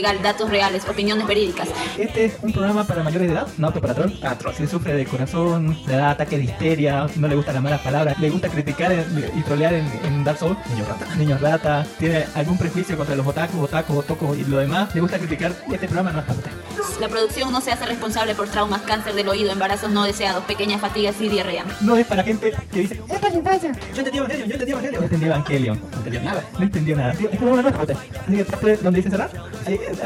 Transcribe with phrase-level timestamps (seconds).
[0.00, 1.68] legal, datos reales, opiniones verídicas.
[1.98, 4.12] Este es un programa para mayores de edad, no apto para troll.
[4.22, 4.50] Atro.
[4.54, 8.18] Si sufre de corazón, le da ataque de histeria, no le gustan las malas palabras,
[8.18, 8.92] le gusta criticar
[9.36, 11.06] y trolear en, en Dark Souls, niños rata.
[11.16, 15.18] Niños rata, tiene algún prejuicio contra los otakus, otakus, otocos y lo demás, le gusta
[15.18, 16.50] criticar, este programa no es para usted.
[16.98, 20.80] La producción no se hace responsable por traumas, cáncer del oído, embarazos no deseados, pequeñas
[20.80, 21.64] fatigas y diarrea.
[21.80, 23.72] No es para gente que dice, es para infancia.
[23.94, 25.00] Yo entendí Evangelion, yo entendí Evangelion.
[25.00, 25.80] No entendí Evangelion.
[25.80, 26.44] No entendió nada.
[26.58, 27.12] No entendió nada.
[27.14, 27.96] Tío, este es para usted.
[28.26, 29.30] Así que parte donde dice cerrar,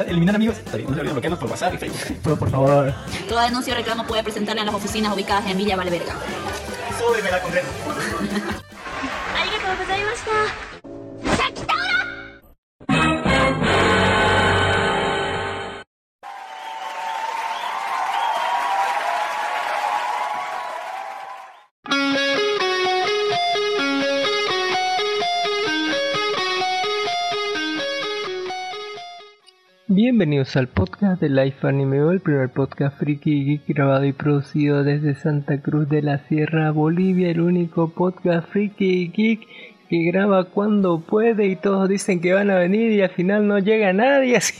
[0.08, 0.56] eliminar amigos.
[0.58, 2.18] Está bien, no se olviden bloquearnos por WhatsApp y Facebook.
[2.22, 2.94] Pero por favor,
[3.28, 6.14] Toda denuncia o reclamo puede presentarla en las oficinas ubicadas en Villa Valverga.
[6.98, 7.66] súbeme la concreta.
[30.24, 35.14] Bienvenidos al podcast de Life Anime, el primer podcast friki geek grabado y producido desde
[35.14, 39.46] Santa Cruz de la Sierra, Bolivia, el único podcast friki geek
[39.90, 43.58] que graba cuando puede y todos dicen que van a venir y al final no
[43.58, 44.36] llega nadie.
[44.38, 44.54] así.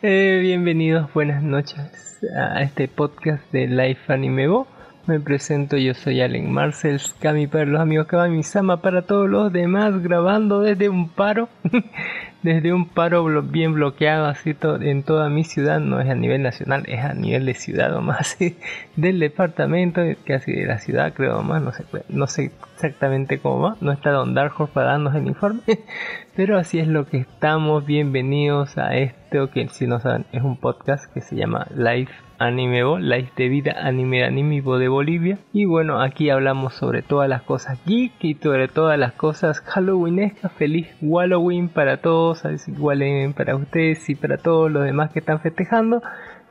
[0.00, 4.64] Eh, bienvenidos, buenas noches a este podcast de Life Anime.
[5.08, 9.50] Me presento, yo soy Allen Marcels, Kami para los amigos Kami Sama para todos los
[9.50, 11.48] demás, grabando desde un paro,
[12.42, 16.14] desde un paro blo- bien bloqueado así to- en toda mi ciudad, no es a
[16.14, 18.36] nivel nacional, es a nivel de ciudad o más,
[18.96, 23.60] del departamento, casi de la ciudad creo más, no sé, pues, no sé exactamente cómo
[23.60, 25.60] va, no está Don Dark Horse para darnos el informe,
[26.36, 30.56] pero así es lo que estamos, bienvenidos a esto que si no saben es un
[30.56, 35.38] podcast que se llama Life Anime Bo, Life de Vida Anime Bo de Bolivia.
[35.52, 40.52] Y bueno, aquí hablamos sobre todas las cosas geek y sobre todas las cosas Halloweenescas.
[40.52, 45.40] Feliz Halloween para todos, así Halloween para ustedes y para todos los demás que están
[45.40, 46.02] festejando.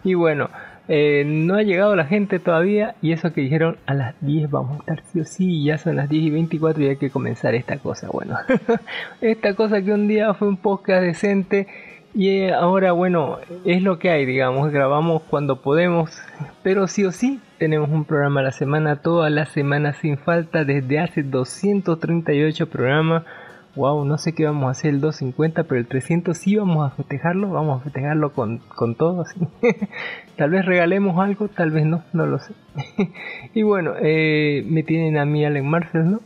[0.04, 0.50] Y bueno,
[0.88, 4.78] eh, no ha llegado la gente todavía y eso que dijeron a las 10 vamos
[4.78, 7.56] a estar sí o sí, ya son las 10 y 24 y hay que comenzar
[7.56, 8.08] esta cosa.
[8.12, 8.38] Bueno,
[9.22, 11.68] esta cosa que un día fue un podcast decente
[12.14, 16.18] y eh, ahora, bueno, es lo que hay, digamos, grabamos cuando podemos,
[16.64, 20.64] pero sí o sí tenemos un programa a la semana, toda la semana sin falta,
[20.64, 23.24] desde hace 238 programas.
[23.78, 26.96] Wow, no sé qué vamos a hacer el 250, pero el 300 sí vamos a
[26.96, 29.40] festejarlo, vamos a festejarlo con, con todo, así.
[30.36, 32.56] tal vez regalemos algo, tal vez no, no lo sé.
[33.54, 36.22] y bueno, eh, me tienen a mí Allen Marcel, ¿no?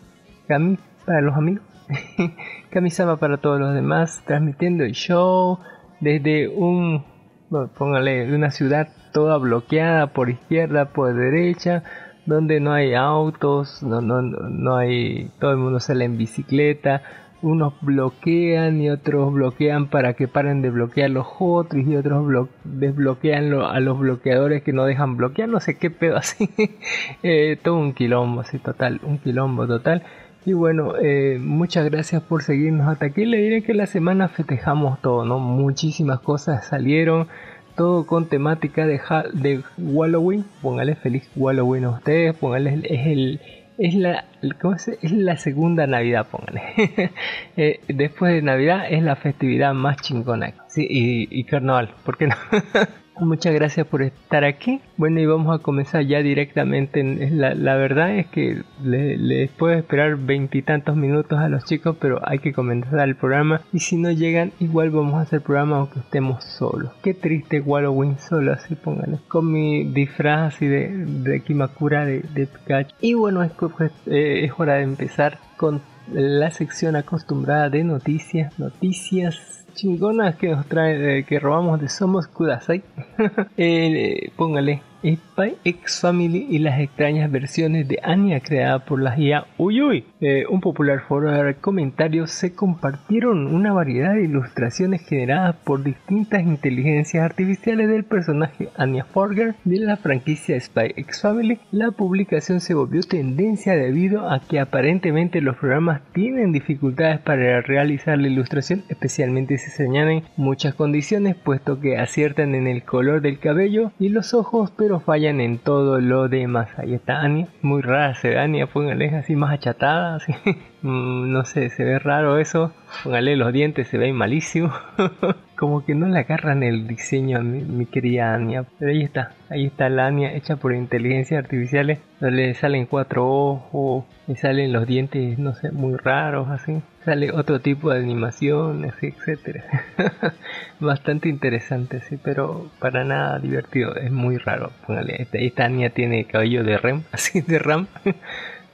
[0.48, 1.64] Cami, para los amigos.
[2.70, 5.60] Kamisama para todos los demás, transmitiendo el show
[6.00, 7.04] desde un,
[7.50, 11.84] bueno, póngale, una ciudad toda bloqueada por izquierda, por derecha,
[12.26, 17.02] donde no hay autos, no, no no hay, todo el mundo sale en bicicleta,
[17.42, 22.50] unos bloquean y otros bloquean para que paren de bloquear los otros y otros blo-
[22.64, 26.50] desbloquean lo- a los bloqueadores que no dejan bloquear, no sé qué pedo así,
[27.24, 30.04] Eh, todo un quilombo así total, un quilombo total.
[30.46, 33.26] Y bueno, eh, muchas gracias por seguirnos hasta aquí.
[33.26, 35.38] Le diré que la semana festejamos todo, ¿no?
[35.38, 37.28] Muchísimas cosas salieron,
[37.76, 40.44] todo con temática de Halloween.
[40.64, 43.40] Póngale feliz Halloween a ustedes, póngale, es el...
[43.82, 44.26] Es la,
[44.62, 46.62] ¿cómo se- es la segunda Navidad, póngale.
[47.58, 50.54] Eh, después de Navidad es la festividad más chingona.
[50.68, 52.36] Sí, y, y carnaval, ¿por qué no?
[53.20, 54.80] Muchas gracias por estar aquí.
[54.98, 57.04] Bueno, y vamos a comenzar ya directamente.
[57.32, 62.40] La, verdad es que le- les puedo esperar veintitantos minutos a los chicos, pero hay
[62.40, 63.62] que comenzar el programa.
[63.74, 66.92] Y si no llegan, igual vamos a hacer programa aunque estemos solos.
[67.04, 69.20] Qué triste Halloween solo, así pónganle.
[69.28, 72.96] Con mi disfraz así de, de Kimakura de, de Pikachu.
[73.02, 75.82] Y bueno, es, pues, eh, es hora de empezar con
[76.12, 78.58] la sección acostumbrada de noticias.
[78.58, 82.84] Noticias chingonas que nos trae, eh, que robamos de Somos Kudasai.
[83.58, 89.46] Eh, póngale Spy X Family y las extrañas versiones de Anya creada por la IA
[89.58, 90.06] Uyuy.
[90.20, 96.44] Eh, un popular foro de comentarios se compartieron una variedad de ilustraciones generadas por distintas
[96.44, 101.60] inteligencias artificiales del personaje Anya Forger de la franquicia Spy X Family.
[101.72, 108.18] La publicación se volvió tendencia debido a que aparentemente los programas tienen dificultades para realizar
[108.20, 113.40] la ilustración, especialmente si se añaden muchas condiciones, puesto que aciertan en el color del
[113.40, 116.70] cabello y los ojos, pero fallan en todo lo demás.
[116.78, 120.34] Ahí está Anya, muy rara se ve Anya, póngale así más achatada, así.
[120.82, 122.74] Mm, no sé, se ve raro eso.
[123.04, 124.74] Póngale los dientes, se ven malísimo.
[125.62, 128.66] como que no le agarran el diseño a mi, querida Anya.
[128.80, 132.00] Pero ahí está, ahí está la Anya hecha por inteligencia artificiales.
[132.20, 136.82] Le salen cuatro ojos, le salen los dientes, no sé, muy raros así.
[137.06, 139.64] Sale otro tipo de animación, así, etcétera.
[140.80, 143.96] Bastante interesante, sí, pero para nada divertido.
[143.96, 144.72] Es muy raro.
[144.88, 147.86] Póngale, esta, esta Anya tiene cabello de rem, así de ram.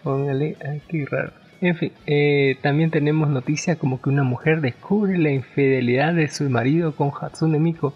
[0.03, 0.55] Póngale,
[0.87, 1.46] qué raro.
[1.59, 6.47] En fin, eh, también tenemos noticias como que una mujer descubre la infidelidad de su
[6.49, 7.93] marido con Hatsune Miku.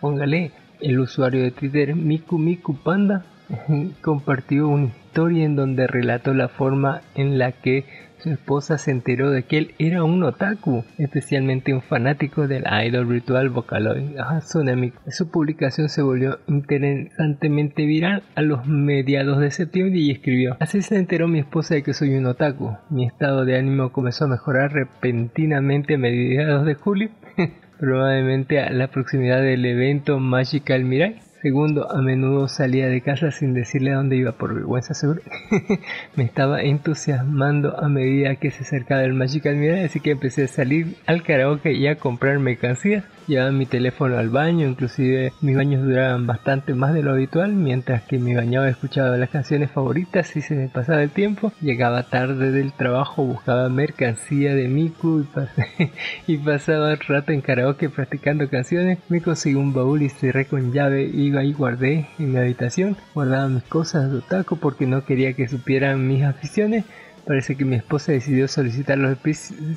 [0.00, 0.50] Póngale,
[0.80, 3.24] el usuario de Twitter Miku Miku Panda
[4.02, 7.84] compartió una historia en donde relató la forma en la que
[8.24, 13.04] su esposa se enteró de que él era un otaku, especialmente un fanático del idol
[13.04, 14.98] virtual Vocaloid Hatsune Miku.
[15.10, 20.96] Su publicación se volvió interesantemente viral a los mediados de septiembre y escribió Así se
[20.96, 22.74] enteró mi esposa de que soy un otaku.
[22.88, 27.10] Mi estado de ánimo comenzó a mejorar repentinamente a mediados de julio,
[27.78, 31.20] probablemente a la proximidad del evento Magical Mirai.
[31.44, 35.20] Segundo, a menudo salía de casa sin decirle a dónde iba por vergüenza seguro.
[36.16, 40.48] Me estaba entusiasmando a medida que se acercaba el Magical Mirai, así que empecé a
[40.48, 43.04] salir al karaoke y a comprar mercancías.
[43.26, 48.02] Llevaba mi teléfono al baño, inclusive mis baños duraban bastante más de lo habitual, mientras
[48.02, 51.52] que me bañaba escuchaba las canciones favoritas y se me pasaba el tiempo.
[51.60, 55.92] Llegaba tarde del trabajo, buscaba mercancía de Miku y, pasé,
[56.26, 58.98] y pasaba el rato en karaoke practicando canciones.
[59.08, 62.96] Me conseguí un baúl y cerré con llave y ahí guardé en mi habitación.
[63.14, 66.84] Guardaba mis cosas de otaku porque no quería que supieran mis aficiones.
[67.26, 69.16] Parece que mi esposa decidió solicitar los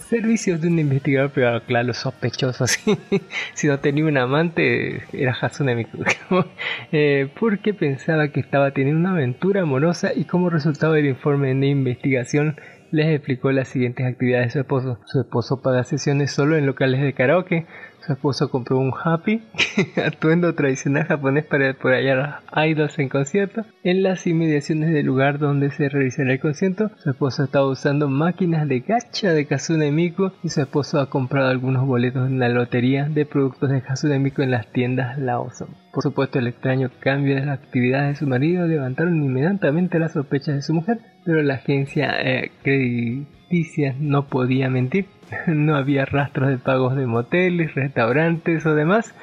[0.10, 1.62] servicios de un investigador privado.
[1.64, 2.98] Claro, sospechoso así.
[3.54, 6.04] si no tenía un amante, era Hasune Miku.
[6.92, 11.68] eh, porque pensaba que estaba teniendo una aventura amorosa y como resultado del informe de
[11.68, 12.58] investigación
[12.92, 15.00] les explicó las siguientes actividades de su esposo.
[15.06, 17.66] Su esposo paga sesiones solo en locales de karaoke.
[18.08, 19.42] Su esposo compró un happy,
[20.06, 23.64] atuendo tradicional japonés para apoyar a idols en concierto.
[23.84, 28.66] En las inmediaciones del lugar donde se realizará el concierto, su esposo estaba usando máquinas
[28.70, 33.10] de gacha de Kazune Miku y su esposo ha comprado algunos boletos en la lotería
[33.10, 35.68] de productos de Kazune Miku en las tiendas Lawson.
[35.92, 40.56] Por supuesto, el extraño cambio de las actividades de su marido levantaron inmediatamente las sospechas
[40.56, 45.08] de su mujer, pero la agencia eh, crediticia no podía mentir.
[45.48, 49.14] No había rastros de pagos de moteles, restaurantes o demás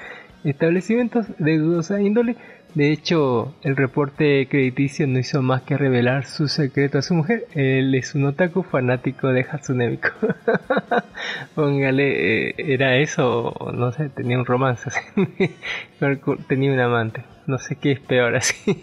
[0.44, 2.36] establecimientos de dudosa índole.
[2.74, 7.46] De hecho, el reporte crediticio no hizo más que revelar su secreto a su mujer.
[7.54, 10.08] Él es un otaku fanático de Hatsune Miku.
[11.54, 14.08] Póngale, eh, ¿era eso no sé?
[14.08, 14.90] Tenía un romance.
[16.48, 17.22] tenía un amante.
[17.46, 18.76] No sé qué es peor así.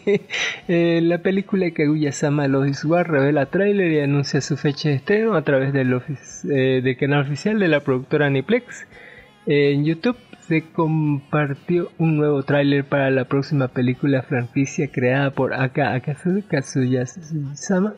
[0.67, 5.41] eh, la película Kaguya-sama Lois War revela tráiler y anuncia su fecha de estreno a
[5.43, 5.93] través del,
[6.49, 8.87] eh, del canal oficial de la productora Aniplex.
[9.47, 15.93] en YouTube se compartió un nuevo tráiler para la próxima película franquicia creada por Aka
[15.93, 17.93] Akatsuki Kaguya-sama,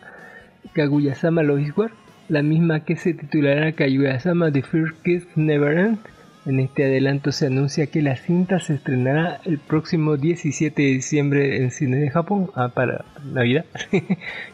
[0.73, 1.41] Kaguya-sama
[2.29, 6.12] la misma que se titulará Kaguya-sama The First Kiss Never End.
[6.45, 11.63] En este adelanto se anuncia que la cinta se estrenará el próximo 17 de diciembre
[11.63, 13.65] en cine de Japón ah, para Navidad.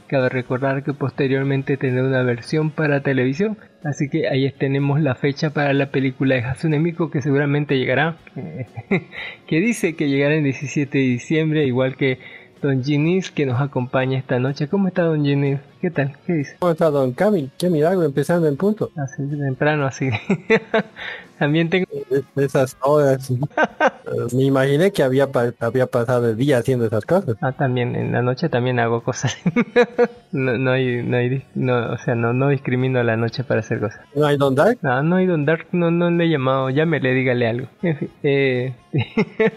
[0.07, 5.49] Cabe recordar que posteriormente tendrá una versión para televisión, así que ahí tenemos la fecha
[5.49, 8.17] para la película de Hatsune Miku que seguramente llegará,
[9.47, 12.19] que dice que llegará el 17 de diciembre, igual que
[12.61, 14.67] Don Ginis que nos acompaña esta noche.
[14.67, 15.59] ¿Cómo está Don Ginis?
[15.81, 16.17] ¿Qué tal?
[16.25, 16.55] ¿Qué dice?
[16.59, 17.51] ¿Cómo está Don Camil?
[17.57, 18.91] Qué milagro empezando en punto.
[18.97, 20.09] Así temprano, así.
[21.39, 21.87] También tengo...
[22.35, 23.31] Esas horas.
[24.35, 25.29] Me imaginé que había,
[25.59, 27.37] había pasado el día haciendo esas cosas.
[27.41, 29.37] Ah, también, en la noche también hago cosas.
[30.33, 33.79] no, no hay, no hay, no, o sea, no, no discrimino la noche para hacer
[33.79, 34.01] cosas.
[34.13, 34.79] ¿No hay Don Dark?
[34.81, 37.67] No, no hay Don Dark, no, no le he llamado, llámele, dígale algo.
[37.83, 38.73] En fin, eh,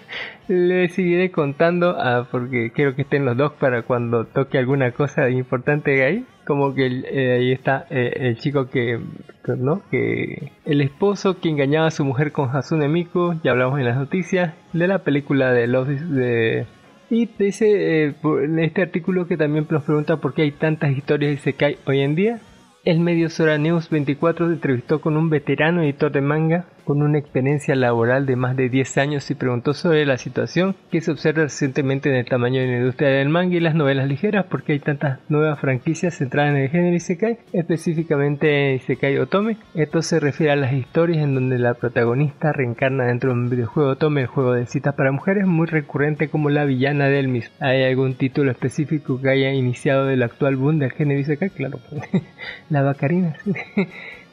[0.48, 5.28] le seguiré contando ah, porque quiero que estén los dos para cuando toque alguna cosa
[5.30, 9.00] importante ahí como que eh, ahí está eh, el chico que,
[9.46, 9.82] ¿no?
[9.90, 13.96] que el esposo que engañaba a su mujer con Hasune Miku, ya hablamos en las
[13.96, 16.66] noticias, de la película de Love de
[17.12, 21.32] y dice eh, en este artículo que también nos pregunta por qué hay tantas historias
[21.32, 22.40] de Sekai hoy en día.
[22.84, 27.18] El medio Sora News 24 se entrevistó con un veterano editor de manga con una
[27.18, 31.44] experiencia laboral de más de 10 años y preguntó sobre la situación que se observa
[31.44, 34.78] recientemente en el tamaño de la industria del manga y las novelas ligeras, porque hay
[34.78, 39.56] tantas nuevas franquicias centradas en el género Isekai, específicamente Isekai Otome.
[39.74, 43.90] Esto se refiere a las historias en donde la protagonista reencarna dentro de un videojuego
[43.90, 47.54] Otome, el juego de citas para mujeres, muy recurrente como la villana del mismo.
[47.60, 51.50] ¿Hay algún título específico que haya iniciado el actual boom del género Isekai?
[51.50, 51.78] Claro,
[52.70, 53.36] la Bacarina.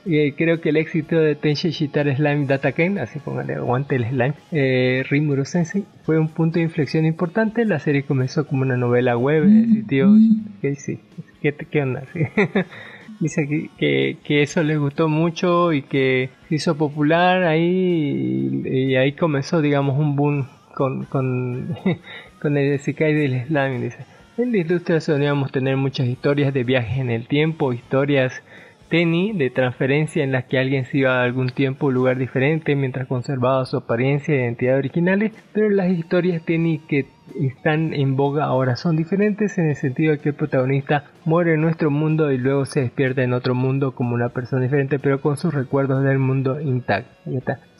[0.05, 4.33] Eh, creo que el éxito de Tensei Shitara Slime Dataken, así póngale aguante el slime,
[4.51, 7.65] eh, Rimuro Sensei, fue un punto de inflexión importante.
[7.65, 10.15] La serie comenzó como una novela web de sitio.
[10.61, 10.99] ¿Qué, sí,
[11.41, 12.03] ¿Qué, qué onda?
[12.13, 13.25] Sí.
[13.25, 18.91] Dice que, que, que, eso le gustó mucho y que se hizo popular ahí y,
[18.91, 21.75] y ahí comenzó, digamos, un boom con, con,
[22.41, 23.81] con el Sekai del Slime.
[23.81, 24.05] Dice.
[24.37, 28.41] En la industria solíamos tener muchas historias de viajes en el tiempo, historias
[28.89, 32.75] Teni de transferencia en las que alguien se iba a algún tiempo o lugar diferente
[32.75, 37.05] mientras conservaba su apariencia e identidad originales, pero las historias Teni que
[37.39, 41.61] están en boga ahora son diferentes en el sentido de que el protagonista muere en
[41.61, 45.37] nuestro mundo y luego se despierta en otro mundo como una persona diferente pero con
[45.37, 47.11] sus recuerdos del mundo intacto.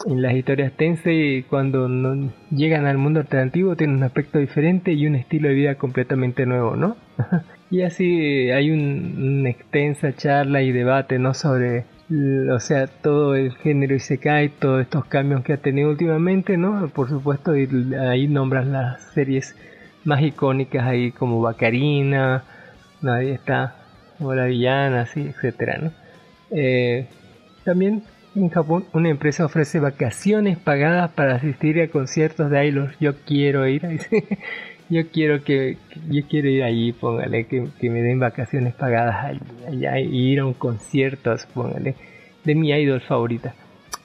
[0.05, 5.07] En las historias Tensei cuando no llegan al mundo alternativo tienen un aspecto diferente y
[5.07, 6.95] un estilo de vida completamente nuevo, ¿no?
[7.71, 11.33] Y así hay un, una extensa charla y debate ¿no?
[11.33, 11.85] sobre
[12.51, 16.57] o sea, todo el género y se cae, todos estos cambios que ha tenido últimamente,
[16.57, 16.87] ¿no?
[16.89, 19.55] Por supuesto, ahí nombran las series
[20.05, 22.43] más icónicas ahí como Bacarina,
[23.01, 23.75] nadie está,
[24.19, 25.91] o La Villana, así, etcétera, ¿no?
[26.49, 27.07] Eh,
[27.63, 28.01] también
[28.35, 32.97] en Japón una empresa ofrece vacaciones pagadas para asistir a conciertos de idols.
[32.99, 33.83] Yo quiero ir.
[34.89, 35.77] yo quiero que,
[36.09, 40.53] yo quiero ir allí, póngale, que, me den vacaciones pagadas allá, y ir a un
[40.53, 41.95] concierto, póngale,
[42.43, 43.53] de mi idol favorita.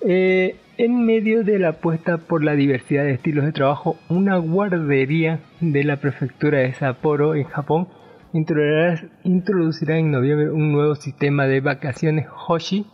[0.06, 5.40] Eh, en medio de la apuesta por la diversidad de estilos de trabajo, una guardería
[5.60, 7.88] de la prefectura de Sapporo, en Japón,
[8.32, 12.86] introducirá en noviembre un nuevo sistema de vacaciones Hoshi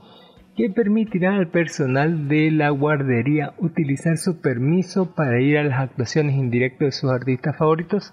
[0.61, 6.35] que permitirá al personal de la guardería utilizar su permiso para ir a las actuaciones
[6.35, 8.13] en directo de sus artistas favoritos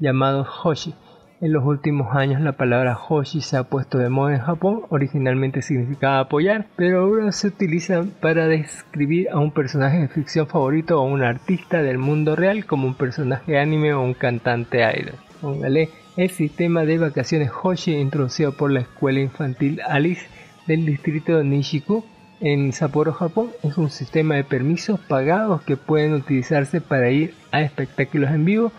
[0.00, 0.92] llamados Hoshi.
[1.40, 5.62] En los últimos años la palabra Hoshi se ha puesto de moda en Japón, originalmente
[5.62, 11.06] significaba apoyar, pero ahora se utiliza para describir a un personaje de ficción favorito o
[11.06, 15.14] a un artista del mundo real como un personaje anime o un cantante idol.
[15.40, 20.26] Póngale el sistema de vacaciones Hoshi introducido por la escuela infantil Alice
[20.66, 22.04] del distrito de Nishiku
[22.40, 27.62] en Sapporo, Japón, es un sistema de permisos pagados que pueden utilizarse para ir a
[27.62, 28.72] espectáculos en vivo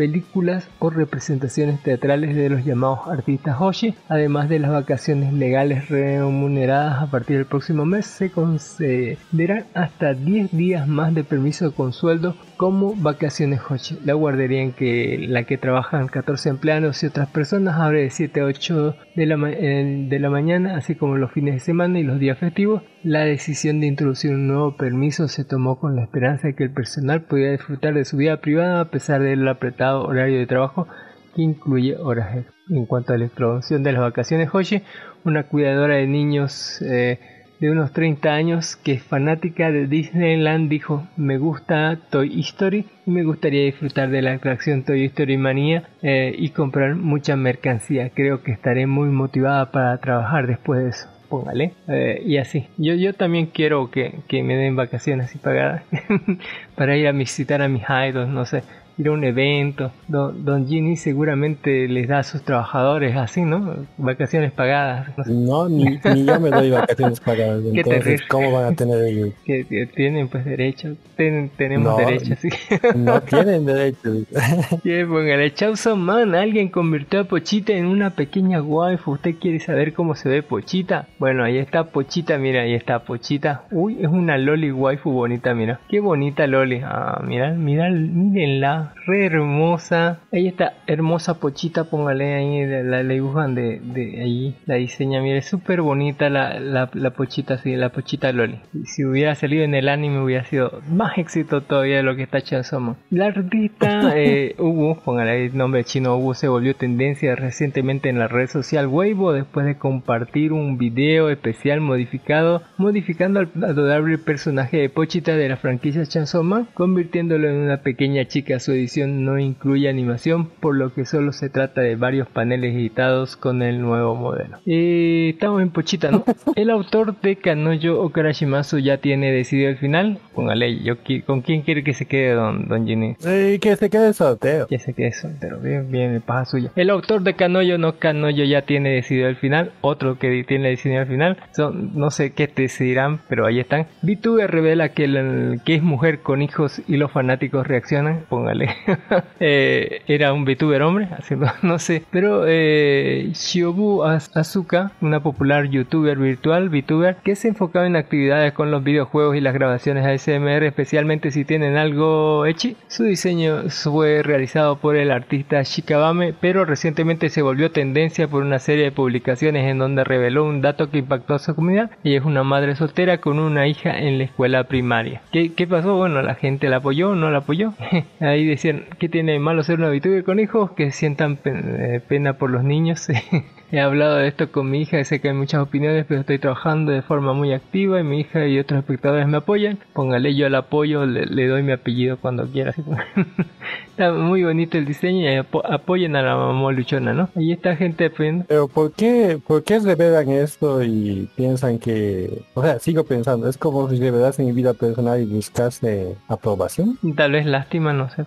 [0.00, 7.02] películas o representaciones teatrales de los llamados artistas Hoshi, además de las vacaciones legales remuneradas
[7.02, 12.34] a partir del próximo mes, se concederán hasta 10 días más de permiso con sueldo
[12.60, 13.98] como vacaciones Hoshi.
[14.04, 18.38] La guardería en que, la que trabajan 14 empleados y otras personas abre de 7
[18.42, 22.20] a 8 de la, de la mañana, así como los fines de semana y los
[22.20, 22.82] días festivos.
[23.02, 26.70] La decisión de introducir un nuevo permiso se tomó con la esperanza de que el
[26.70, 30.86] personal pudiera disfrutar de su vida privada a pesar del apretado horario de trabajo
[31.34, 34.82] que incluye horas En cuanto a la introducción de las vacaciones Hoshi,
[35.24, 37.20] una cuidadora de niños eh,
[37.60, 43.10] de unos 30 años que es fanática de Disneyland dijo me gusta Toy Story y
[43.10, 48.10] me gustaría disfrutar de la atracción Toy Story Manía eh, y comprar mucha mercancía.
[48.10, 51.74] Creo que estaré muy motivada para trabajar después de eso póngale.
[51.86, 52.66] Eh, y así.
[52.76, 55.84] Yo, yo también quiero que, que me den vacaciones así pagadas
[56.74, 58.64] para ir a visitar a mis idols, no sé
[58.98, 59.92] ir a un evento.
[60.08, 63.86] Don, don Ginny seguramente les da a sus trabajadores así, ¿no?
[63.96, 65.08] Vacaciones pagadas.
[65.26, 67.62] No, ni, ni, yo me doy vacaciones pagadas.
[67.72, 69.30] Entonces, ¿cómo van a tener ellos?
[69.44, 70.96] Que, tienen pues derecho.
[71.16, 72.48] tenemos derecho, sí.
[72.96, 74.10] No tienen derecho.
[74.84, 79.12] yeah, póngale, chauzo man, alguien convirtió a Pochita en una pequeña waifu.
[79.12, 81.08] ¿Usted quiere saber cómo se ve Pochita?
[81.18, 83.64] Bueno, ahí está Pochita, mira, ahí está Pochita.
[83.70, 85.80] Uy, es una loli waifu bonita, mira.
[85.88, 86.80] Qué bonita loli.
[86.84, 90.20] Ah, mira, mira, mírenla re hermosa.
[90.32, 95.82] Ahí está, hermosa pochita, póngale ahí, la, dibujan de, de ahí, la diseña, mire, súper
[95.82, 98.58] bonita la, la, pochita, sí, la pochita Loli.
[98.84, 102.40] Si hubiera salido en el anime hubiera sido más éxito todavía de lo que está
[102.40, 102.96] Chansoma.
[103.10, 108.28] La artista eh, Ubu, póngale el nombre chino Ubu, se volvió tendencia recientemente en la
[108.28, 114.88] red social Weibo después de compartir un video especial modificado, modificando al adorable personaje de
[114.88, 120.46] Pochita de la franquicia Chansoma, convirtiéndolo en una pequeña chica su edición no incluye animación,
[120.46, 124.58] por lo que solo se trata de varios paneles editados con el nuevo modelo.
[124.64, 126.24] Eh, estamos en Pochita, ¿no?
[126.54, 130.20] el autor de Kanoyo Okarashimasu ya tiene decidido el final.
[130.36, 133.16] Póngale, yo, ¿con quién quiere que se quede Don, don Ginny?
[133.16, 134.68] que se quede soltero.
[134.68, 136.70] Que se quede soltero, bien, bien, paja suya.
[136.76, 139.72] El autor de Kanoyo no Kanoyo ya tiene decidido el final.
[139.80, 141.38] Otro que tiene decidido el final.
[141.56, 143.88] Son, no sé qué te decidirán, pero ahí están.
[144.02, 148.26] VTuber revela que, que es mujer con hijos y los fanáticos reaccionan.
[148.28, 148.76] Póngale póngale.
[149.42, 152.02] Eh, era un VTuber hombre, así no, sé.
[152.10, 158.70] Pero eh, Shiobu Asuka, una popular youtuber virtual, VTuber, que se enfocaba en actividades con
[158.70, 162.76] los videojuegos y las grabaciones ASMR, especialmente si tienen algo hechi.
[162.88, 168.58] Su diseño fue realizado por el artista Shikabame, pero recientemente se volvió tendencia por una
[168.58, 171.90] serie de publicaciones en donde reveló un dato que impactó a su comunidad.
[172.04, 175.22] Ella es una madre soltera con una hija en la escuela primaria.
[175.32, 175.96] ¿Qué, qué pasó?
[175.96, 177.72] Bueno, la gente la apoyó, no la apoyó.
[178.20, 180.72] Ahí decían, ¿qué tiene de malo ser una VTuber con hijos?
[180.72, 183.08] Que sientan eh, pena por los niños.
[183.72, 186.38] He hablado de esto con mi hija y sé que hay muchas opiniones, pero estoy
[186.38, 189.78] trabajando de forma muy activa y mi hija y otros espectadores me apoyan.
[189.92, 192.74] Póngale yo el apoyo, le, le doy mi apellido cuando quiera.
[193.90, 197.28] está muy bonito el diseño y apo- apoyen a la mamá luchona, ¿no?
[197.36, 198.44] Ahí está gente apoyando.
[198.48, 202.42] Pero ¿por qué, ¿por qué revelan esto y piensan que...
[202.54, 206.98] O sea, sigo pensando, es como si revelasen mi vida personal y buscase aprobación.
[207.14, 208.22] Tal vez lástima, no sé.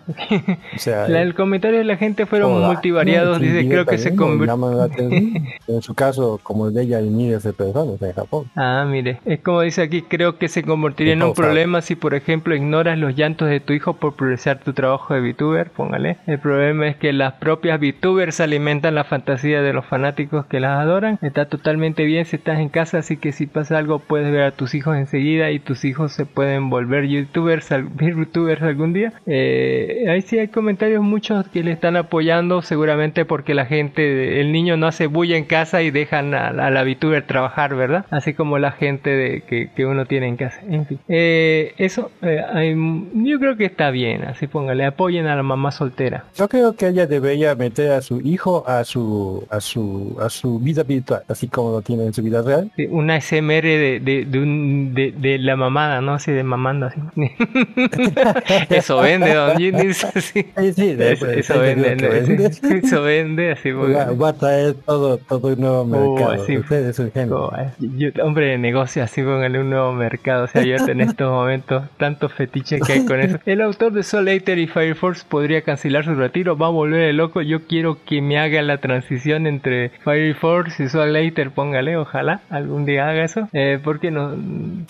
[0.76, 3.42] O sea, La- el comentario de la gente fueron multivariados.
[3.42, 4.54] Dice, creo que se convirtió.
[5.68, 8.50] En su caso, como el de ella, hay miles de personas en Japón.
[8.56, 12.14] Ah, mire, es como dice aquí, creo que se convertiría en un problema si por
[12.14, 16.18] ejemplo ignoras los llantos de tu hijo por progresar tu trabajo de VTuber, póngale.
[16.28, 20.80] El problema es que las propias VTubers alimentan la fantasía de los fanáticos que las
[20.80, 21.20] adoran.
[21.22, 24.52] Está totalmente bien si estás en casa, así que si pasa algo puedes ver a
[24.52, 27.72] tus hijos enseguida y tus hijos se pueden volver YouTubers,
[28.62, 29.14] algún día.
[29.26, 34.52] Eh, ahí sí hay comentarios muchos que le están apoyando, seguramente porque la gente, el
[34.52, 38.06] niño no hace bulla en casa y dejan a, a la VTuber trabajar, ¿verdad?
[38.12, 40.60] Así como la gente de, que, que uno tiene en casa.
[40.70, 42.76] En fin, Eh, eso eh,
[43.14, 46.26] yo creo que está bien, así póngale, apoyen a la mamá soltera.
[46.36, 50.60] Yo creo que ella debería meter a su hijo a su a su a su
[50.60, 52.70] vida virtual, así como lo tiene en su vida real.
[52.76, 56.14] Sí, Una SMR de, de, de, un- de, de la mamada, ¿no?
[56.16, 57.00] Así de mamando así.
[58.70, 59.94] eso vende, don Ginny.
[59.94, 60.46] Sí.
[60.58, 62.52] Sí, sí, de- Eso, de- eso de- vende,
[62.84, 66.42] eso vende, así Va, va a traer todo, todo un nuevo mercado.
[66.44, 66.58] así.
[66.58, 67.36] Usted es un genio.
[67.46, 71.30] Oh, yo- hombre de negocio así póngale un nuevo mercado, o sea, yo en estos
[71.32, 73.38] momentos tanto fetiche que hay con eso.
[73.46, 77.02] El autor de Soul Eater y Fire Force podría cancelar su retiro, va a volver
[77.10, 81.52] el loco, yo quiero que me haga la transición entre Fire Force y Soul Eater,
[81.52, 84.30] póngale, ojalá algún día haga eso, eh, porque no...
[84.30, 84.84] Mm,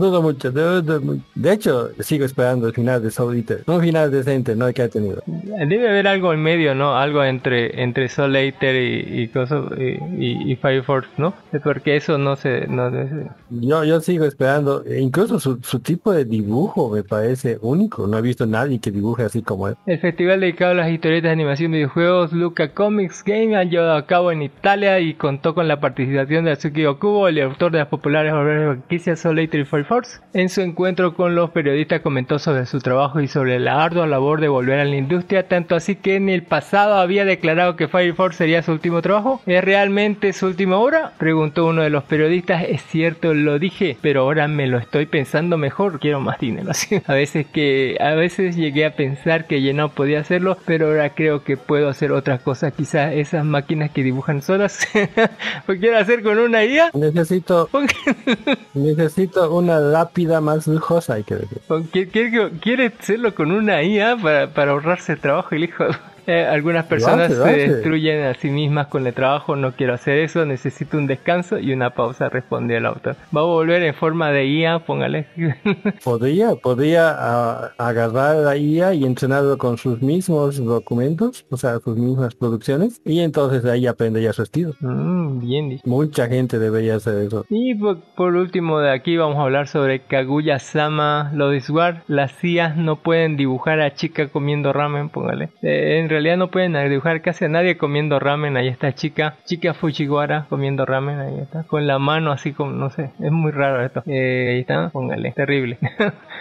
[0.00, 1.22] Dudo mucho, dudo mucho.
[1.34, 3.62] De hecho, sigo esperando el final de Soul Eater.
[3.66, 5.22] Un final decente, no que ha tenido.
[5.26, 6.96] Debe haber algo en medio, ¿no?
[6.96, 11.32] Algo entre entre Soul Eater y, y, coso- y, y- Fire Force, ¿no?
[11.64, 12.66] Porque eso no se...
[12.66, 14.84] No, se- Yo, yo sigo esperando.
[14.84, 18.06] E Incluso su, su tipo de dibujo me parece único.
[18.06, 19.76] No he visto nadie que dibuje así como él.
[19.86, 24.06] El festival dedicado a las historietas de animación videojuegos Luca Comics Game ha llevado a
[24.06, 27.88] cabo en Italia y contó con la participación de Atsuki Okubo, el autor de las
[27.88, 30.20] populares obras franquicias Soul Eater y Fire Force.
[30.34, 34.40] En su encuentro con los periodistas comentó sobre su trabajo y sobre la ardua labor
[34.40, 38.14] de volver a la industria, tanto así que en el pasado había declarado que Fire
[38.14, 39.40] Force sería su último trabajo.
[39.46, 41.12] ¿Es realmente su última obra?
[41.18, 42.64] Preguntó uno de los periodistas.
[42.68, 45.98] Es cierto, lo dije, pero ahora me lo estoy pensando mejor.
[46.00, 46.70] Quiero más dinero.
[47.06, 51.10] A veces que a veces llegué a pensar que ya no podía hacerlo, pero ahora
[51.14, 52.72] creo que puedo hacer otras cosas.
[52.72, 54.86] Quizás esas máquinas que dibujan solas.
[55.66, 56.90] ¿Lo quiero hacer con una IA?
[56.94, 57.68] Necesito,
[58.74, 61.58] necesito una lápida más lujosa, hay que decir.
[61.68, 65.54] ¿O qui- ¿Quiere, quiere hacerlo con una IA para, para ahorrarse el trabajo?
[65.54, 65.84] El hijo.
[66.26, 69.56] Eh, algunas personas hace, lo se destruyen a sí mismas con el trabajo.
[69.56, 70.44] No quiero hacer eso.
[70.44, 72.28] Necesito un descanso y una pausa.
[72.28, 73.16] Respondió el autor.
[73.34, 74.80] Va a volver en forma de IA.
[74.80, 75.26] Póngale.
[76.04, 81.96] Podría, podría ah, agarrar la IA y entrenarlo con sus mismos documentos, o sea, sus
[81.96, 84.74] mismas producciones, y entonces ahí aprendería su estilo.
[84.80, 85.80] Mm, bien.
[85.84, 87.44] Mucha gente debería hacer eso.
[87.48, 92.02] Y por, por último de aquí vamos a hablar sobre Kaguya-sama Lois War.
[92.08, 95.50] Las IAs no pueden dibujar a chica comiendo ramen, póngale.
[95.62, 98.56] Eh, en realidad no pueden dibujar casi a nadie comiendo ramen.
[98.56, 101.62] Ahí está chica, chica Fujiwara comiendo ramen, ahí está.
[101.64, 104.02] Con la mano así como, no sé, es muy raro esto.
[104.06, 105.78] Eh, ahí está, póngale, terrible.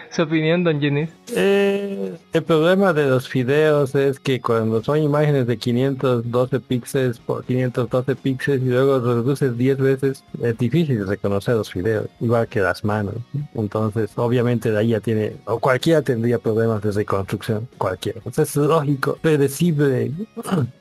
[0.12, 1.10] Su opinión, don Jenis.
[1.36, 7.44] Eh, el problema de los fideos es que cuando son imágenes de 512 píxeles por
[7.46, 12.60] 512 píxeles y luego los reduces 10 veces, es difícil reconocer los fideos, igual que
[12.60, 13.16] las manos.
[13.54, 18.18] Entonces, obviamente de ahí ya tiene, o cualquiera tendría problemas de reconstrucción, cualquiera.
[18.26, 20.12] Entonces es lógico, predecible.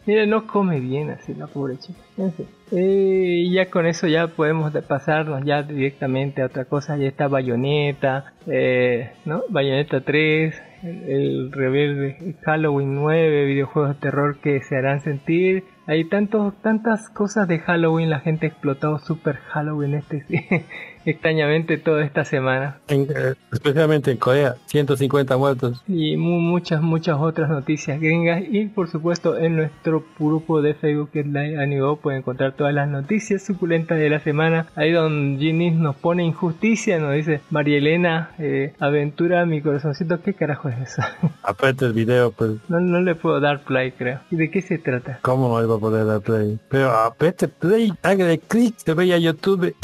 [0.07, 2.01] Mire, no come bien así la pobre chica.
[2.17, 2.47] En fin.
[2.71, 6.97] Eh, y ya con eso ya podemos de- pasarnos ya directamente a otra cosa.
[6.97, 9.43] Ya está Bayonetta, eh, ¿no?
[9.49, 15.65] Bayonetta 3, el, el rebelde Halloween 9, videojuegos de terror que se harán sentir.
[15.87, 20.25] hay tantos, tantas cosas de Halloween, la gente ha explotado super Halloween este
[21.09, 22.79] extrañamente toda esta semana.
[22.89, 25.83] Eh, especialmente en Corea, 150 muertos.
[25.89, 28.43] Y muchas, muchas otras noticias gringas.
[28.49, 32.75] Y por supuesto en nuestro grupo de Facebook que es Live Anigo pueden encontrar todas
[32.75, 34.67] las noticias suculentas de la semana.
[34.77, 40.35] Ahí donde Ginny nos pone injusticia, nos dice María Elena, eh, aventura mi corazoncito, ¿qué
[40.35, 41.03] carajo es eso?
[41.43, 42.53] Aparte el video, pues.
[42.69, 44.21] No, no le puedo dar play, creo.
[44.31, 45.21] ¿Y de qué se trata?
[45.23, 46.59] ¿Cómo no le a poder dar play?
[46.69, 49.75] Pero apete play, hágale clic, se ve a YouTube.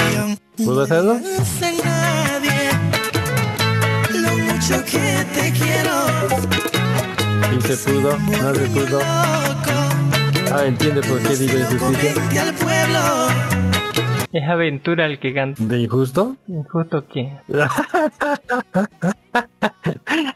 [0.63, 1.19] ¿Puedo hacerlo?
[7.57, 8.17] ¿Y se pudo?
[8.17, 8.99] ¿No se pudo?
[10.53, 12.13] Ah, entiende por qué digo injusticia.
[14.31, 15.63] Es aventura el que canta.
[15.63, 16.35] ¿De injusto?
[16.47, 17.31] ¿Injusto qué?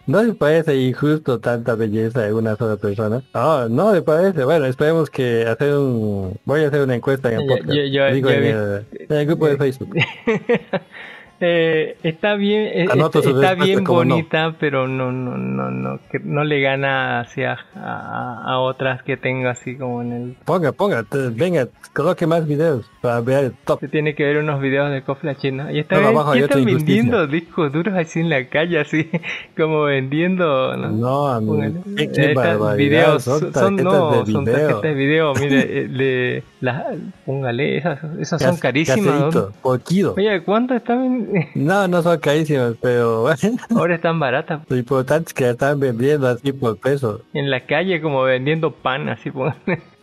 [0.07, 3.21] ¿No le parece injusto tanta belleza de una sola persona?
[3.33, 4.43] Oh, no me parece.
[4.43, 6.37] Bueno, esperemos que hacer un...
[6.45, 7.69] Voy a hacer una encuesta en el podcast.
[7.69, 9.95] Digo, en, el, grupo de Facebook.
[11.41, 16.59] Eh, está bien, eh, está, bien bonita, pero no, no, no, no, que no le
[16.59, 20.35] gana hacia a, otras que tengo así como en el.
[20.43, 23.79] Ponga, ponga, venga, coloque más videos para ver el top.
[23.79, 25.71] Se tiene que ver unos videos de Cofla China.
[25.71, 25.95] Y está,
[26.35, 29.09] están vendiendo discos duros así en la calle, así
[29.57, 30.75] como vendiendo.
[30.75, 32.33] No, no qué, qué
[32.75, 35.33] videos son, no, son tarjetas de video.
[35.35, 39.35] Mire, eh, le, póngale, esas, esas son carísimas.
[39.61, 40.13] Por kilo.
[40.17, 41.27] Oye, ¿cuánto están?
[41.55, 43.27] No, no son carísimas, pero
[43.75, 44.61] Ahora están baratas.
[44.67, 47.21] Lo importante es que están vendiendo así por peso.
[47.33, 49.53] En la calle como vendiendo pan, así por...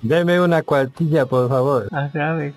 [0.02, 1.88] Deme una cuartilla, por favor.
[1.90, 2.54] Ah, grave,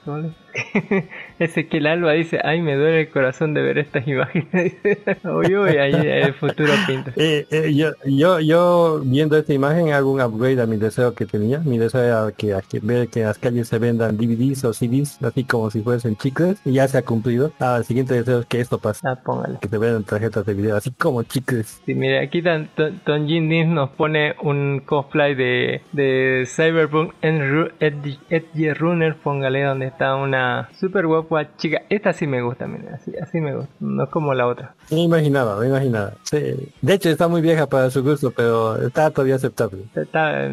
[0.74, 1.08] Ese
[1.40, 4.74] que el Alba dice, ay, me duele el corazón de ver estas imágenes.
[5.24, 7.14] uy, uy, ahí el futuro pinta.
[7.16, 11.26] Eh, eh, yo, yo, yo, viendo esta imagen, hago un upgrade a mi deseo que
[11.26, 11.60] tenía.
[11.60, 15.22] Mi deseo era que, que ver que en las calles se vendan DVDs o CDs,
[15.24, 17.54] así como si fuesen chicles, y ya se ha cumplido.
[17.60, 19.08] Ah, el siguiente deseo es que esto pase.
[19.08, 19.60] Ah, póngale.
[19.62, 21.82] Que se vendan tarjetas de video, así como chicles.
[21.86, 29.64] Sí, mire, aquí Ton Jin nos pone un cosplay de, de Cyberpunk Edge Runner, póngale
[29.64, 31.08] donde está una super
[31.58, 31.84] chica.
[31.90, 34.76] Esta sí me gusta, mira, así, así me gusta, no es como la otra.
[34.92, 36.14] Me imaginaba, me imaginaba.
[36.32, 39.84] De hecho está muy vieja para su gusto, pero está todavía aceptable.
[39.96, 40.50] Está,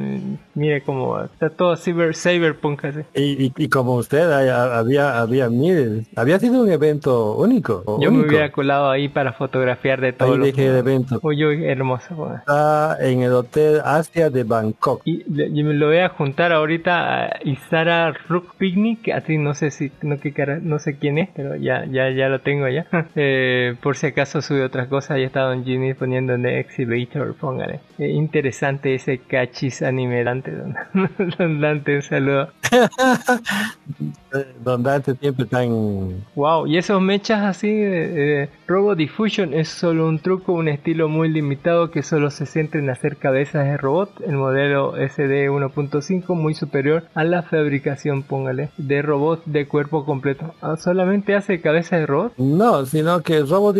[0.54, 3.00] mire como está todo cyber, cyberpunk así.
[3.14, 7.98] Y, y, como usted había, había, mire, había sido un evento único.
[8.00, 10.34] Yo me hubiera colado ahí para fotografiar de todo.
[10.34, 11.18] Ahí dejé el evento.
[11.22, 12.34] Uy, uy, hermoso.
[12.36, 15.02] Está en el hotel Asia de Bangkok.
[15.04, 19.70] Y, y me lo voy a juntar ahorita a Isara Rook Picnic, así no sé
[19.70, 22.86] si, no, qué cara, no sé quién es, pero ya, ya, ya lo tengo ya.
[23.16, 27.80] eh, por si acaso sube otras cosas, ya está Don Ginny poniendo en Exhibitor, póngale.
[27.98, 30.52] Eh, interesante ese cachis anime Dante,
[31.38, 32.50] don, Dante, un saludo.
[34.64, 36.24] don Dante siempre tan...
[36.34, 41.28] Wow, y esos mechas así, eh, Robo Diffusion es solo un truco, un estilo muy
[41.28, 44.20] limitado que solo se centra en hacer cabezas de robot.
[44.26, 50.54] El modelo SD 1.5 muy superior a la fabricación, póngale, de robots de cuerpo completo.
[50.60, 52.32] Ah, ¿Solamente hace cabeza de robot?
[52.36, 53.76] No, sino que el Robot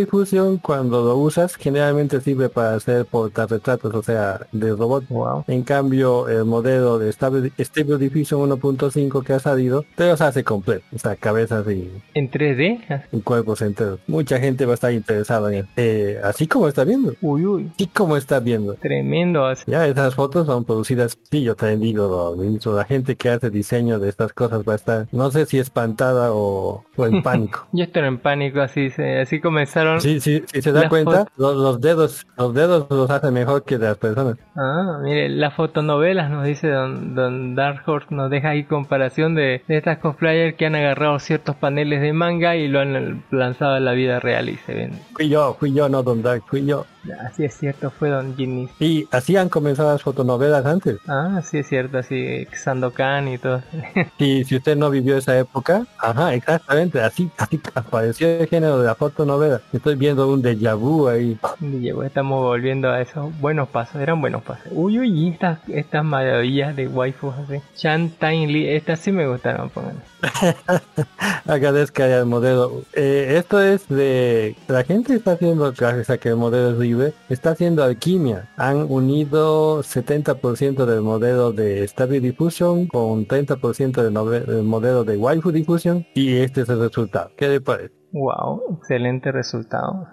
[0.62, 5.08] Cuando lo usas generalmente sirve para hacer portarretratos, o sea, de robot.
[5.08, 5.44] Wow.
[5.46, 10.84] En cambio, el modelo de Stable, Diffusion 1.5 que ha salido, te los hace completo,
[10.94, 11.90] o sea, cabezas y...
[12.14, 13.04] ¿En 3D?
[13.12, 14.00] Y cuerpos enteros.
[14.06, 15.66] Mucha gente va a estar interesada en él.
[15.76, 17.14] Eh, así como está viendo.
[17.22, 17.70] Uy, uy.
[17.74, 18.74] Así como está viendo.
[18.74, 19.46] Tremendo.
[19.66, 24.08] Ya esas fotos son producidas, sí, yo también digo, la gente que hace diseño de
[24.08, 27.66] estas cosas va a estar, no sé si espantada o, en pánico.
[27.72, 28.88] Yo estoy en pánico, así
[29.20, 30.00] así comenzaron.
[30.00, 34.36] Sí, si se da cuenta, los, dedos, los dedos los hacen mejor que las personas.
[34.56, 39.62] Ah, mire, las fotonovelas nos dice Don, don Dark Horse, nos deja ahí comparación de,
[39.68, 43.84] de estas cosplayers que han agarrado ciertos paneles de manga y lo han lanzado en
[43.84, 44.92] la vida real y se ven.
[45.14, 46.86] Fui yo, fui yo, no Don Dark, fui yo.
[47.12, 48.68] Así es cierto, fue Don Ginny.
[48.80, 50.98] Y así han comenzado las fotonovelas antes.
[51.06, 53.62] Ah, sí es cierto, así Sandokan y todo.
[54.18, 58.86] y si usted no vivió esa época, ajá, exactamente, así, así apareció el género de
[58.86, 59.60] la fotonovela.
[59.72, 61.38] Estoy viendo un déjà vu ahí.
[61.60, 64.66] Déjà estamos volviendo a esos buenos pasos, eran buenos pasos.
[64.70, 67.60] Uy, uy, estas, estas maravillas de waifus así.
[67.74, 70.02] Chan Lee, estas sí me gustaron, pongan.
[71.46, 72.82] Agradezca al modelo.
[72.92, 74.56] Eh, esto es de...
[74.68, 76.78] La gente está haciendo, gracias a que el modelo es
[77.28, 78.50] está haciendo alquimia.
[78.56, 86.06] Han unido 70% del modelo de Stable Diffusion con 30% del, modelo de Waifu Diffusion
[86.14, 87.30] y este es el resultado.
[87.36, 87.94] ¿Qué le parece?
[88.12, 90.06] Wow, excelente resultado,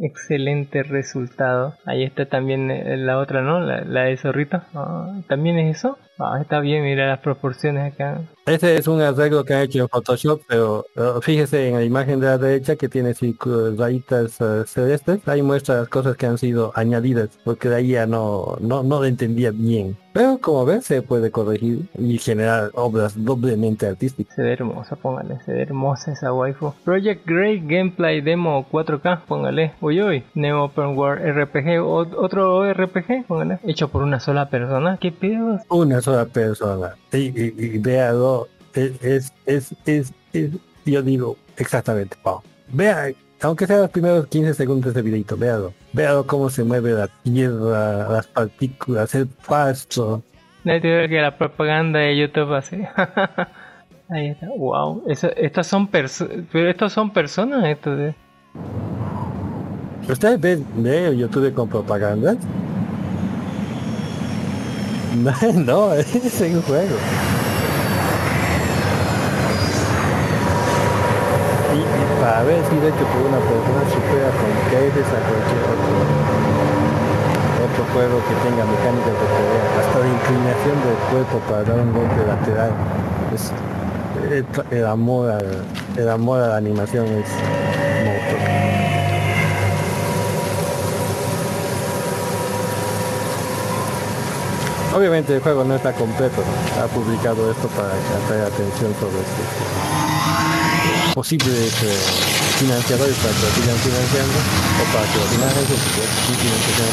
[0.00, 1.74] Excelente resultado.
[1.84, 3.60] Ahí está también eh, la otra, ¿no?
[3.60, 4.62] La, de zorrito.
[4.74, 5.98] Ah, ¿También es eso?
[6.18, 8.20] Ah, está bien, mira las proporciones acá.
[8.46, 10.84] Ese es un arreglo que han hecho en Photoshop, pero
[11.22, 13.14] fíjese en la imagen de la derecha que tiene
[13.76, 15.26] rayitas eh, celestes.
[15.28, 19.00] Ahí muestra las cosas que han sido añadidas, porque de ahí ya no, no, no
[19.00, 19.96] lo entendía bien.
[20.18, 24.34] Pero como ves, se puede corregir y generar obras doblemente artísticas.
[24.34, 25.38] Se ve hermosa, póngale.
[25.46, 26.74] Se ve hermosa esa waifu.
[26.84, 29.74] Project Grey Gameplay Demo 4K, póngale.
[29.80, 30.24] Uy, uy.
[30.34, 33.60] Neo Open World RPG, otro RPG, póngale.
[33.62, 34.98] Hecho por una sola persona.
[35.00, 35.60] ¿Qué pedo?
[35.68, 36.96] Una sola persona.
[37.12, 40.50] Y, y, y véalo, es, es, es, es, es-
[40.84, 42.40] yo digo exactamente, wow.
[42.72, 45.72] Vea, aunque sea los primeros 15 segundos de videito, véalo.
[45.92, 50.22] Véalo cómo se mueve la tierra, las partículas, el pasto.
[50.64, 52.76] Ve que la propaganda de YouTube así.
[54.10, 54.48] Ahí está.
[54.48, 55.04] Wow.
[55.08, 56.36] Eso, estas son personas.
[56.50, 58.14] Pero estos son personas, estos de...
[60.08, 62.38] ¿Ustedes ven de YouTube con propagandas?
[65.16, 66.96] No, no, es un juego.
[72.28, 75.92] Ver si de que por una persona supera con creces a cualquier otro,
[77.66, 81.92] otro juego que tenga mecánicas de pelea, hasta la inclinación del cuerpo para dar un
[81.92, 82.72] golpe lateral.
[83.34, 83.52] Es,
[84.32, 84.46] el,
[84.78, 85.64] el amor al,
[85.96, 87.28] el a la animación es
[88.06, 88.48] monstruoso.
[94.96, 96.42] Obviamente el juego no está completo,
[96.82, 97.88] ha publicado esto para
[98.24, 100.07] atraer atención sobre este
[101.18, 101.88] posibles eh,
[102.62, 105.80] financiadores para que lo sigan financiando o para que lo financien,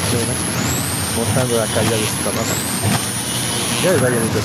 [0.10, 0.34] pena,
[1.16, 2.56] mostrando la calidad de su trabajo.
[3.84, 4.40] Ya les bonito.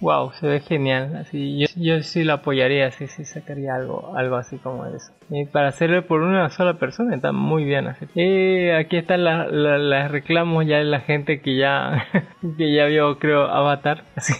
[0.00, 1.16] Wow, se ve genial.
[1.16, 5.12] Así, yo, yo sí lo apoyaría, sí, sí sacaría algo, algo así como eso.
[5.30, 8.04] Y para hacerlo por una sola persona está muy bien así.
[8.14, 12.04] Eh, aquí están las la, las reclamos ya de la gente que ya,
[12.58, 14.04] que ya vio, creo, Avatar.
[14.16, 14.34] Así,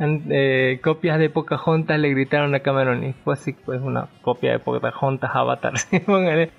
[0.00, 4.58] eh, copias de Pocahontas le gritaron a Cameron y fue así, pues una copia de
[4.58, 5.74] Pocahontas Avatar.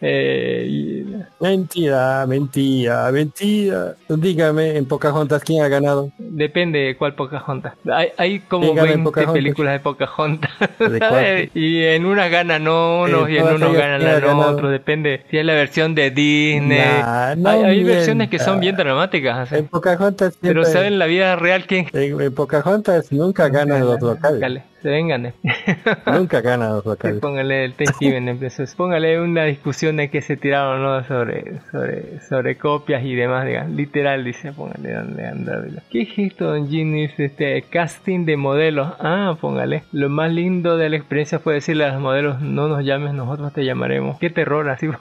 [0.01, 3.95] eh, y- Mentira, mentira, mentira.
[4.07, 6.11] Dígame, en Pocahontas, ¿quién ha ganado?
[6.17, 7.73] Depende de cuál Pocahontas.
[7.91, 9.33] Hay, hay como ¿Quién gana en 20 Pocahontas?
[9.33, 10.51] películas de Pocahontas.
[10.79, 14.71] ¿De y en unas ganan unos En y en unos ganan otros.
[14.71, 15.21] Depende.
[15.29, 16.79] Si es la versión de Disney.
[16.79, 19.37] Nah, no hay hay versiones que son bien dramáticas.
[19.39, 19.55] así.
[19.55, 21.87] En Pocahontas Pero siempre- saben la vida real quién.
[21.93, 24.39] en, en Pocahontas nunca ganan los locales.
[24.39, 25.33] Dale, se vengan.
[26.05, 27.19] Nunca ganan los locales.
[27.19, 28.63] Póngale el Thanksgiving empezó.
[28.75, 31.03] Póngale una discusión de que se tiraron ¿no?
[31.05, 33.45] sobre, sobre, sobre copias y demás.
[33.45, 33.65] diga.
[33.65, 35.63] Literal, dice, póngale donde anda.
[35.89, 37.11] ¿Qué es esto, Don Genius?
[37.19, 38.93] Este casting de modelos.
[38.99, 39.83] Ah, póngale.
[39.91, 43.53] Lo más lindo de la experiencia fue decirle a los modelos, no nos llames, nosotros
[43.53, 44.17] te llamaremos.
[44.19, 44.87] Qué terror, así.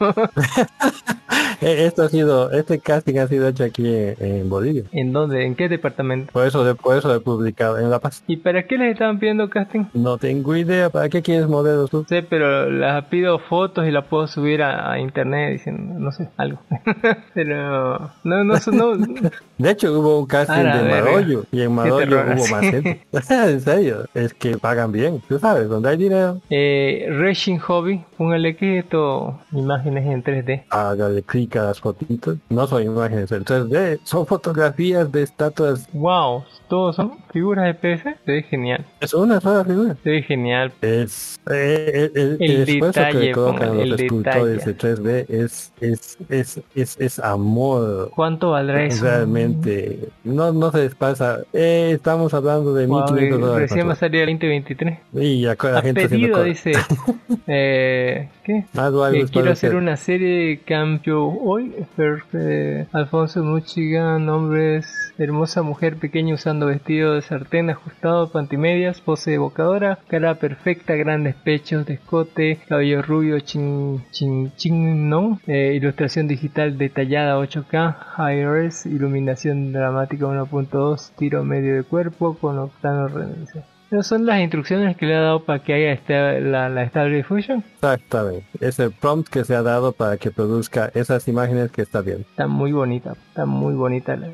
[1.61, 4.85] Eh, Esto ha sido, este casting ha sido hecho aquí en, Bolivia.
[4.93, 5.45] ¿En dónde?
[5.45, 6.33] ¿En qué departamento?
[6.33, 8.23] Por eso, por eso lo he publicado en La Paz.
[8.29, 9.68] ¿Y para qué les estaban pidiendo casting?
[9.95, 12.05] No tengo idea, ¿para qué quieres modelos tú?
[12.09, 16.29] Sé, pero las pido fotos y las puedo subir a, a internet diciendo, no sé,
[16.37, 16.61] algo.
[17.35, 18.97] pero no, no, no,
[19.59, 20.89] De hecho, hubo un casting de.
[20.91, 22.53] Marollo y en Marollo hubo sí.
[22.53, 23.03] más gente.
[23.13, 25.21] en serio, es que pagan bien.
[25.29, 30.65] Tú sabes, donde hay dinero, Eh, Racing Hobby, póngale que esto, imágenes en 3D.
[30.71, 32.39] hágale clic a las fotitos.
[32.49, 35.89] No son imágenes en 3D, son fotografías de estatuas.
[35.93, 38.03] Wow, todos son figuras de PS.
[38.25, 39.97] Se ve genial, Es una sola figura.
[40.03, 40.73] se ve genial.
[40.83, 44.95] Es eh, el, el- El el esfuerzo que detalle, le colocan los el escultores detalle.
[45.05, 49.05] de 3D es es es es, es amor ¿Cuánto valdrá eso?
[49.05, 53.93] realmente no no se les pasa eh, estamos hablando de Wow, 1500 dólares recién va
[53.93, 54.99] a salir el 2023.
[55.15, 56.73] y ya la A gente pedido dice,
[57.47, 58.53] eh, ¿qué?
[58.59, 61.75] Eh, después quiero hacer una serie de cambio hoy.
[61.97, 64.87] Fer- eh, Alfonso Muchigan, hombres,
[65.19, 71.87] hermosa mujer pequeña usando vestido de sartén ajustado, pantimedias, pose evocadora, cara perfecta, grandes pechos,
[71.87, 80.27] descote, cabello rubio, chin, chin, no, Eh, ilustración digital detallada 8K, high res, iluminación dramática
[80.27, 83.78] 1.2, tiro medio de cuerpo con octano redención.
[83.91, 87.17] Esas son las instrucciones que le ha dado para que haga esta, la, la Stable
[87.17, 87.65] Diffusion.
[87.77, 92.01] exactamente es el prompt que se ha dado para que produzca esas imágenes que está
[92.01, 94.29] bien Está muy bonita, está muy bonita la,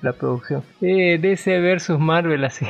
[0.00, 0.62] la producción.
[0.80, 2.66] Eh, DC versus Marvel así.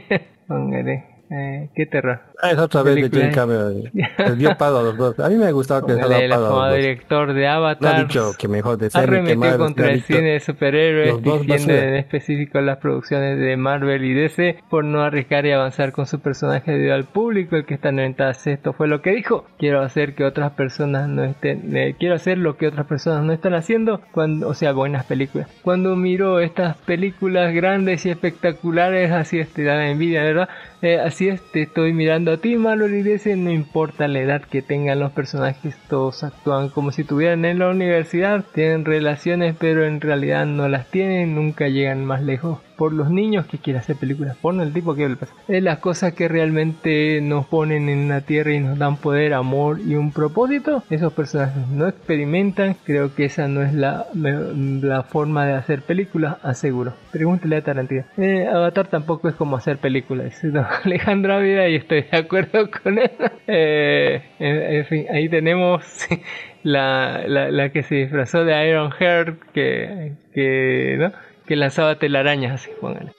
[0.48, 1.04] Póngale.
[1.30, 2.20] Eh, qué terror.
[2.42, 3.20] Ah, es otra vez de.
[3.20, 3.82] Jane Cameron.
[3.94, 5.18] Les dio palo a los dos.
[5.20, 6.76] A mí me ha gustado que les haya dado dos.
[6.76, 8.90] director de No ha Avatar dicho que mejor de
[9.36, 9.58] Marvel.
[9.58, 14.84] contra el cine de superhéroes diciendo en específico las producciones de Marvel y DC por
[14.84, 18.46] no arriesgar y avanzar con su personaje debido al público el que está en ventas
[18.46, 22.38] esto fue lo que dijo quiero hacer que otras personas no estén eh, quiero hacer
[22.38, 26.76] lo que otras personas no están haciendo cuando o sea buenas películas cuando miro estas
[26.78, 30.48] películas grandes y espectaculares así es te da envidia verdad
[30.82, 34.62] Eh, así es te estoy mirando a ti y DC no importa la edad que
[34.62, 40.00] tengan los personajes todos actúan como si estuvieran en la universidad tienen relaciones pero en
[40.00, 44.36] realidad no las tienen nunca llegan más lejos por los niños que quieren hacer películas
[44.36, 48.20] porno el tipo que le pasa es las cosas que realmente nos ponen en la
[48.20, 53.24] tierra y nos dan poder amor y un propósito esos personajes no experimentan creo que
[53.24, 56.94] esa no es la, la forma de hacer películas aseguro.
[57.12, 58.04] Pregúntele a Tarantino.
[58.16, 62.70] Eh, Avatar tampoco es como hacer películas dice don Alejandro Ávila y estoy de acuerdo
[62.70, 63.10] con él.
[63.48, 65.84] Eh, en, en fin ahí tenemos
[66.64, 71.12] la, la, la que se disfrazó de Iron Heart que, que, ¿no?
[71.46, 73.12] Que lanzaba telarañas así, póngale.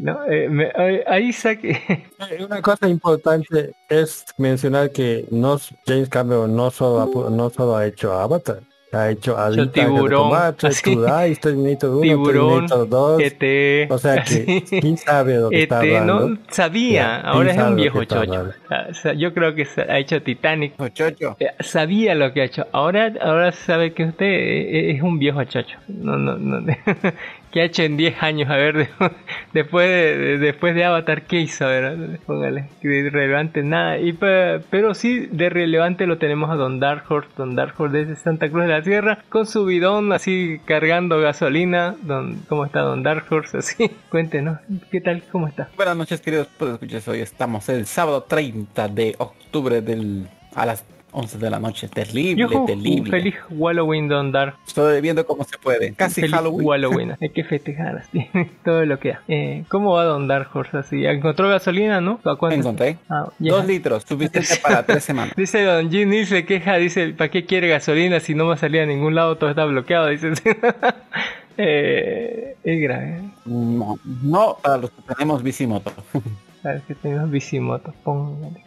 [0.00, 1.80] No, eh, me- ahí- ahí saqué.
[2.30, 7.76] Eh, Una cosa importante es mencionar que no James Cameron no solo ha, no solo
[7.76, 8.60] ha hecho Avatar,
[8.92, 10.82] ha hecho Alita, Tiburón, Tomate, así.
[10.94, 13.20] True Terminator 1, Tiburón, Terminator 2.
[13.22, 13.90] ET.
[13.90, 14.80] O sea que así.
[14.80, 16.28] quién sabe lo que está ET, hablando.
[16.30, 18.52] no sabía, Ya, ahora es ¿quién sabe un viejo chocho.
[18.70, 20.74] Ah, o sea, yo creo que ha hecho Titanic.
[20.94, 21.36] Chocho.
[21.40, 22.66] Eh, Sabía lo que ha hecho.
[22.72, 25.76] Ahora, ahora sabe que usted eh, es un viejo chocho.
[25.88, 26.64] No, no, no.
[27.54, 28.50] ¿Qué ha hecho en 10 años?
[28.50, 28.88] A ver, de-
[29.52, 31.64] después de, de- después de Avatar, ¿qué hizo?
[31.64, 32.64] A ver, póngale.
[32.82, 33.96] De relevante nada.
[34.00, 37.28] Y, pe- pero sí, de relevante lo tenemos a Don Dark Horse.
[37.36, 39.18] Don Dark Horse desde Santa Cruz de la Sierra.
[39.28, 41.94] Con su bidón así cargando gasolina.
[42.02, 43.58] Don, ¿Cómo está Don Dark Horse?
[43.58, 43.88] Así.
[44.08, 44.58] Cuéntenos.
[44.90, 45.22] ¿Qué tal?
[45.30, 45.68] ¿Cómo está?
[45.76, 47.06] Buenas noches, queridos escuchas.
[47.06, 50.26] Hoy estamos el sábado 30 de octubre del
[50.56, 50.84] a las
[51.14, 51.88] 11 de la noche.
[51.88, 53.10] Terrible, Yujú, terrible.
[53.10, 54.56] feliz Halloween, Don Dark.
[54.66, 55.94] Estoy viendo cómo se puede.
[55.94, 56.68] Casi Feliz Halloween.
[56.68, 57.16] Halloween.
[57.20, 58.28] Hay que festejar así.
[58.64, 59.22] Todo lo que da.
[59.28, 61.06] Eh, ¿Cómo va Don Dark Horse así?
[61.06, 62.20] ¿Encontró gasolina, no?
[62.50, 62.98] Encontré.
[63.08, 63.52] Ah, ya.
[63.52, 65.34] Dos litros, suficiente para tres semanas.
[65.36, 68.80] Dice Don Ginny, se queja, dice, ¿para qué quiere gasolina si no va a salir
[68.82, 69.36] a ningún lado?
[69.36, 70.32] Todo está bloqueado, dice.
[71.56, 73.20] eh, es grave.
[73.44, 75.92] No, no para los que tenemos bicimoto.
[76.64, 77.94] A ver que tenemos bicimoto.
[78.02, 78.64] Póngale.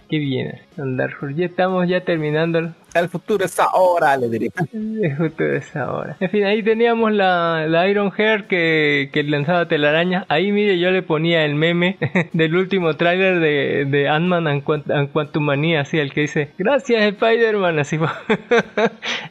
[0.76, 1.36] Don Dark Horse.
[1.36, 4.48] Ya estamos ya terminando el- El futuro es ahora, le diré.
[4.48, 6.18] Es justo esa hora.
[6.20, 10.26] En fin, ahí teníamos la, la Iron Hair que, que lanzaba telarañas.
[10.30, 11.98] Ahí, mire, yo le ponía el meme
[12.34, 17.02] del último tráiler de, de Ant-Man and, Quant- and Quantumania, así, el que dice, gracias
[17.04, 17.98] Spider-Man, así.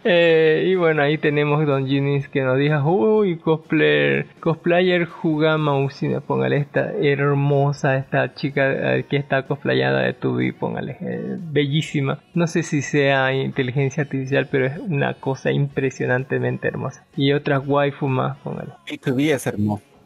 [0.09, 6.21] Eh, y bueno, ahí tenemos Don Ginis que nos dijo, uy, cosplayer, cosplayer Jugama Usina,
[6.21, 12.21] póngale esta hermosa, esta chica eh, que está cosplayada de Tubi, póngale, eh, bellísima.
[12.35, 17.05] No sé si sea inteligencia artificial, pero es una cosa impresionantemente hermosa.
[17.17, 18.73] Y otra waifu más, póngale.
[18.87, 19.51] Y tu día es.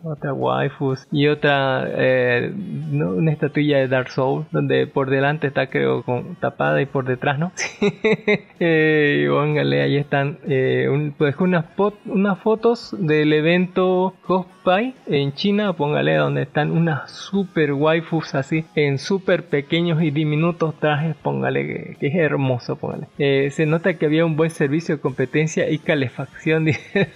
[0.02, 2.52] Otra waifus y otra eh,
[2.90, 7.38] una estatuilla de Dark Soul donde por delante está creo con tapada y por detrás
[7.38, 7.52] no
[8.60, 11.66] eh, y póngale ahí están eh, pues unas,
[12.06, 15.72] unas fotos del evento cosplay en China.
[15.72, 21.16] Póngale donde están unas super waifus así en super pequeños y diminutos trajes.
[21.16, 23.06] Póngale que, es hermoso póngale.
[23.18, 27.06] Eh, se nota que había un buen servicio de competencia y calefacción dice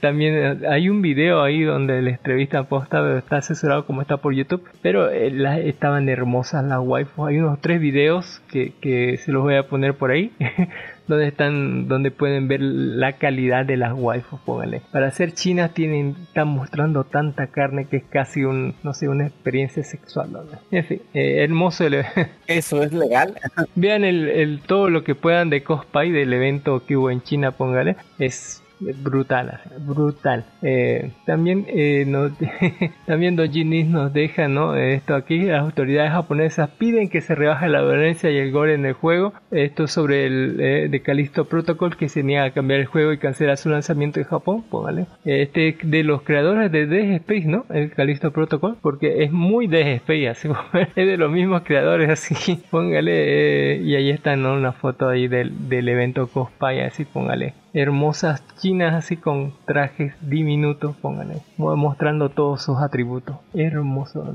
[0.00, 1.09] también hay un video
[1.42, 6.64] ahí donde la entrevista posta está asesorado como está por YouTube pero eh, estaban hermosas
[6.64, 10.32] las waifus hay unos tres videos que, que se los voy a poner por ahí
[11.06, 16.14] donde están donde pueden ver la calidad de las waifus póngale para ser chinas tienen
[16.22, 20.40] están mostrando tanta carne que es casi un no sé una experiencia sexual ¿no?
[20.70, 21.90] en fin eh, hermoso el
[22.46, 23.34] Eso es legal.
[23.74, 27.52] Vean el, el- todo lo que puedan de cosplay del evento que hubo en China,
[27.52, 27.96] póngale.
[28.18, 30.44] Es brutal, brutal.
[30.62, 32.32] Eh, también eh, nos,
[33.06, 34.74] también Dojinis nos deja, ¿no?
[34.74, 38.86] Esto aquí, las autoridades japonesas piden que se rebaje la violencia y el gore en
[38.86, 39.34] el juego.
[39.50, 43.18] Esto sobre el eh, de Callisto Protocol que se niega a cambiar el juego y
[43.18, 45.02] cancela su lanzamiento en Japón, póngale.
[45.24, 47.66] Eh, Este es de los creadores de Dead Space, ¿no?
[47.70, 50.48] El Callisto Protocol, porque es muy Dead Space, así
[50.96, 53.74] es de los mismos creadores, así póngale.
[53.74, 54.54] eh, y ahí está, ¿no?
[54.54, 57.54] Una foto ahí del, del evento cosplay, así póngale.
[57.72, 61.36] Hermosas chinas así con trajes diminutos, póngale.
[61.56, 63.36] mo- Mostrando todos sus atributos.
[63.54, 64.34] Hermoso.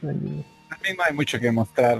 [0.00, 1.98] También no hay mucho que mostrar.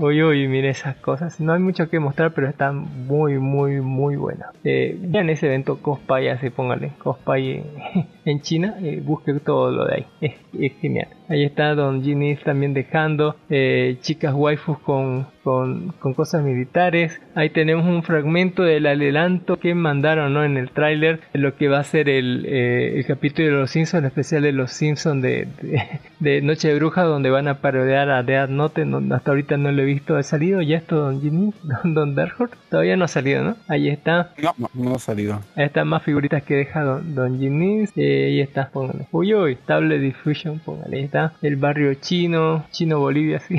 [0.00, 1.38] Uy, uy, mire esas cosas.
[1.40, 4.48] No hay mucho que mostrar, pero están muy, muy, muy buenas.
[4.64, 7.52] Eh, vean ese evento Cosplay, así póngale Cosplay
[7.94, 8.74] en, en China.
[8.82, 10.06] Eh, busque todo lo de ahí.
[10.20, 11.08] Es, es genial.
[11.28, 17.18] Ahí está Don Ginny también dejando eh, chicas waifus con, con, con cosas militares.
[17.34, 20.44] Ahí tenemos un fragmento del adelanto que mandaron ¿no?
[20.44, 24.02] en el tráiler lo que va a ser el, eh, el capítulo de los Simpsons,
[24.02, 25.82] el especial de los Simpsons de, de,
[26.20, 28.84] de Noche de Bruja, donde van a parodiar a Death Note.
[28.84, 30.16] No, hasta ahorita no lo he visto.
[30.16, 31.54] ¿Ha salido ya esto, Don Ginny?
[31.84, 32.34] Don, Don?
[32.70, 33.56] Todavía no ha salido, ¿no?
[33.66, 34.32] Ahí está.
[34.42, 35.40] No, no, no ha salido.
[35.56, 37.84] Ahí están más figuritas que deja Don, Don Ginny.
[37.96, 39.06] Eh, ahí está, póngale.
[39.10, 40.96] Uy, uy, Table Diffusion, póngale.
[40.96, 43.56] Ahí está el barrio chino, chino Bolivia, sí.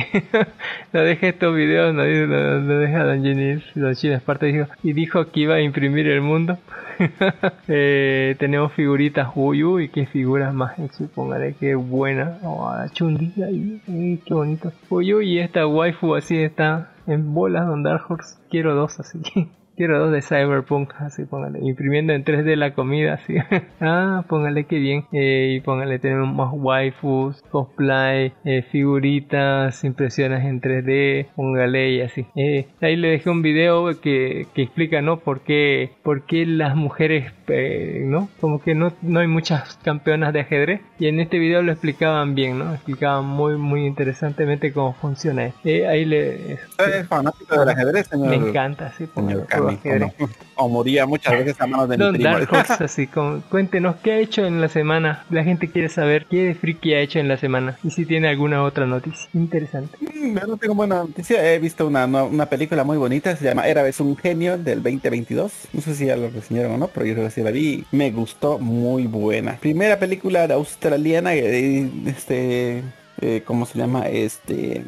[0.94, 3.64] no deje estos videos, no, no, no deja Don Ginny.
[3.76, 6.58] Don Chino Esparta dijo, y dijo que iba a imprimir el mundo.
[7.68, 12.38] eh, tenemos figuritas, uy, uy, qué figuras más hechas, póngale, qué buena.
[12.44, 14.72] Oh, la chundilla ahí, uy, qué bonito.
[14.90, 18.36] Uy, uy, y esta waifu así está en bolas, Don Dark Horse.
[18.50, 19.20] Quiero dos así.
[19.76, 21.60] Quiero dos de Cyberpunk, así póngale.
[21.62, 23.36] Imprimiendo en 3D la comida, así.
[23.82, 25.06] ah, póngale que bien.
[25.12, 32.26] Eh, y póngale, tenemos más waifus, cosplay, eh, figuritas, impresiones en 3D, póngale y así.
[32.36, 35.20] Eh, ahí le dejé un video que, que explica, ¿no?
[35.20, 37.34] Por qué, por qué las mujeres,
[38.06, 38.30] ¿no?
[38.40, 40.82] Como que no, no hay muchas campeonas de ajedrez.
[41.00, 42.74] Y en este video lo explicaban bien, ¿no?
[42.74, 45.52] Explicaban muy, muy interesantemente cómo funciona.
[45.66, 46.54] Ahí le...
[46.54, 48.30] ¿Es fanático del ajedrez, señor?
[48.30, 49.06] Me encanta, sí.
[49.14, 49.65] Señor póngale,
[50.56, 52.32] O, moría muchas veces a manos de mi Don primo.
[52.32, 55.26] Dark Horse, así como, cuéntenos qué ha hecho en la semana.
[55.30, 58.28] La gente quiere saber qué de friki ha hecho en la semana y si tiene
[58.30, 59.98] alguna otra noticia interesante.
[60.00, 61.54] Mm, no tengo buena noticia.
[61.54, 63.36] He visto una, una, una película muy bonita.
[63.36, 65.70] Se llama Era vez un genio del 2022.
[65.74, 67.86] No sé si ya lo reseñaron o no, pero yo creo que sí la vi.
[67.92, 69.58] Me gustó muy buena.
[69.58, 71.36] Primera película australiana.
[71.36, 72.84] eh, Este,
[73.22, 74.08] eh, ¿cómo se llama?
[74.08, 74.84] Este,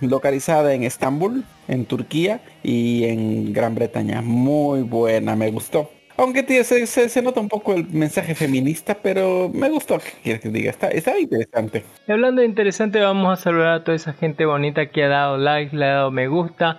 [0.00, 4.22] localizada en Estambul, en Turquía y en Gran Bretaña.
[4.22, 5.90] Muy buena, me gustó.
[6.16, 10.12] Aunque tío, se, se, se nota un poco el mensaje feminista, pero me gustó, ¿qué
[10.22, 10.70] quieres que diga?
[10.70, 11.84] Está, está interesante.
[12.06, 15.38] Y hablando de interesante, vamos a saludar a toda esa gente bonita que ha dado
[15.38, 16.78] like, le ha dado me gusta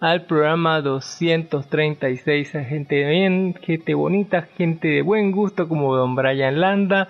[0.00, 6.60] al programa 236, a gente bien, gente bonita, gente de buen gusto como Don Brian
[6.60, 7.08] Landa,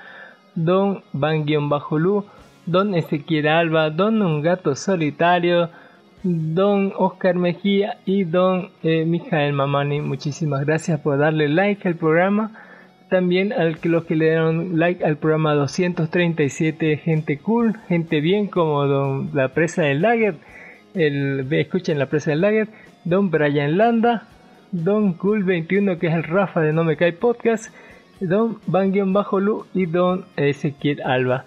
[0.55, 2.25] Don Van-Lu,
[2.67, 5.71] Don Ezequiel Alba, Don Un Gato Solitario,
[6.23, 10.01] Don Oscar Mejía y Don eh, Mijael Mamani.
[10.01, 12.53] Muchísimas gracias por darle like al programa.
[13.11, 18.87] También a los que le dieron like al programa 237, gente cool, gente bien como
[18.87, 20.37] Don La Presa del Lager,
[20.95, 22.69] el, escuchen La Presa del Lager,
[23.05, 24.27] Don Brian Landa,
[24.73, 27.73] Don Cool 21 que es el Rafa de No Me Cae Podcast,
[28.21, 31.45] Don Van Bajo Lu y Don Ezequiel Alba.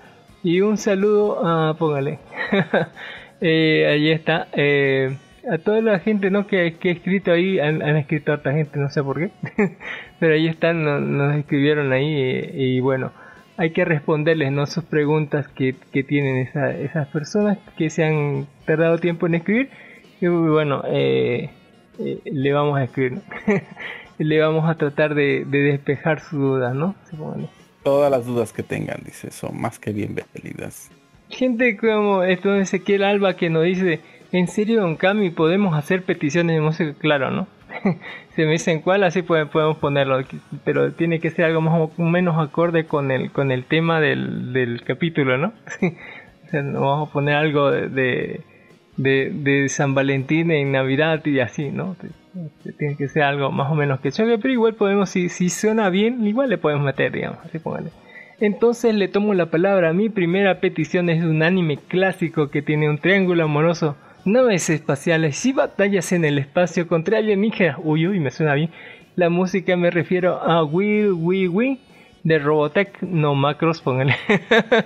[0.48, 2.20] Y un saludo a, póngale,
[3.42, 5.18] eh, ahí está, eh,
[5.52, 6.48] a toda la gente ¿no?
[6.48, 9.30] que, que ha escrito ahí, han, escrito a otra gente, no sé por qué,
[10.22, 10.86] pero ahí están,
[11.18, 12.06] nos, escribieron ahí
[12.54, 13.12] y, y, bueno,
[13.58, 14.66] hay que responderles ¿no?
[14.68, 19.70] sus preguntas que, que tienen esa, esas personas que se han tardado tiempo en escribir
[20.22, 21.50] y bueno, eh,
[22.00, 23.20] eh, le vamos a escribir,
[24.18, 26.96] le vamos a tratar de, de despejar sus dudas, ¿no?
[27.88, 30.92] Todas las dudas que tengan, dice, son más que bienvenidas.
[31.30, 34.02] Gente como esto Ezequiel Alba que nos dice,
[34.34, 36.94] ¿en serio, Don Cami, podemos hacer peticiones de música?
[37.00, 37.48] Claro, ¿no?
[38.36, 40.22] Se me dicen cuál, así podemos ponerlo,
[40.66, 44.52] pero tiene que ser algo más o menos acorde con el, con el tema del,
[44.52, 45.54] del capítulo, ¿no?
[46.46, 48.42] o sea, no vamos a poner algo de,
[48.98, 51.96] de, de San Valentín en Navidad y así, ¿no?
[52.78, 55.90] Tiene que ser algo más o menos que choque, pero igual podemos, si, si suena
[55.90, 57.90] bien, igual le podemos meter, digamos, así póngale.
[58.40, 59.94] Entonces le tomo la palabra.
[59.94, 65.54] Mi primera petición es un anime clásico que tiene un triángulo amoroso, naves espaciales y
[65.54, 67.78] batallas en el espacio contra alienígenas.
[67.84, 68.70] Uy, uy, me suena bien.
[69.16, 71.80] La música me refiero a Will We We
[72.24, 74.16] de Robotech, no Macros, póngale.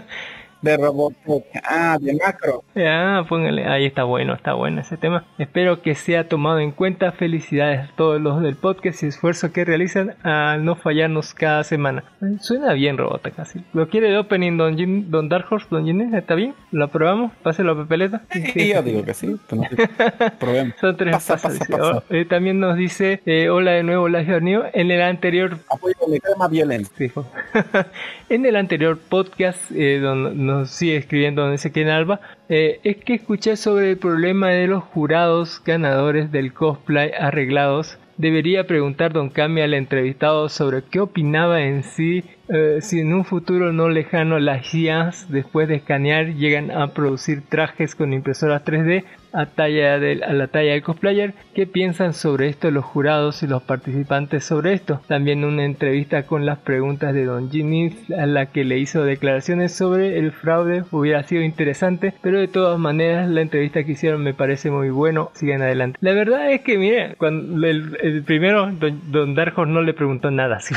[0.62, 2.64] de Robotech, ah, de Macro.
[2.76, 5.26] Ah, póngale, ahí está bueno, está bueno ese tema.
[5.38, 7.12] Espero que sea tomado en cuenta.
[7.12, 12.04] Felicidades a todos los del podcast y esfuerzo que realizan al no fallarnos cada semana.
[12.40, 13.64] Suena bien Robotech, así.
[13.74, 16.14] ¿Lo quiere de opening Don, Jim, Don Dark Horse, Don Ginés?
[16.14, 16.54] ¿Está bien?
[16.72, 17.32] ¿Lo aprobamos?
[17.44, 18.22] Páselo a Pepeleta.
[18.32, 19.36] Sí, sí, yo digo que sí.
[20.40, 20.76] Probemos.
[20.80, 21.98] Son tres pasa, pasas, pasa, pasa.
[21.98, 24.64] Oh, eh, también nos dice, eh, hola de nuevo, la New.
[24.74, 25.58] En el anterior...
[25.70, 26.92] Apoyo de crema violencia.
[26.98, 27.10] Sí,
[28.30, 33.92] en el anterior podcast, eh, donde sigue escribiendo Ezequiel Alba, eh, es que escuché sobre
[33.92, 37.98] el problema de los jurados ganadores del cosplay arreglados.
[38.18, 43.24] Debería preguntar Don Cami al entrevistado sobre qué opinaba en sí eh, si en un
[43.24, 49.06] futuro no lejano las IAs después de escanear llegan a producir trajes con impresoras 3D
[49.34, 51.34] a, la talla del cosplayer.
[51.54, 55.02] ¿Qué piensan sobre esto los jurados y los participantes sobre esto?
[55.08, 59.74] También una entrevista con las preguntas de Don Ginny a la que le hizo declaraciones
[59.74, 64.34] sobre el fraude hubiera sido interesante, pero de todas maneras la entrevista que hicieron me
[64.34, 65.32] parece muy bueno.
[65.34, 65.98] Sigan adelante.
[66.02, 70.60] La verdad es que, mire, cuando el, primero, Don, Don no le preguntó nada.
[70.62, 70.76] ¿sí?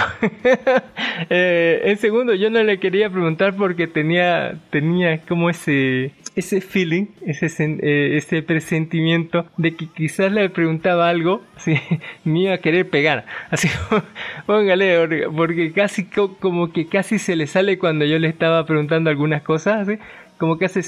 [1.30, 7.06] eh, el segundo, yo no le quería preguntar porque tenía, tenía como ese, ese feeling,
[7.26, 7.46] ese,
[7.82, 11.78] eh, ese presentimiento de que quizás le preguntaba algo, si
[12.24, 13.26] me iba a querer pegar.
[13.50, 13.68] Así,
[14.46, 16.06] póngale, porque casi
[16.40, 19.98] como que casi se le sale cuando yo le estaba preguntando algunas cosas, ¿sí?
[20.38, 20.82] Como que hace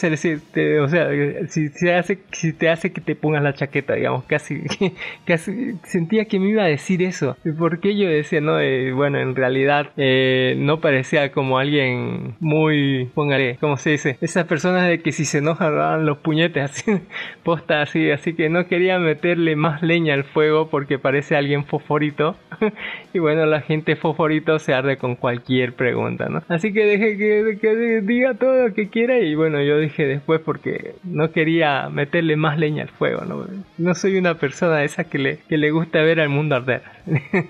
[0.52, 1.08] te, o sea
[1.48, 4.62] si, se hace si te hace que te pongas la chaqueta digamos casi
[5.24, 7.36] casi sentía que me iba a decir eso.
[7.58, 13.56] Porque yo decía no eh, bueno en realidad eh, no parecía como alguien muy póngale
[13.60, 16.92] cómo se dice esas personas de que si se enojan dan los puñetes así
[17.44, 22.36] posta así así que no quería meterle más leña al fuego porque parece alguien fosforito
[23.12, 27.58] y bueno la gente fosforito se arde con cualquier pregunta no así que deje que,
[27.60, 32.36] que diga todo lo que quiera y bueno, yo dije después porque no quería meterle
[32.36, 33.46] más leña al fuego, ¿no?
[33.78, 36.82] No soy una persona esa que le, que le gusta ver al mundo arder.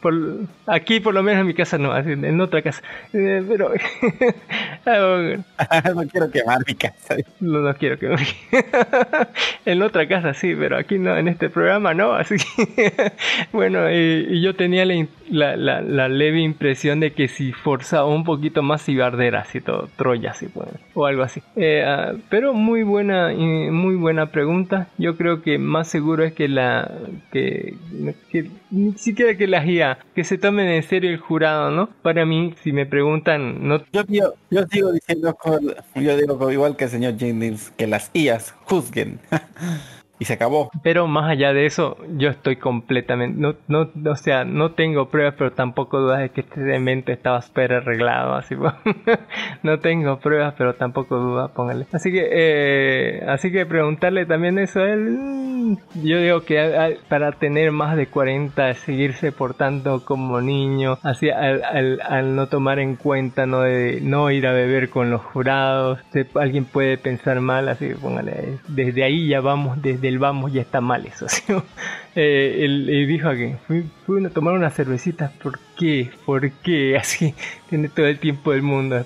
[0.00, 0.14] Por,
[0.66, 2.82] aquí por lo menos en mi casa no, en otra casa.
[3.12, 3.72] Eh, pero
[4.86, 7.16] ah, no quiero quemar mi casa.
[7.40, 8.20] No, no quiero quemar.
[9.66, 12.14] en otra casa sí, pero aquí no, en este programa no.
[12.14, 12.36] Así
[13.52, 18.62] bueno, y, yo tenía la, la, la, leve impresión de que si forzaba un poquito
[18.62, 21.42] más iba a arder así todo, Troya así, pues, o algo así.
[21.56, 24.88] Eh, ah, pero muy buena, muy buena pregunta.
[24.96, 26.90] Yo creo que más seguro es que la
[27.32, 27.74] que,
[28.30, 31.88] que ni siquiera que la guía que se tomen en serio el jurado, ¿no?
[32.02, 33.82] Para mí, si me preguntan, no...
[33.92, 35.36] Yo, yo, sigo diciendo,
[35.94, 39.20] yo digo igual que el señor Jennings, que las IAS juzguen.
[40.20, 40.70] y se acabó.
[40.82, 45.34] Pero más allá de eso, yo estoy completamente, no, no, o sea, no tengo pruebas,
[45.36, 48.54] pero tampoco dudas de que este demente estaba súper arreglado, así,
[49.62, 51.86] no tengo pruebas, pero tampoco dudas, póngale.
[51.92, 57.32] Así que, eh, así que preguntarle también eso a él, mm, yo digo que para
[57.32, 62.96] tener más de 40, seguirse portando como niño, así, al, al, al, no tomar en
[62.96, 65.98] cuenta, no de no ir a beber con los jurados,
[66.34, 70.80] alguien puede pensar mal, así, póngale, desde ahí ya vamos, desde el vamos ya está
[70.80, 71.26] mal eso.
[72.14, 76.10] eh, él, dijo que fui, fui, a tomar una cervecita, ¿por qué?
[76.26, 76.96] ¿Por qué?
[77.00, 77.34] Así,
[77.68, 78.96] tiene todo el tiempo del mundo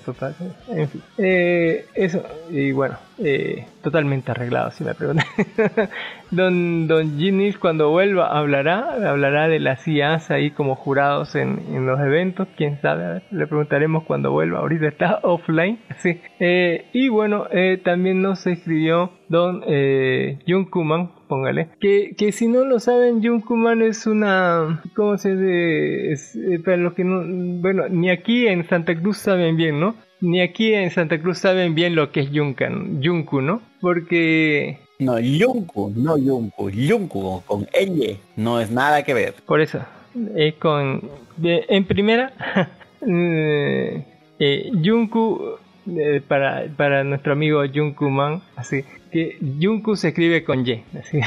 [0.69, 5.25] En fin, eh, eso, y bueno, eh, totalmente arreglado, si me preguntan.
[6.31, 11.85] don, don Ginnis cuando vuelva hablará, hablará de las IAs ahí como jurados en, en
[11.85, 16.19] los eventos, quién sabe, le preguntaremos cuando vuelva, ahorita está offline, sí.
[16.39, 22.47] Eh, y bueno, eh, también nos escribió don eh, Jun Kuman, póngale, que, que si
[22.47, 26.59] no lo saben, Jun Kuman es una, ¿cómo se dice?
[26.63, 27.23] para los que no,
[27.61, 29.95] bueno, ni aquí en Santa Cruz saben bien, ¿no?
[30.21, 33.61] Ni aquí en Santa Cruz saben bien lo que es Yunkan, Yunku, ¿no?
[33.81, 34.79] Porque...
[34.99, 39.33] No, Yunku, no Yunku, Yunku con L, no es nada que ver.
[39.45, 39.79] Por eso,
[40.35, 41.01] es con...
[41.43, 42.31] en primera,
[43.07, 44.05] eh,
[44.39, 45.57] eh, Yunku,
[45.87, 48.83] eh, para, para nuestro amigo Yunku Man, así,
[49.15, 51.21] que Yunku se escribe con Y, así,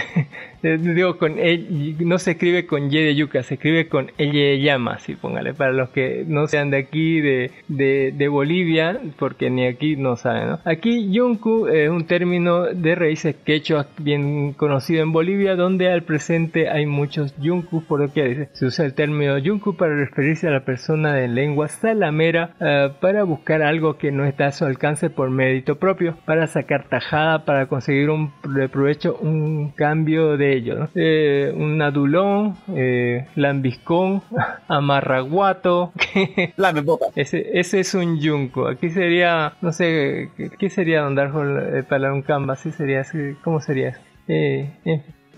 [0.63, 4.61] digo con e, no se escribe con Y de yuca, se escribe con Y de
[4.61, 9.65] llama, así póngale, para los que no sean de aquí, de, de, Bolivia, porque ni
[9.65, 10.59] aquí no saben.
[10.67, 16.69] Aquí Yunku es un término de raíces quechua bien conocido en Bolivia, donde al presente
[16.69, 20.61] hay muchos Yunku, por lo que se usa el término Yunku para referirse a la
[20.61, 25.31] persona de lengua salamera eh, para buscar algo que no está a su alcance por
[25.31, 27.67] mérito propio, para sacar tajada, para
[28.11, 28.33] un
[28.71, 30.89] provecho, un cambio de ello.
[30.95, 34.23] Eh, un adulón, eh, lambiscón,
[34.69, 35.93] amarraguato.
[37.17, 38.69] ese, ese es un yunco.
[38.69, 42.61] Aquí sería, no sé, ¿qué sería Don Darjo eh, para un canvas?
[42.61, 43.05] ¿Sí sería
[43.43, 44.01] ¿Cómo sería eso?
[44.29, 44.71] Eh,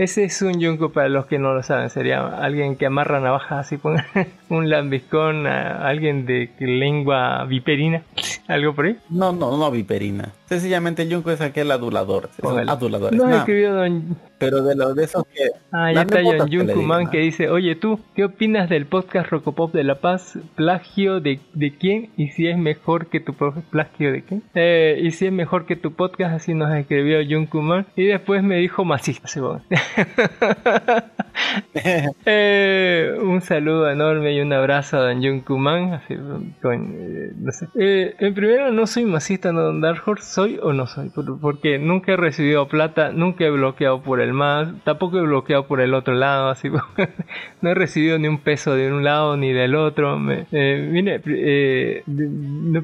[0.01, 1.91] ese es un yunco para los que no lo saben.
[1.91, 3.79] Sería alguien que amarra navajas así,
[4.49, 8.03] un lambiscón, alguien de lengua viperina.
[8.49, 8.97] ¿Algo por ahí?
[9.11, 10.33] No, no, no viperina.
[10.47, 12.31] Sencillamente el Junko es aquel adulador.
[12.43, 14.17] Nos No, escribió don...
[14.39, 15.51] pero de los de esos que...
[15.71, 17.25] Ah, ya está John que digan, que ¿no?
[17.25, 20.39] dice, oye tú, ¿qué opinas del podcast Rocopop de La Paz?
[20.57, 22.11] ¿Plagio de, de quién?
[22.17, 24.43] ¿Y si es mejor que tu plagio de quién?
[24.55, 26.35] Eh, ¿Y si es mejor que tu podcast?
[26.35, 27.87] Así nos escribió Junkuman.
[27.95, 29.29] Y después me dijo masista.
[32.27, 35.95] Eh, un saludo enorme y un abrazo a Don Junkuman.
[35.95, 36.15] Así,
[36.61, 37.67] con, eh, no sé.
[37.79, 40.25] Eh, primero, no soy masista, no Dark Horse.
[40.31, 41.09] ¿Soy o no soy?
[41.09, 45.67] Por- porque nunca he recibido plata, nunca he bloqueado por el más, tampoco he bloqueado
[45.67, 46.51] por el otro lado.
[46.51, 46.69] Así,
[47.63, 50.19] no he recibido ni un peso de un lado ni del otro.
[50.19, 52.03] Me- eh, mire, eh,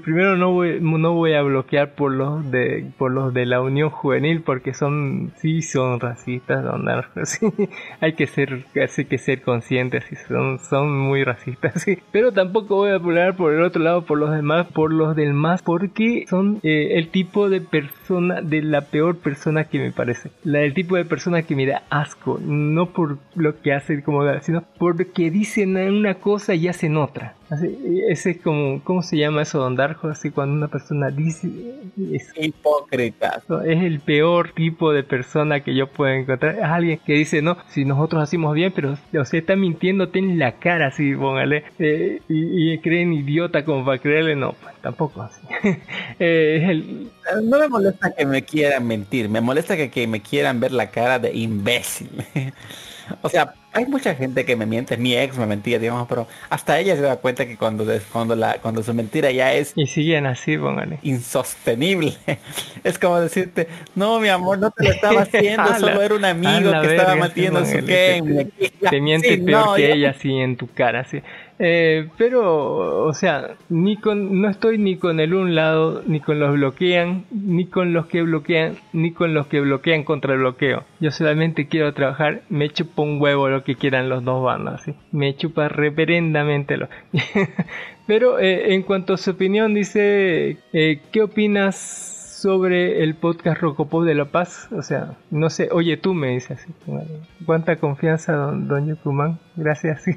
[0.02, 3.90] primero no voy, no voy a bloquear por los de por los de la Unión
[3.90, 6.88] Juvenil porque son sí son racistas, Don
[7.24, 7.46] Sí.
[8.00, 11.98] hay que ser hay que ser conscientes y son son muy racistas, sí.
[12.12, 15.34] Pero tampoco voy a hablar por el otro lado por los demás, por los del
[15.34, 17.60] más porque son eh, el tipo de
[18.06, 20.30] persona de la peor persona que me parece.
[20.44, 24.22] La el tipo de persona que me da asco, no por lo que hacen como
[24.42, 27.34] sino porque dicen una cosa y hacen otra.
[27.48, 27.78] Así,
[28.08, 30.08] ese es como, ¿cómo se llama eso, Don Darjo?
[30.08, 31.48] Así cuando una persona dice,
[32.12, 33.44] es, Hipócritas.
[33.64, 36.56] es el peor tipo de persona que yo puedo encontrar.
[36.56, 40.40] Es alguien que dice, no, si nosotros hacemos bien, pero, o sea, está mintiéndote en
[40.40, 41.64] la cara, así, póngale.
[41.78, 45.40] eh, y, y creen idiota como para creerle, no, pues tampoco así.
[46.18, 47.10] Eh, es el,
[47.42, 50.90] No me molesta que me quieran mentir, me molesta que, que me quieran ver la
[50.90, 52.10] cara de imbécil.
[53.22, 56.78] o sea, hay mucha gente que me miente, mi ex me mentía, digamos, pero hasta
[56.78, 60.26] ella se da cuenta que cuando, cuando, la, cuando su mentira ya es y siguen
[60.26, 60.98] así, póngale.
[61.02, 62.16] insostenible.
[62.84, 66.70] Es como decirte, no mi amor, no te lo estaba haciendo, solo era un amigo
[66.78, 68.22] que estaba metiendo sí, su qué.
[68.88, 69.94] te- miente sí, peor no, que ya.
[69.94, 71.22] ella así en tu cara, sí.
[71.58, 76.38] Eh, pero, o sea, ni con, no estoy ni con el un lado, ni con
[76.38, 80.84] los bloquean, ni con los que bloquean, ni con los que bloquean contra el bloqueo.
[81.00, 84.94] Yo solamente quiero trabajar, me chupa un huevo lo que quieran los dos bandos, ¿sí?
[85.12, 86.88] Me chupa reverendamente lo.
[88.06, 92.15] pero eh, en cuanto a su opinión, dice, eh, ¿qué opinas?
[92.46, 94.68] Sobre el podcast Rocopop de La Paz.
[94.70, 96.72] O sea, no sé, oye tú me dices así.
[97.44, 99.40] Cuánta confianza, don, don Yucumán.
[99.56, 100.04] Gracias.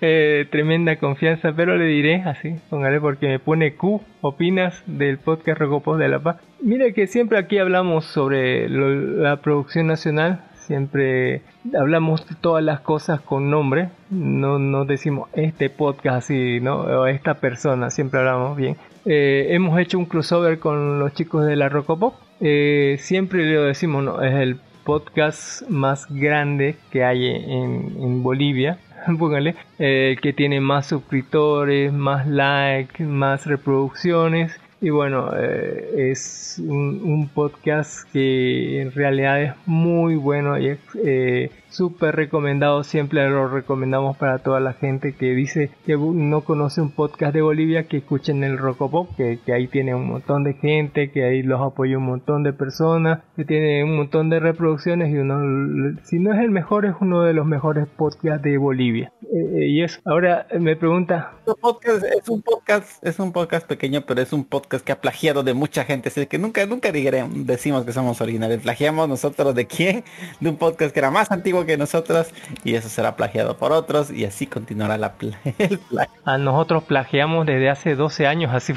[0.00, 4.02] Eh, tremenda confianza, pero le diré así, póngale porque me pone Q.
[4.22, 6.36] ¿Opinas del podcast Rocopop de La Paz?
[6.60, 10.44] Mira que siempre aquí hablamos sobre la producción nacional.
[10.54, 11.42] Siempre
[11.78, 13.90] hablamos todas las cosas con nombre.
[14.10, 16.80] No, no decimos este podcast así, ¿no?
[16.80, 17.90] O esta persona.
[17.90, 18.76] Siempre hablamos bien.
[19.06, 22.14] Eh, hemos hecho un crossover con los chicos de la Rocopop.
[22.40, 28.78] Eh, siempre le decimos, no, es el podcast más grande que hay en, Bolivia.
[29.18, 34.58] Póngale, eh, que tiene más suscriptores, más likes, más reproducciones.
[34.80, 42.14] Y bueno, eh, es un, podcast que en realidad es muy bueno y eh, súper
[42.14, 42.84] recomendado.
[42.84, 47.42] Siempre lo recomendamos para toda la gente que dice que no conoce un podcast de
[47.42, 51.60] Bolivia, que escuchen el Rocopop, que, ahí tiene un montón de gente, que ahí los
[51.60, 56.32] apoya un montón de personas, que tiene un montón de reproducciones y uno, si no
[56.32, 59.12] es el mejor, es uno de los mejores podcasts de Bolivia.
[59.22, 64.02] Eh, eh, y eso, ahora eh, me pregunta, es un podcast, es un podcast pequeño,
[64.06, 66.08] pero es un podcast que ha plagiado de mucha gente.
[66.08, 68.60] Así que nunca, nunca decimos que somos originales.
[68.60, 70.04] Plagiamos nosotros de quién?
[70.40, 72.28] De un podcast que era más antiguo que nosotros
[72.64, 76.14] y eso será plagiado por otros y así continuará la pla- el plagio.
[76.24, 78.72] A nosotros plagiamos desde hace 12 años, así.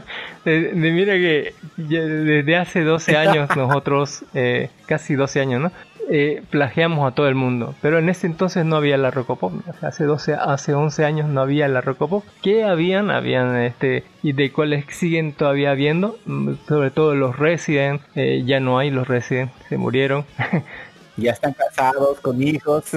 [0.44, 5.72] de, de- mira que desde hace 12 años nosotros, eh, casi 12 años, ¿no?
[6.08, 7.74] Eh, plagiamos a todo el mundo.
[7.82, 9.52] Pero en ese entonces no había la Rocopop.
[9.82, 12.22] Hace 12, hace 11 años no había la Rocopop.
[12.42, 13.10] ¿Qué habían?
[13.10, 16.16] Habían este y de cuáles siguen todavía habiendo.
[16.26, 18.00] Mm, Sobre todo los Resident.
[18.14, 19.50] eh, ya no hay los Resident.
[19.68, 20.24] Se murieron.
[21.16, 22.84] Ya están casados con hijos.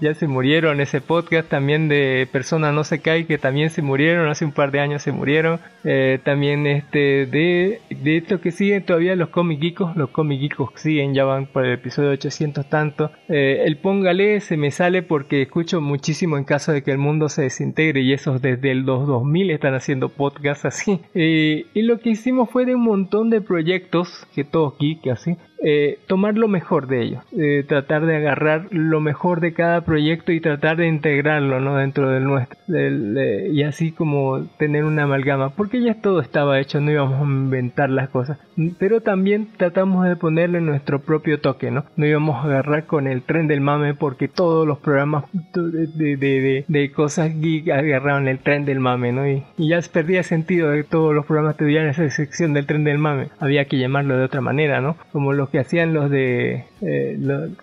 [0.00, 4.28] Ya se murieron ese podcast también de Persona No Se Cae, que también se murieron,
[4.28, 5.60] hace un par de años se murieron.
[5.84, 9.28] Eh, también este de, de esto que siguen todavía los
[9.60, 13.10] geekos, los geekos siguen, ya van por el episodio 800 tanto.
[13.28, 17.28] Eh, el póngale se me sale porque escucho muchísimo en caso de que el mundo
[17.28, 21.00] se desintegre y esos desde el 2000 están haciendo podcasts así.
[21.14, 25.36] Eh, y lo que hicimos fue de un montón de proyectos, que todos geek así,
[25.64, 30.32] eh, tomar lo mejor de ellos, eh, tratar de agarrar lo mejor de cada proyecto
[30.32, 31.76] y tratar de integrarlo ¿no?
[31.76, 36.90] dentro del nuestro y así como tener una amalgama porque ya todo estaba hecho no
[36.90, 38.38] íbamos a inventar las cosas
[38.78, 43.22] pero también tratamos de ponerle nuestro propio toque no no íbamos a agarrar con el
[43.22, 48.64] tren del mame porque todos los programas de, de, de, cosas geek agarraron el tren
[48.64, 52.52] del mame no y, ya perdía sentido de que todos los programas tuvieran esa sección
[52.52, 55.94] del tren del mame había que llamarlo de otra manera no como los que hacían
[55.94, 57.18] los de eh,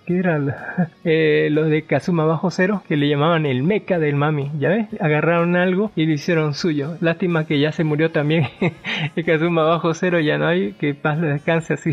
[0.06, 0.54] ¿qué eran?
[1.04, 4.88] Eh, los de Kazuma Bajo Cero que le llamaban el meca del mami ya ves
[5.00, 6.98] agarraron algo y lo hicieron suyo.
[7.00, 8.48] Lástima que ya se murió también
[9.16, 11.92] el Kazuma Bajo Cero, ya no hay, que paz le descanse así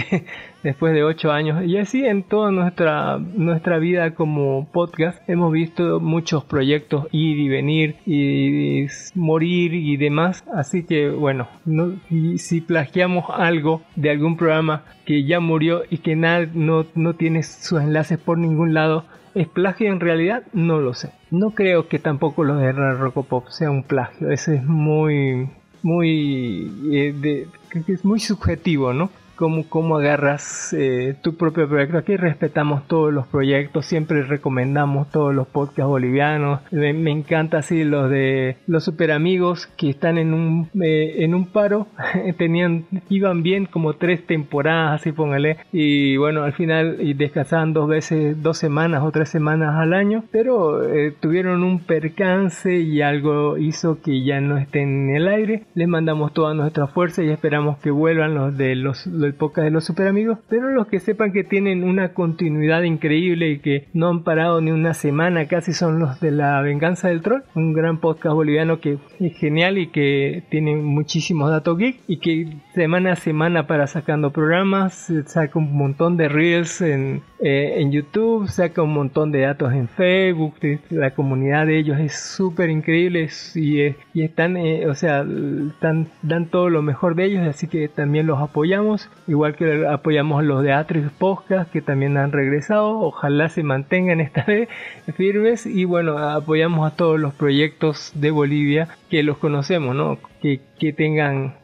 [0.63, 1.65] después de ocho años.
[1.65, 7.49] Y así en toda nuestra, nuestra vida como podcast hemos visto muchos proyectos ir y
[7.49, 10.45] venir y, morir y demás.
[10.55, 11.93] Así que bueno, no,
[12.37, 17.43] si plagiamos algo de algún programa que ya murió y que nada, no, no tiene
[17.43, 19.05] sus enlaces por ningún lado,
[19.35, 20.43] ¿Es plagio en realidad?
[20.53, 21.11] No lo sé.
[21.31, 24.31] No creo que tampoco los de Rocopop sea un plagio.
[24.31, 25.49] Ese es muy,
[25.83, 27.47] muy, eh,
[27.89, 29.11] es muy subjetivo, ¿no?
[29.37, 31.99] Cómo, agarras eh, tu propio proyecto.
[31.99, 36.61] Aquí respetamos todos los proyectos, siempre recomendamos todos los podcasts bolivianos.
[36.71, 41.47] Me, encanta así los de los super amigos que están en un, eh, en un
[41.47, 41.87] paro,
[42.39, 47.89] tenían, iban bien como tres temporadas, así póngale, y bueno, al final y descansaban dos
[47.89, 53.59] veces, dos semanas o tres semanas al año, pero eh, tuvieron un percance y algo
[53.59, 55.65] hizo que ya no estén en el aire.
[55.75, 59.85] Les mandamos toda nuestra fuerza y esperamos que vuelvan los de los época de los
[59.85, 64.25] super amigos, pero los que sepan que tienen una continuidad increíble y que no han
[64.25, 68.35] parado ni una semana casi son los de la venganza del troll, un gran podcast
[68.35, 73.67] boliviano que es genial y que tiene muchísimos datos geek y que semana a semana
[73.67, 79.41] para sacando programas, saca un montón de reels en, eh, YouTube, saca un montón de
[79.41, 80.55] datos en Facebook,
[80.91, 85.25] la comunidad de ellos es súper increíble y, y están, eh, o sea,
[85.71, 90.41] están, dan todo lo mejor de ellos, así que también los apoyamos igual que apoyamos
[90.41, 94.69] a los de Atrix Podcast que también han regresado, ojalá se mantengan esta vez
[95.17, 100.19] firmes y bueno, apoyamos a todos los proyectos de Bolivia que los conocemos, ¿no?
[100.41, 101.55] Que, que tengan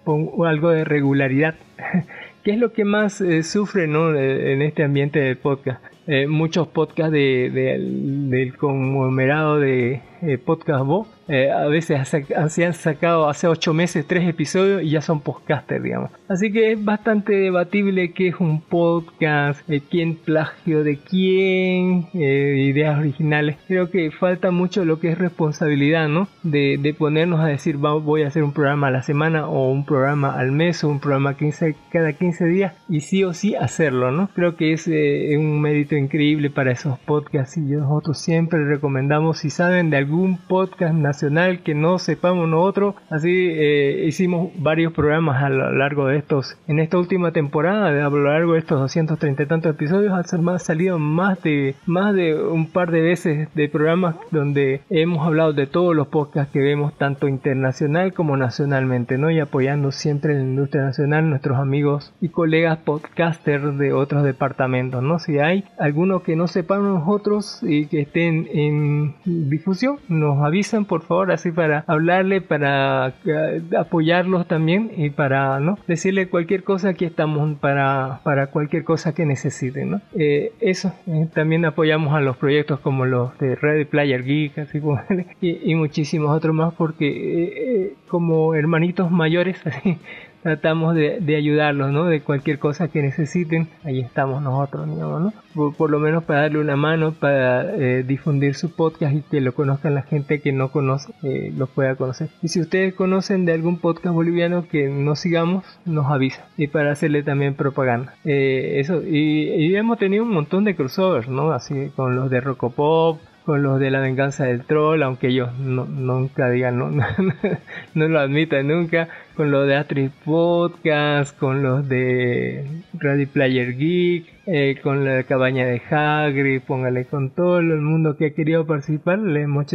[0.46, 1.55] algo de regularidad.
[2.44, 4.14] ¿Qué es lo que más eh, sufre ¿no?
[4.14, 5.82] en este ambiente del podcast?
[6.07, 12.09] Eh, muchos podcasts de, del conglomerado de eh, Podcast Bo eh, a veces
[12.49, 16.11] se han sacado hace ocho meses tres episodios y ya son podcasters, digamos.
[16.26, 22.57] Así que es bastante debatible qué es un podcast, eh, quién plagio de quién, eh,
[22.72, 23.57] ideas originales.
[23.66, 26.29] Creo que falta mucho lo que es responsabilidad, ¿no?
[26.43, 29.85] De, de ponernos a decir, voy a hacer un programa a la semana o un
[29.85, 34.11] programa al mes o un programa 15, cada 15 días y sí o sí hacerlo,
[34.11, 34.31] ¿no?
[34.35, 39.91] Creo que es un mérito increíble para esos podcasts y nosotros siempre recomendamos, si saben
[39.91, 41.17] de algún podcast nacional,
[41.62, 42.94] que no sepamos nosotros.
[43.10, 48.10] Así eh, hicimos varios programas a lo largo de estos, en esta última temporada, a
[48.10, 52.70] lo largo de estos 230 y tantos episodios, han salido más de, más de un
[52.70, 57.28] par de veces de programas donde hemos hablado de todos los podcasts que vemos, tanto
[57.28, 59.30] internacional como nacionalmente, ¿no?
[59.30, 65.02] Y apoyando siempre en la industria nacional nuestros amigos y colegas podcasters de otros departamentos,
[65.02, 65.18] ¿no?
[65.18, 71.02] Si hay alguno que no sepamos nosotros y que estén en difusión, nos avisan por
[71.09, 77.04] favor, así para hablarle, para eh, apoyarlos también y para no decirle cualquier cosa, aquí
[77.04, 79.90] estamos para, para cualquier cosa que necesiten.
[79.90, 80.00] ¿no?
[80.14, 84.80] Eh, eso, eh, también apoyamos a los proyectos como los de Ready Player Geek así
[85.40, 89.98] y, y muchísimos otros más porque como hermanitos mayores así
[90.43, 92.05] tratamos de, de, ayudarlos, ¿no?
[92.05, 95.72] De cualquier cosa que necesiten, ahí estamos nosotros, digamos, ¿no?
[95.72, 99.53] Por, lo menos para darle una mano, para eh, difundir su podcast y que lo
[99.55, 102.28] conozcan la gente que no conoce, eh, lo pueda conocer.
[102.43, 106.47] Y si ustedes conocen de algún podcast boliviano que no sigamos, nos avisa.
[106.57, 108.14] Y para hacerle también propaganda.
[108.24, 111.53] Eh, eso, y, y, hemos tenido un montón de crossovers, ¿no?
[111.53, 113.18] Así con los de Rocopop,
[113.49, 116.90] con los de la venganza del troll, aunque ellos no, nunca digan, no,
[117.94, 124.26] no, lo admitan nunca, con los de Atri Podcast, con los de Ready Player Geek,
[124.44, 129.18] eh, con la cabaña de Hagrid, póngale con todo el mundo que ha querido participar,
[129.18, 129.72] le hemos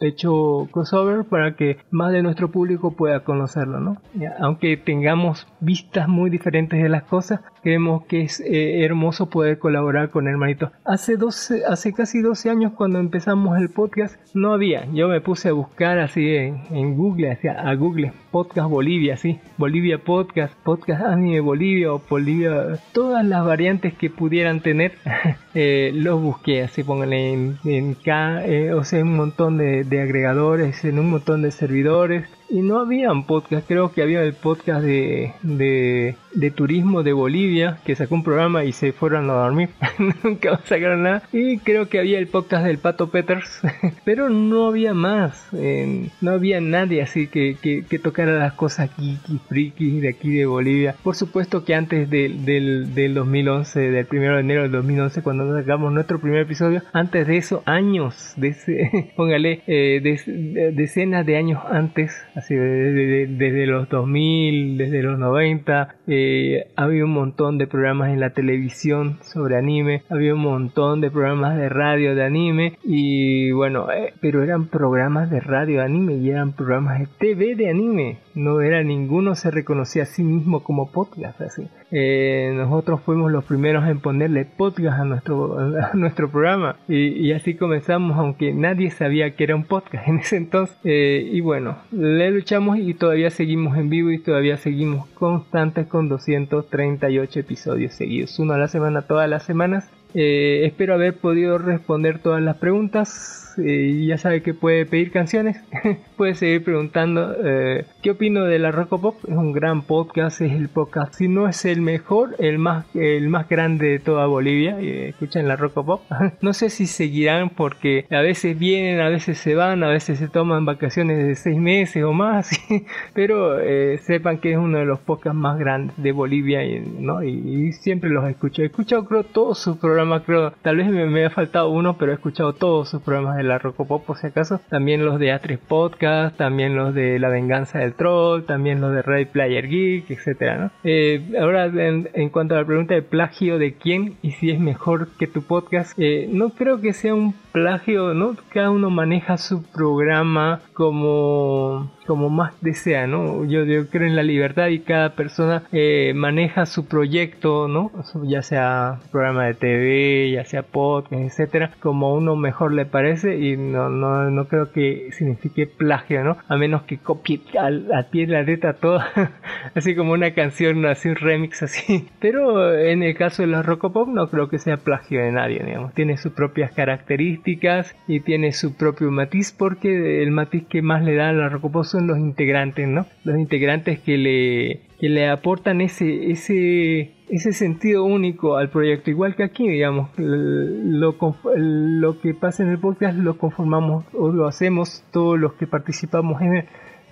[0.00, 4.00] hecho, crossover para que más de nuestro público pueda conocerlo, ¿no?
[4.38, 10.10] Aunque tengamos vistas muy diferentes de las cosas, creemos que es eh, hermoso poder colaborar
[10.10, 10.72] con hermanito.
[10.84, 15.48] Hace 12, hace casi 12 años cuando empezamos el podcast no había, yo me puse
[15.48, 21.92] a buscar así en, Google, a Google Podcast Bolivia, sí, Bolivia Podcast, Podcast Anime Bolivia
[21.92, 24.92] o Bolivia, todas las variantes que pudieran tener,
[25.54, 30.00] eh, los busqué, así pongan en, en K, eh, o sea, un montón de, de
[30.00, 34.82] agregadores, en un montón de servidores, y no habían podcast, creo que había el podcast
[34.82, 39.70] de, de, de, turismo de Bolivia que sacó un programa y se fueron a dormir,
[40.22, 41.22] nunca sacaron nada.
[41.32, 43.62] Y creo que había el podcast del Pato Peters,
[44.04, 48.90] pero no había más, eh, no había nadie así que, que, que, tocara las cosas
[48.96, 50.94] geeky, friki de aquí de Bolivia.
[51.02, 55.56] Por supuesto que antes del, del, del 2011, del 1 de enero del 2011, cuando
[55.58, 61.36] sacamos nuestro primer episodio, antes de eso, años, de ese, póngale, eh, de, decenas de
[61.36, 62.12] años antes,
[62.48, 68.30] desde, desde, los 2000, desde los 90, eh, había un montón de programas en la
[68.30, 74.14] televisión sobre anime, había un montón de programas de radio de anime y bueno, eh,
[74.20, 78.60] pero eran programas de radio de anime y eran programas de TV de anime, no
[78.60, 81.68] era ninguno se reconocía a sí mismo como podcast así.
[81.92, 85.58] Eh, nosotros fuimos los primeros en ponerle podcast a nuestro,
[85.94, 86.76] nuestro programa.
[86.88, 90.76] Y, y, así comenzamos aunque nadie sabía que era un podcast en ese entonces.
[90.84, 96.08] Eh, y bueno le luchamos y todavía seguimos en vivo y todavía seguimos constantes con
[96.08, 99.90] 238 episodios seguidos uno a la semana todas las semanas.
[100.14, 105.62] Eh, espero haber podido responder todas las preguntas eh, ya sabe que puede pedir canciones,
[106.16, 110.68] puede seguir preguntando eh, qué opino de la Pop Es un gran podcast, es el
[110.68, 114.78] podcast, si no es el mejor, el más, el más grande de toda Bolivia.
[114.80, 116.02] Eh, escuchen la Pop
[116.40, 120.28] no sé si seguirán porque a veces vienen, a veces se van, a veces se
[120.28, 122.50] toman vacaciones de seis meses o más,
[123.14, 127.22] pero eh, sepan que es uno de los podcasts más grandes de Bolivia y, ¿no?
[127.22, 128.62] y, siempre los escucho.
[128.62, 132.12] He escuchado creo todos sus programas, creo, tal vez me, me ha faltado uno, pero
[132.12, 135.58] he escuchado todos sus programas de la Rocopop por si acaso, también los de A3
[135.58, 140.56] Podcast, también los de La Venganza del Troll, también los de Ray Player Geek, etcétera,
[140.58, 140.70] ¿no?
[140.84, 144.60] eh, ahora en, en, cuanto a la pregunta de plagio de quién y si es
[144.60, 148.36] mejor que tu podcast, eh, no creo que sea un plagio, ¿no?
[148.52, 153.44] Cada uno maneja su programa como como más desea, ¿no?
[153.44, 157.92] Yo, yo creo en la libertad y cada persona eh, maneja su proyecto, ¿no?
[158.24, 163.56] Ya sea programa de TV, ya sea podcast, etcétera, como uno mejor le parece y
[163.56, 166.38] no, no, no creo que signifique plagio, ¿no?
[166.48, 169.00] A menos que copie al, a pie la letra todo,
[169.74, 172.08] así como una canción, así un remix así.
[172.20, 175.94] Pero en el caso de la Rocopop no creo que sea plagio de nadie, digamos.
[175.94, 181.14] Tiene sus propias características y tiene su propio matiz porque el matiz que más le
[181.14, 183.06] da a la Rocopop son los integrantes, ¿no?
[183.24, 189.34] Los integrantes que le, que le aportan ese, ese, ese sentido único al proyecto, igual
[189.34, 191.16] que aquí, digamos, lo,
[191.46, 196.40] lo que pasa en el podcast lo conformamos o lo hacemos todos los que participamos
[196.42, 196.64] en él,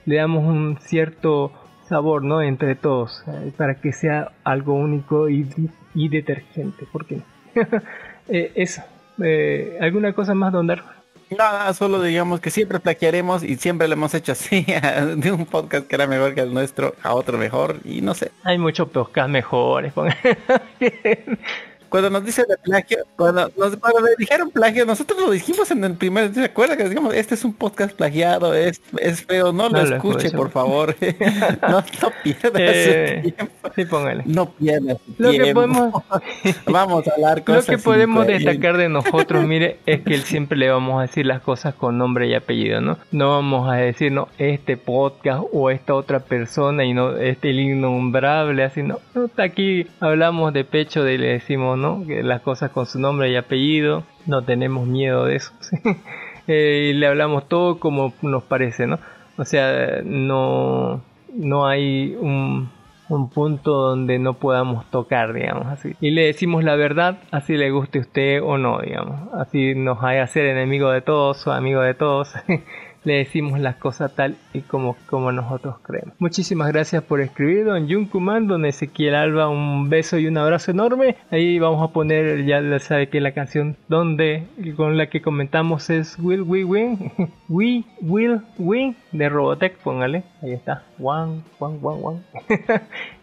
[0.06, 1.52] le damos un cierto
[1.88, 2.40] sabor, ¿no?
[2.40, 5.48] Entre todos, eh, para que sea algo único y,
[5.94, 7.20] y detergente, ¿por qué?
[8.28, 8.82] eh, eso.
[9.24, 10.88] Eh, ¿Alguna cosa más, Don Darko?
[11.36, 14.66] Nada, solo digamos que siempre plaquearemos y siempre lo hemos hecho así,
[15.16, 18.32] de un podcast que era mejor que el nuestro a otro mejor y no sé.
[18.42, 19.92] Hay muchos podcasts mejores.
[21.90, 25.84] cuando nos dicen de plagio, cuando nos cuando le dijeron plagio, nosotros lo dijimos en
[25.84, 29.68] el primer, ¿se acuerda que digamos, este es un podcast plagiado, es, es feo, no,
[29.68, 30.36] no lo escuche, escucho.
[30.36, 30.96] por favor.
[31.62, 33.70] no, no pierdas eh, su tiempo.
[33.74, 34.22] Sí, póngale.
[34.26, 35.46] No pierdas su lo tiempo.
[35.46, 36.04] Que podemos,
[36.66, 40.70] vamos a hablar cosas Lo que podemos destacar de nosotros, mire, es que siempre le
[40.70, 42.98] vamos a decir las cosas con nombre y apellido, ¿no?
[43.10, 47.60] No vamos a decir, no, este podcast o esta otra persona y no este el
[47.60, 49.00] innombrable, así, no.
[49.14, 52.04] no aquí hablamos de pecho de le decimos, ¿no?
[52.06, 55.52] Que las cosas con su nombre y apellido, no tenemos miedo de eso.
[56.46, 58.98] eh, y le hablamos todo como nos parece, ¿no?
[59.36, 61.02] O sea, no,
[61.34, 62.70] no hay un,
[63.08, 65.94] un punto donde no podamos tocar, digamos así.
[66.00, 69.32] Y le decimos la verdad, así le guste a usted o no, digamos.
[69.34, 72.32] Así nos haya ser enemigo de todos o amigo de todos.
[73.04, 76.14] le decimos las cosas tal y como, como nosotros creemos.
[76.18, 81.16] Muchísimas gracias por escribir, don Junkuman, don Ezequiel Alba, un beso y un abrazo enorme.
[81.30, 84.46] Ahí vamos a poner, ya sabe que la canción donde
[84.76, 87.12] con la que comentamos es Will We Win,
[87.48, 92.20] We Will Win de Robotech, póngale, ahí está, one, one, one, one.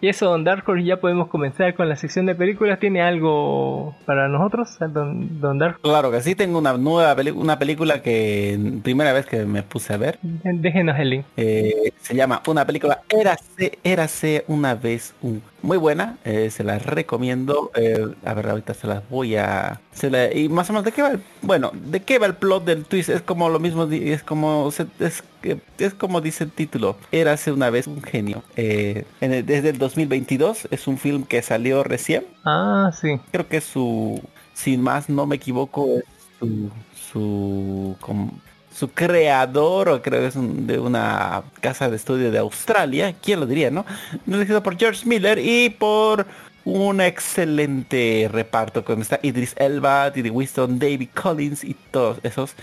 [0.01, 2.79] y eso, don Dark Horse, ya podemos comenzar con la sección de películas.
[2.79, 5.79] ¿Tiene algo para nosotros, don, don Dark?
[5.81, 9.97] Claro que sí, tengo una nueva una película que primera vez que me puse a
[9.97, 10.19] ver.
[10.21, 11.25] Déjenos el link.
[11.37, 16.85] Eh, se llama una película Érase, Érase una vez un muy buena, eh, se las
[16.85, 17.71] recomiendo.
[17.75, 19.79] eh, a ver, ahorita se las voy a.
[19.91, 22.35] se la- y más o menos de qué va el, bueno, de qué va el
[22.35, 25.23] plot del twist, es como lo mismo, es como se- es,
[25.79, 26.95] es como dice el título.
[27.11, 28.43] Érase una vez un genio.
[28.55, 32.25] En el- desde el 2022 es un film que salió recién.
[32.45, 33.19] Ah, sí.
[33.31, 34.21] Creo que su,
[34.53, 36.03] sin más no me equivoco, es
[36.39, 36.69] su,
[37.11, 38.39] su, com-
[38.77, 43.39] su creador, o creo que es un- de una casa de estudio de Australia, ¿quién
[43.39, 43.85] lo diría, no?
[44.25, 46.27] Dirigido por George Miller y por
[46.63, 52.53] un excelente reparto con está Idris Elba, Didi Winston, David Collins y todos esos.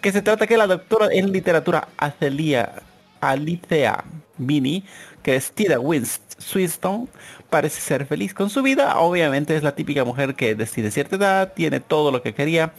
[0.00, 2.74] Que se trata que la doctora en literatura Acelia
[3.20, 4.04] Alicia
[4.38, 4.84] Mini,
[5.22, 7.08] que es Tida Winst Swinston,
[7.50, 8.98] parece ser feliz con su vida.
[9.00, 12.72] Obviamente es la típica mujer que decide cierta edad, tiene todo lo que quería,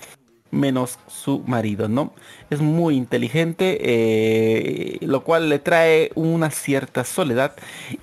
[0.51, 2.13] menos su marido, ¿no?
[2.49, 7.53] Es muy inteligente, eh, lo cual le trae una cierta soledad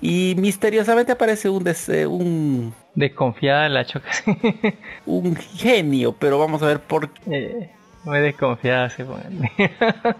[0.01, 4.09] y misteriosamente aparece un, des- eh, un, Desconfiada la choca.
[5.05, 7.21] un genio, pero vamos a ver por qué.
[7.31, 7.71] eh,
[8.03, 9.51] muy desconfiada se pone.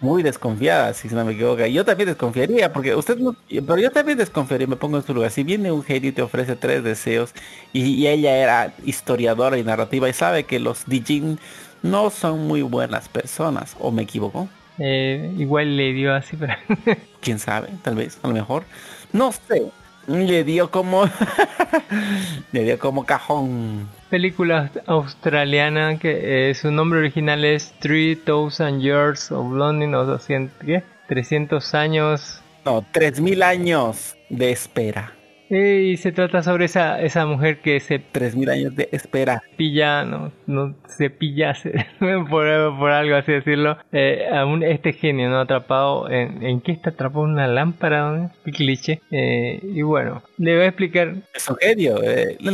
[0.00, 1.64] Muy desconfiada, si no me equivoco.
[1.66, 3.34] Yo también desconfiaría, porque usted no...
[3.48, 5.30] Pero yo también desconfiaría, me pongo en su lugar.
[5.30, 7.32] Si viene un genio y te ofrece tres deseos,
[7.72, 11.38] y, y ella era historiadora y narrativa, y sabe que los Dijin
[11.82, 14.48] no son muy buenas personas, ¿o me equivoco?
[14.78, 16.54] Eh, igual le dio así, pero
[17.20, 18.64] quién sabe, tal vez, a lo mejor.
[19.12, 19.74] No sé.
[20.06, 21.04] Le dio como.
[22.52, 23.88] le dio como cajón.
[24.10, 30.82] película australiana que eh, su nombre original es 3000 Years of London o 200, ¿qué?
[31.08, 35.12] 300 años No, 3000 años de espera.
[35.50, 39.42] Y se trata sobre esa, esa mujer que se 3000 años de espera.
[39.56, 44.94] pilla, no, no se pilla se- por, por algo así decirlo, eh, a un, este
[44.94, 48.30] genio no atrapado en, en qué está atrapado una lámpara, ¿no?
[48.44, 49.00] Qué cliché.
[49.10, 52.02] Eh, y bueno, le voy a explicar Es un genio.
[52.02, 52.50] eh, no,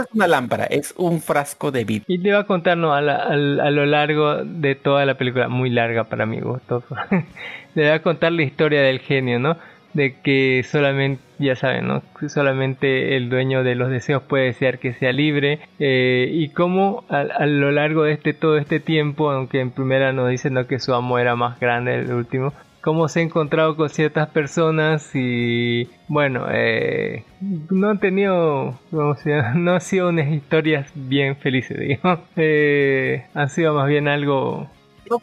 [0.00, 2.02] es una lámpara, es un frasco de vid.
[2.06, 5.48] y le va a contarnos a, la- al- a lo largo de toda la película,
[5.48, 6.84] muy larga para mi gusto,
[7.74, 9.56] le va a contar la historia del genio, ¿no?
[9.98, 12.02] De que solamente, ya saben, ¿no?
[12.28, 15.58] Solamente el dueño de los deseos puede desear que sea libre.
[15.80, 20.30] eh, y cómo a, lo largo de este todo este tiempo, aunque en primera nos
[20.30, 20.68] dicen ¿no?
[20.68, 25.10] que su amor era más grande el último, cómo se ha encontrado con ciertas personas
[25.14, 27.24] y bueno, eh,
[27.70, 32.20] no han tenido, no han sido unas historias bien felices, digamos.
[32.36, 34.68] Eh, han sido más bien algo
[35.10, 35.18] No,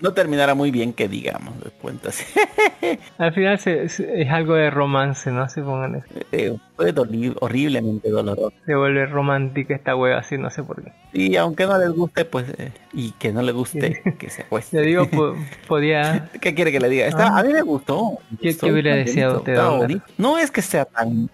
[0.00, 2.24] no terminará muy bien que digamos, de cuentas.
[3.18, 6.60] Al final se- se- es algo de romance, no se pongan eso.
[6.76, 6.92] Fue
[7.40, 8.52] horriblemente doloroso.
[8.66, 10.92] Se vuelve romántica esta wea así, no sé por qué.
[11.14, 14.80] Y aunque no les guste, pues, eh, y que no le guste, que se acueste.
[14.80, 15.34] Le digo, po-
[15.68, 16.28] podía...
[16.40, 17.06] ¿Qué quiere que le diga?
[17.06, 17.38] Está, Ah.
[17.38, 18.18] a mí me gustó.
[18.40, 19.42] ¿Qué- Gustó, qué hubiera deseado
[19.78, 20.02] bonito.
[20.18, 21.30] No es que sea tan...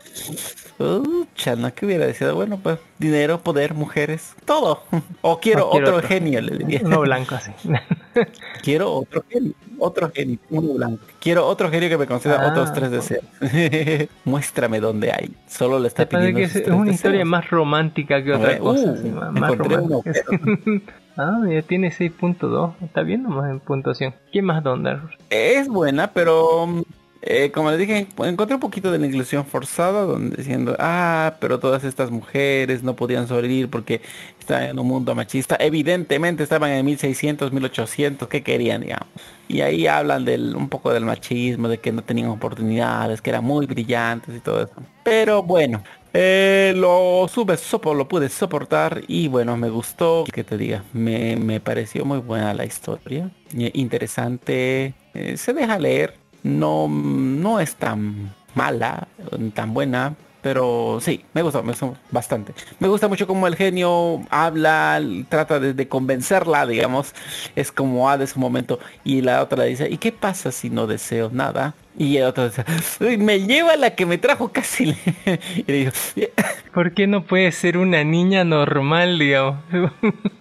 [0.79, 2.35] Ucha, no, ¿qué hubiera deseado?
[2.35, 4.83] Bueno, pues dinero, poder, mujeres, todo.
[5.23, 6.09] O quiero otro, otro.
[6.09, 6.81] genio, le diría.
[6.85, 7.53] Uno blanco así.
[8.63, 11.05] Quiero otro genio, otro genio, uno blanco.
[11.21, 13.25] Quiero otro genio que me conceda Ah, otros tres deseos.
[14.25, 15.33] Muéstrame dónde hay.
[15.49, 17.31] Solo le está pidiendo que es, es tres una historia deseos.
[17.31, 18.85] más romántica que otra cosa.
[18.91, 20.93] uh, así, más, más encontré uno, romántica.
[21.17, 22.75] ah, ya tiene 6.2.
[22.85, 24.15] Está bien nomás en puntuación.
[24.33, 25.13] ¿Qué más, Don Darus?
[25.31, 26.83] Es buena, pero mm,
[27.25, 31.61] eh, como les dije, encontré un poquito de la inclusión forzada, donde diciendo, ah, pero
[31.61, 34.03] todas estas mujeres no podían sobrevivir porque
[34.41, 35.57] estaban en un mundo machista.
[35.61, 39.07] Evidentemente estaban en 1600, 1800, ¿qué querían, digamos?
[39.47, 43.45] Y ahí hablan del un poco del machismo, de que no tenían oportunidades, que eran
[43.45, 44.75] muy brillantes y todo eso.
[45.05, 47.57] Pero bueno, eh, lo sube,
[47.95, 52.65] lo pude soportar y bueno, me gustó, que te diga, me, pareció muy buena la
[52.65, 59.09] historia, interesante, eh, se deja leer, no, no es tan mala,
[59.55, 62.53] tan buena, pero sí, me gustó, me gustó bastante.
[62.81, 67.15] Me gusta mucho como el genio habla, trata de, de convencerla, digamos,
[67.55, 70.69] es como A de su momento y la otra le dice, ¿y qué pasa si
[70.69, 71.75] no deseo nada?
[71.97, 72.65] Y el otro dice,
[73.01, 74.97] "Uy, me lleva la que me trajo casi.
[75.57, 75.93] y le digo,
[76.75, 79.61] ¿Por qué no puede ser una niña normal, digamos?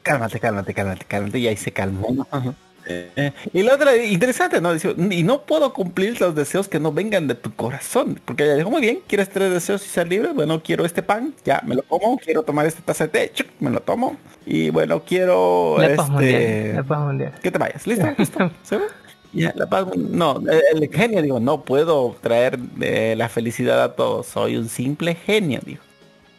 [0.01, 1.39] cálmate, cálmate, cálmate, cálmate.
[1.39, 2.25] Y ahí se calmó.
[3.53, 4.73] Y la otra, interesante, ¿no?
[4.73, 8.19] Dice, y no puedo cumplir los deseos que no vengan de tu corazón.
[8.25, 10.33] Porque ella dijo, muy bien, ¿quieres tres deseos y ser libre?
[10.33, 12.17] Bueno, quiero este pan, ya, me lo como.
[12.17, 14.17] Quiero tomar esta taza de té, me lo tomo.
[14.45, 15.77] Y bueno, quiero...
[15.77, 16.41] La mundial.
[16.41, 16.73] este...
[16.73, 17.33] La paz mundial.
[17.41, 18.07] Que te vayas, ¿listo?
[18.17, 18.51] ¿Listo?
[19.33, 23.95] Ya, la paz, no, el, el genio digo, no puedo traer eh, la felicidad a
[23.95, 25.83] todos, soy un simple genio, dijo.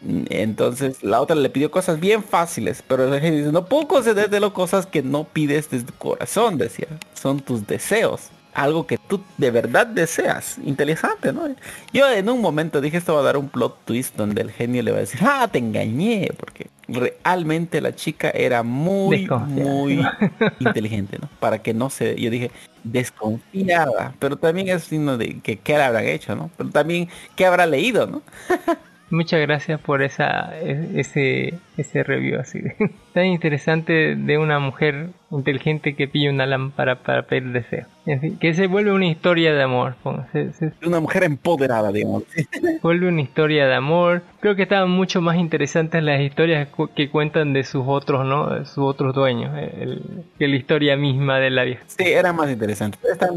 [0.06, 4.52] Entonces la otra le pidió cosas bien fáciles, pero el genio dice, no puedo concedértelo
[4.52, 6.88] cosas que no pides desde tu corazón, decía.
[7.14, 8.30] Son tus deseos.
[8.54, 10.58] Algo que tú de verdad deseas.
[10.64, 11.48] Interesante, ¿no?
[11.92, 14.82] Yo en un momento dije esto va a dar un plot twist donde el genio
[14.82, 19.70] le va a decir, ah, te engañé, porque realmente la chica era muy, Desconfiada.
[19.70, 20.06] muy
[20.60, 21.30] inteligente, ¿no?
[21.40, 22.50] Para que no se, yo dije,
[22.84, 26.50] desconfiada, pero también es signo de que qué le habrán hecho, ¿no?
[26.58, 28.22] Pero también qué habrá leído, ¿no?
[29.12, 32.60] Muchas gracias por esa e- ese ese review así
[33.14, 37.84] tan interesante de una mujer inteligente que pilla una lámpara para pedir deseo.
[38.06, 39.94] En fin, que se vuelve una historia de amor.
[40.32, 42.24] Se, se Una mujer empoderada, digamos.
[42.82, 44.22] vuelve una historia de amor.
[44.40, 48.48] Creo que estaban mucho más interesantes las historias que cuentan de sus otros, ¿no?
[48.54, 51.82] De sus otros dueños, el- que la historia misma de la vieja.
[51.86, 52.98] Sí, era más interesante.
[53.10, 53.28] Esta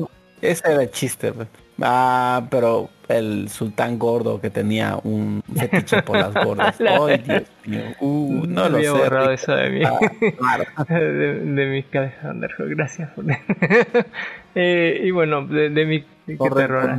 [0.41, 1.31] ese era el chiste.
[1.33, 1.47] pues.
[1.81, 6.75] Ah, pero el sultán gordo que tenía un fetiche por las gordas.
[6.81, 7.81] Ay, Dios mío.
[7.99, 8.97] Uh, no lo Había sé.
[8.97, 9.81] borrado eso de mí.
[9.83, 9.99] Ah,
[10.37, 10.63] claro.
[10.89, 12.35] de, de mis cabezas.
[12.57, 13.25] Gracias por
[14.57, 16.97] Eh, y bueno, de, de mi qué Por terror.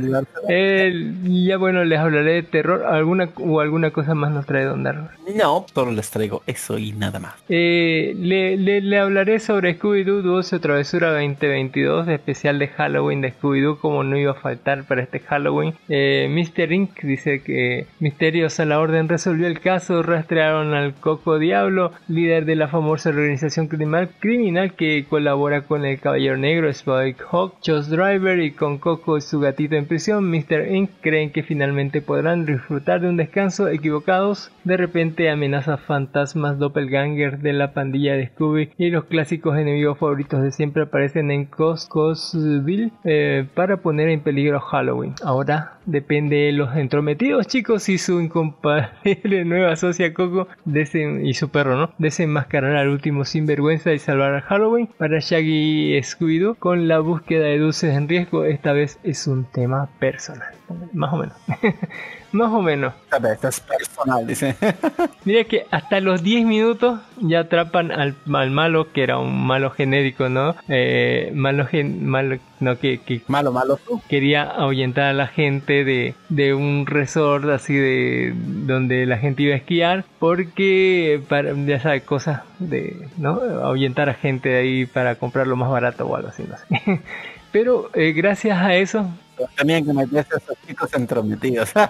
[0.49, 2.85] Eh, y ya bueno, les hablaré de terror.
[2.85, 5.07] ¿Alguna o alguna cosa más nos trae Don Darwin?
[5.35, 7.35] No, solo les traigo eso y nada más.
[7.49, 13.79] Eh, le, le, le hablaré sobre Scooby-Doo 12 Travesura 2022, especial de Halloween de Scooby-Doo,
[13.79, 15.73] como no iba a faltar para este Halloween.
[15.89, 16.71] Eh, Mr.
[16.71, 17.01] Inc.
[17.01, 22.55] dice que Misterios a la Orden resolvió el caso, rastrearon al Coco Diablo, líder de
[22.55, 28.39] la famosa organización criminal, criminal que colabora con el Caballero Negro, Spike Hawk, Josh Driver
[28.39, 30.29] y con Coco su gatito en prisión.
[30.29, 30.71] Mr.
[30.71, 30.89] Inc.
[31.01, 34.51] creen que finalmente podrán disfrutar de un descanso equivocados.
[34.63, 40.41] De repente amenazas fantasmas doppelganger de la pandilla de Scooby y los clásicos enemigos favoritos
[40.43, 45.15] de siempre aparecen en Coscosville eh, para poner en peligro Halloween.
[45.23, 51.75] Ahora depende de los entrometidos chicos y su incompatible nueva socia Coco y su perro,
[51.77, 51.91] ¿no?
[51.97, 57.45] Desenmascarar al último sinvergüenza y salvar a Halloween para Shaggy y Scooby-Doo con la búsqueda
[57.45, 58.43] de dulces en riesgo.
[58.43, 60.53] Esta vez es un tema personal.
[60.93, 61.35] Más o menos.
[62.37, 62.93] Más o menos.
[63.33, 64.55] Esto es personal, dice.
[65.25, 69.71] Mira que hasta los 10 minutos ya atrapan al, al malo, que era un malo
[69.71, 70.55] genérico, ¿no?
[70.69, 73.99] Eh, malo, gen- malo no, que, que malo, malo tú.
[74.07, 79.53] quería ahuyentar a la gente de, de un resort así de donde la gente iba
[79.55, 85.15] a esquiar porque para ya sabes cosas de no ahuyentar a gente de ahí para
[85.15, 87.01] comprarlo más barato o algo así no sé.
[87.51, 89.07] pero eh, gracias a eso
[89.55, 91.71] También que metes a esos chicos entrometidos.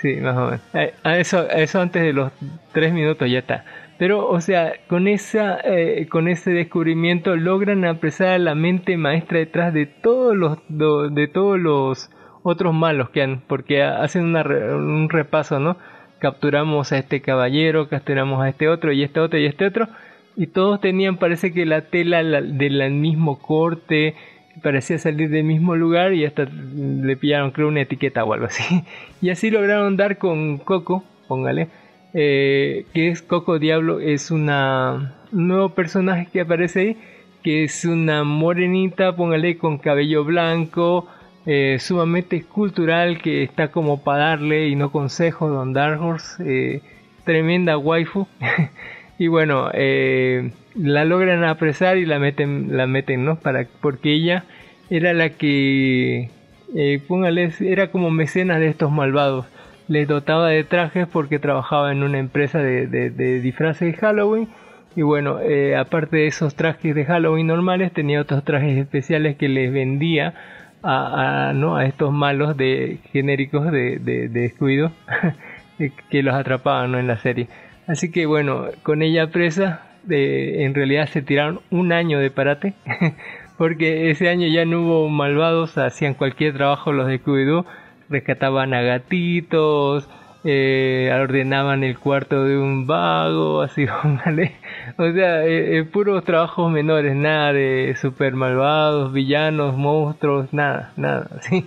[0.00, 0.60] Sí, más o menos.
[0.72, 2.32] Eh, A eso, a eso antes de los
[2.72, 3.64] tres minutos ya está.
[3.98, 9.38] Pero, o sea, con esa, eh, con ese descubrimiento logran apresar a la mente maestra
[9.40, 12.10] detrás de todos los, de todos los
[12.42, 15.76] otros malos que han, porque ha- hacen una un repaso, ¿no?
[16.18, 19.88] Capturamos a este caballero, capturamos a este otro y este otro y este otro,
[20.34, 24.14] y todos tenían, parece que la tela la- del mismo corte,
[24.62, 28.84] parecía salir del mismo lugar y hasta le pillaron creo una etiqueta o algo así.
[29.22, 31.68] Y así lograron dar con Coco, póngale,
[32.12, 36.96] eh, que es Coco Diablo, es una un nuevo personaje que aparece ahí,
[37.42, 41.08] que es una morenita, póngale con cabello blanco,
[41.46, 46.82] eh, sumamente escultural, que está como para darle y no consejo, Don Dark Horse, eh,
[47.24, 48.28] tremenda waifu.
[49.18, 53.36] y bueno, eh, la logran apresar y la meten, la meten, ¿no?
[53.36, 54.44] Para, porque ella
[54.90, 56.30] era la que,
[56.74, 59.46] eh, póngale, era como mecenas de estos malvados.
[59.88, 64.48] Les dotaba de trajes porque trabajaba en una empresa de, de, de disfraces de Halloween.
[64.94, 69.48] Y bueno, eh, aparte de esos trajes de Halloween normales, tenía otros trajes especiales que
[69.48, 70.34] les vendía
[70.82, 71.76] a, a, ¿no?
[71.76, 74.92] a estos malos de genéricos de, de, de descuido
[76.10, 76.98] que los atrapaban ¿no?
[76.98, 77.48] en la serie.
[77.86, 82.74] Así que bueno, con ella presa, eh, en realidad se tiraron un año de parate,
[83.58, 87.64] porque ese año ya no hubo malvados, hacían cualquier trabajo los de Scooby-Doo,
[88.08, 90.08] rescataban a gatitos,
[90.44, 94.52] eh, ordenaban el cuarto de un vago, así, póngale.
[94.98, 101.28] O sea, eh, eh, puros trabajos menores, nada de super malvados, villanos, monstruos, nada, nada,
[101.38, 101.66] así,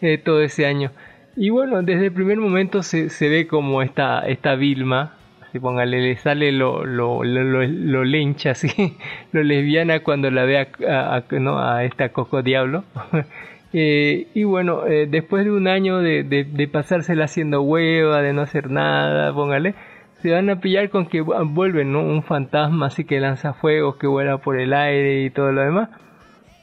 [0.00, 0.90] eh, todo ese año.
[1.36, 5.15] Y bueno, desde el primer momento se, se ve como esta, esta Vilma,
[5.58, 8.04] póngale, le sale lo, lo, lo, lo, lo
[8.50, 8.96] así,
[9.32, 11.58] lo lesbiana cuando la ve a, ¿no?
[11.58, 12.84] a esta Coco Diablo.
[13.72, 18.40] Eh, y bueno, eh, después de un año de, de, pasársela haciendo hueva, de no
[18.42, 19.74] hacer nada, póngale,
[20.22, 24.06] se van a pillar con que vu- vuelven un fantasma así que lanza fuegos, que
[24.06, 25.90] vuela por el aire y todo lo demás.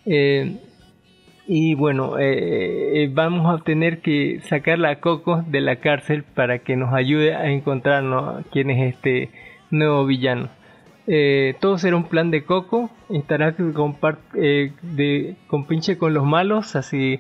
[0.06, 0.58] Eh,
[1.46, 6.60] Y bueno, eh, eh, vamos a tener que sacar a Coco de la cárcel para
[6.60, 9.30] que nos ayude a encontrarnos quién es este
[9.70, 10.48] nuevo villano.
[11.06, 13.98] Eh, todo será un plan de Coco, estará con, con
[16.14, 17.20] los malos, así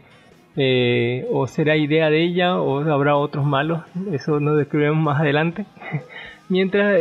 [1.32, 3.82] o será idea de ella o habrá otros malos,
[4.12, 5.66] eso lo descubriremos más adelante.
[6.50, 6.98] Mientras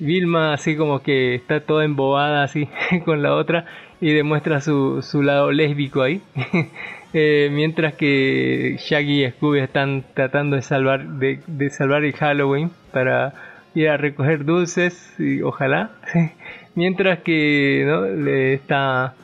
[0.00, 2.68] Vilma así como que está toda embobada así
[3.04, 3.66] con la otra
[4.00, 6.22] y demuestra su, su lado lésbico ahí.
[7.12, 13.34] Eh, mientras que Shaggy y Scooby están tratando de salvar, de, salvar el Halloween para
[13.74, 15.90] ir a recoger dulces y ojalá.
[16.76, 18.06] mientras que ¿no?
[18.06, 19.14] le está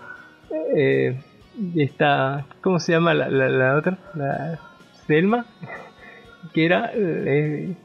[0.74, 1.16] eh,
[1.76, 3.98] está ¿cómo se llama la, la, otra?
[4.14, 4.58] La
[5.06, 5.46] Selma
[6.52, 7.76] que era eh,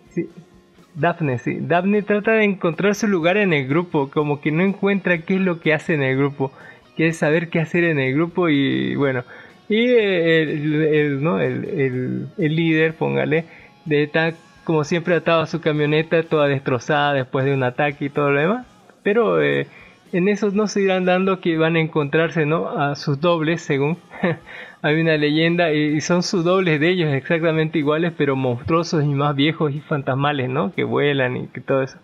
[0.96, 1.60] Daphne, sí.
[1.62, 5.42] Daphne trata de encontrar su lugar en el grupo, como que no encuentra qué es
[5.42, 6.52] lo que hace en el grupo.
[6.96, 9.24] Quiere saber qué hacer en el grupo y bueno.
[9.70, 11.40] Y el, ¿no?
[11.40, 13.46] el, el, líder, póngale,
[13.86, 14.34] de está
[14.66, 18.40] como siempre atado a su camioneta, toda destrozada después de un ataque y todo lo
[18.42, 18.68] demás.
[19.02, 19.68] Pero eh,
[20.12, 22.70] en eso no se irán dando que van a encontrarse ¿no?
[22.70, 23.98] a sus dobles, según
[24.82, 29.36] hay una leyenda y son sus dobles de ellos exactamente iguales pero monstruosos y más
[29.36, 31.98] viejos y fantasmales no que vuelan y que todo eso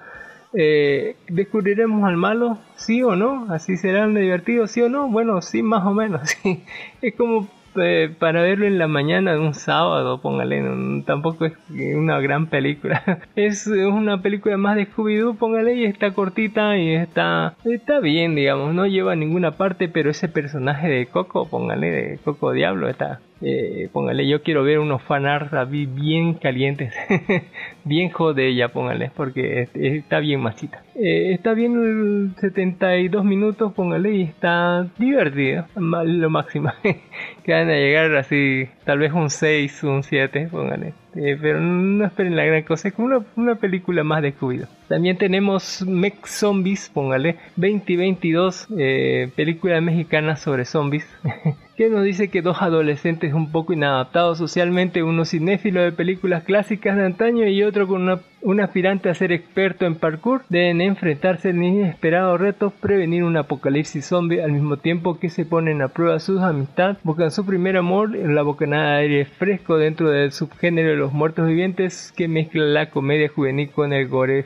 [0.53, 5.61] eh, descubriremos al malo sí o no así será divertido sí o no bueno sí
[5.61, 6.63] más o menos sí
[7.01, 7.47] es como
[7.79, 10.63] eh, para verlo en la mañana de un sábado, póngale,
[11.05, 13.03] tampoco es una gran película.
[13.35, 18.73] es una película más de Scooby-Doo, póngale, y está cortita y está, está bien, digamos,
[18.73, 23.19] no lleva a ninguna parte, pero ese personaje de Coco, póngale, de Coco Diablo, está,
[23.41, 26.93] eh, póngale, yo quiero ver unos fanarts bien calientes,
[27.83, 30.81] bien jode ella, póngale, porque está bien machita.
[30.95, 36.71] Eh, está bien 72 minutos, póngale, y está divertido, lo máximo.
[37.43, 40.93] que van a llegar así, tal vez un 6, un 7, póngale.
[41.15, 45.17] Eh, pero no esperen la gran cosa, es como una, película más de Scooby También
[45.17, 51.07] tenemos Mech Zombies, póngale, 2022, eh, película mexicana sobre zombies.
[51.77, 56.97] que nos dice que dos adolescentes un poco inadaptados socialmente, uno cinéfilo de películas clásicas
[56.97, 61.49] de antaño y otro con una, un aspirante a ser experto en parkour, deben enfrentarse
[61.49, 66.19] al inesperado reto prevenir un apocalipsis zombie al mismo tiempo que se ponen a prueba
[66.19, 70.89] sus amistades, buscan su primer amor en la bocanada de aire fresco dentro del subgénero
[70.89, 74.45] de los muertos vivientes que mezcla la comedia juvenil con el gore.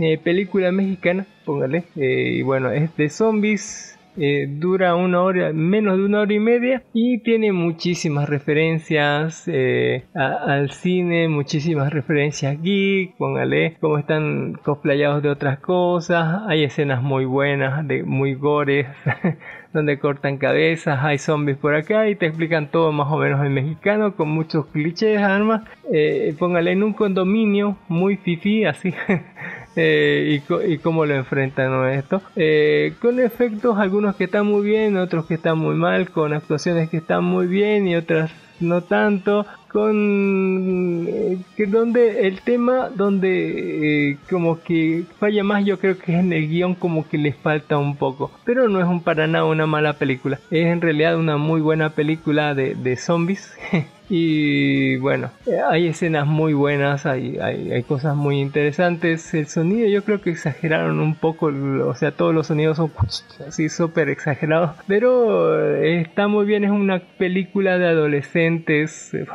[0.00, 5.96] Eh, película mexicana, póngale, eh, y bueno, es de zombies, eh, dura una hora, menos
[5.96, 13.16] de una hora y media y tiene muchísimas referencias eh, al cine, muchísimas referencias geek,
[13.16, 18.86] póngale cómo están cosplayados de otras cosas, hay escenas muy buenas, de muy gores,
[19.72, 23.52] donde cortan cabezas, hay zombies por acá y te explican todo más o menos en
[23.52, 25.62] mexicano con muchos clichés, armas,
[25.92, 28.92] eh, póngale en un condominio muy fifi, así
[29.80, 32.20] Eh, y, cómo lo enfrentan esto.
[32.34, 36.90] Eh, con efectos, algunos que están muy bien, otros que están muy mal, con actuaciones
[36.90, 39.46] que están muy bien y otras no tanto
[39.78, 41.38] con eh,
[41.68, 46.74] donde el tema donde como que falla más yo creo que es en el guion
[46.74, 50.40] como que le falta un poco pero no es un para nada una mala película
[50.50, 53.52] es en realidad una muy buena película de, de zombies
[54.10, 55.30] Y bueno,
[55.68, 59.34] hay escenas muy buenas, hay, hay, cosas muy interesantes.
[59.34, 61.46] El sonido yo creo que exageraron un poco,
[61.84, 62.90] o sea, todos los sonidos son
[63.46, 64.70] así súper exagerados.
[64.86, 69.26] Pero eh, está muy bien, es una película de adolescentes, eh,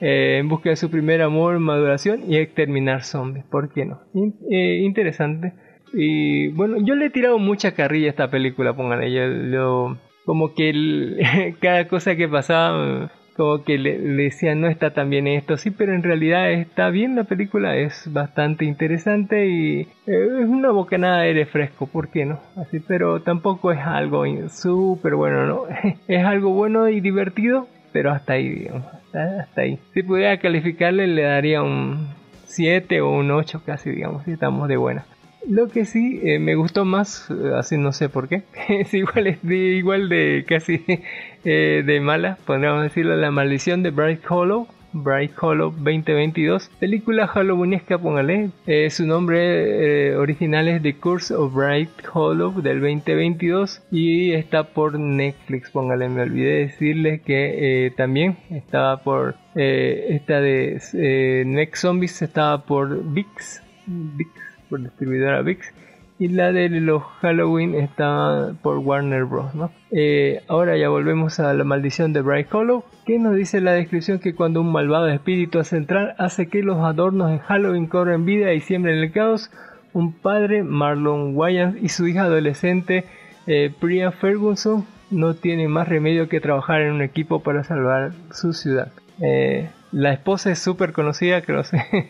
[0.00, 4.00] Eh, en busca de su primer amor, maduración y exterminar zombies, ¿por qué no?
[4.48, 5.52] interesante.
[5.92, 11.54] Y bueno, yo le he tirado mucha carrilla a esta película, póngale, yo, como que
[11.60, 15.94] cada cosa que pasaba como que le, decían no está tan bien esto, sí, pero
[15.94, 21.28] en realidad está bien la película, es bastante interesante y eh, es una bocanada de
[21.28, 22.38] aire fresco, ¿por qué no?
[22.56, 25.62] Así, pero tampoco es algo súper bueno, ¿no?
[26.08, 29.78] es algo bueno y divertido, pero hasta ahí, digamos, hasta, ahí.
[29.94, 32.08] Si pudiera calificarle le daría un
[32.46, 35.04] 7 o un 8 casi, digamos, si estamos de buena.
[35.48, 39.38] Lo que sí eh, me gustó más, eh, así no sé por qué, es igual,
[39.42, 40.84] de, igual de casi
[41.44, 47.98] eh, de mala, podríamos decirlo, La maldición de Bright Hollow, Bright Hollow 2022, película halloweenesca,
[47.98, 48.50] póngale,
[48.90, 55.70] su nombre original es The Curse of Bright Hollow del 2022 y está por Netflix,
[55.70, 63.62] póngale, me olvidé decirles que también estaba por, esta de Next Zombies estaba por VIX,
[63.86, 64.30] VIX
[64.68, 65.72] por distribuidora VIX
[66.20, 69.50] y la de los Halloween está por Warner Bros.
[69.90, 74.18] Eh, ahora ya volvemos a la maldición de Bright Hollow, que nos dice la descripción
[74.18, 78.60] que cuando un malvado espíritu central hace que los adornos de Halloween cobren vida y
[78.60, 79.50] siembren el caos,
[79.94, 83.06] un padre, Marlon Wayans, y su hija adolescente,
[83.46, 88.52] eh, Priya Ferguson, no tienen más remedio que trabajar en un equipo para salvar su
[88.52, 88.92] ciudad.
[89.22, 92.06] Eh, la esposa es súper conocida, creo que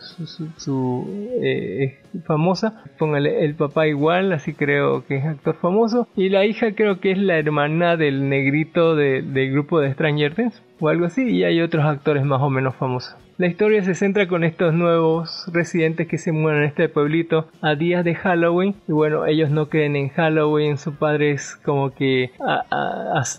[0.00, 2.82] su, su, eh, es famosa.
[2.98, 6.08] Póngale el papá igual, así creo que es actor famoso.
[6.16, 10.34] Y la hija creo que es la hermana del negrito de, del grupo de Stranger
[10.34, 11.22] Things o algo así.
[11.28, 13.16] Y hay otros actores más o menos famosos.
[13.38, 17.76] La historia se centra con estos nuevos residentes que se mueven en este pueblito a
[17.76, 18.74] días de Halloween.
[18.88, 22.32] Y bueno, ellos no creen en Halloween, su padre es como que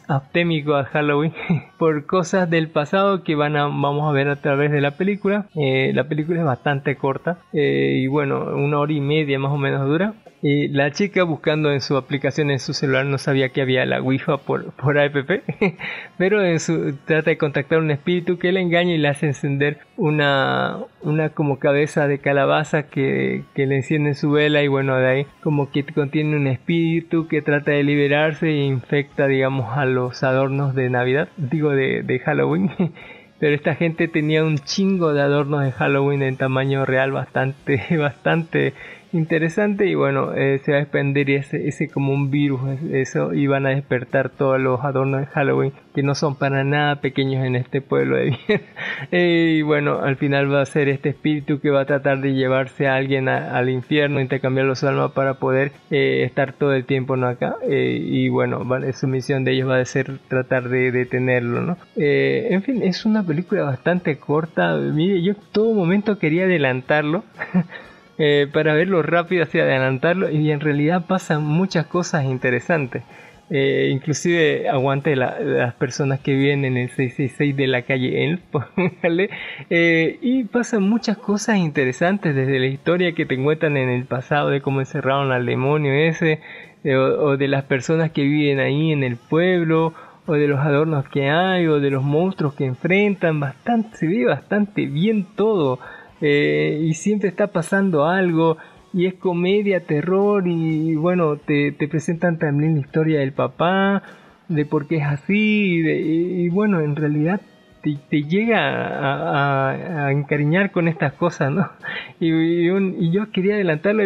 [0.08, 1.34] aptémico a Halloween
[1.80, 5.48] por cosas del pasado que van a, vamos a ver a través de la película.
[5.56, 9.58] Eh, la película es bastante corta eh, y bueno, una hora y media más o
[9.58, 10.14] menos dura.
[10.42, 14.02] Y la chica buscando en su aplicación en su celular no sabía que había la
[14.02, 15.16] Wi-Fi por, por app,
[16.18, 19.80] pero en su, trata de contactar un espíritu que le engaña y le hace encender
[20.00, 25.08] una, una como cabeza de calabaza que, que le enciende su vela y bueno, de
[25.08, 30.24] ahí como que contiene un espíritu que trata de liberarse e infecta, digamos, a los
[30.24, 32.72] adornos de Navidad, digo, de, de Halloween.
[33.40, 38.74] pero esta gente tenía un chingo de adornos de Halloween en tamaño real bastante, bastante
[39.12, 42.62] interesante y bueno, eh, se va a expandir ese, ese como un virus,
[42.92, 47.02] eso, y van a despertar todos los adornos de Halloween que no son para nada
[47.02, 48.62] pequeños en este pueblo de bien.
[49.12, 52.34] Eh, y bueno, al final va a ser este espíritu que va a tratar de
[52.34, 57.16] llevarse a alguien al infierno, intercambiar los almas para poder eh, estar todo el tiempo
[57.16, 57.28] ¿no?
[57.28, 57.56] acá.
[57.68, 58.62] y bueno,
[58.94, 61.78] su misión de ellos va a ser tratar de detenerlo, ¿no?
[61.96, 64.76] en fin, es una película bastante corta.
[64.76, 67.24] Mire, yo todo momento quería adelantarlo.
[68.22, 73.02] eh, para verlo rápido, así adelantarlo y en realidad pasan muchas cosas interesantes.
[73.50, 78.42] Eh, inclusive aguante la, las personas que viven en el 666 de la calle Elf,
[79.70, 84.50] eh, y pasan muchas cosas interesantes desde la historia que te encuentran en el pasado
[84.50, 86.42] de cómo encerraron al demonio ese,
[86.86, 89.94] o, o, de las personas que viven ahí en el pueblo,
[90.28, 94.26] o de los adornos que hay, o de los monstruos que enfrentan, bastante, se ve
[94.26, 95.80] bastante bien todo.
[96.22, 98.58] Eh, y siempre está pasando algo
[98.94, 104.04] y es comedia, terror y, bueno, te, te, presentan también la historia del papá,
[104.48, 107.40] de por qué es así y, bueno, en realidad
[107.82, 111.70] te, llega a, encariñar con estas cosas, ¿no?
[112.20, 114.04] Y, yo quería adelantarlo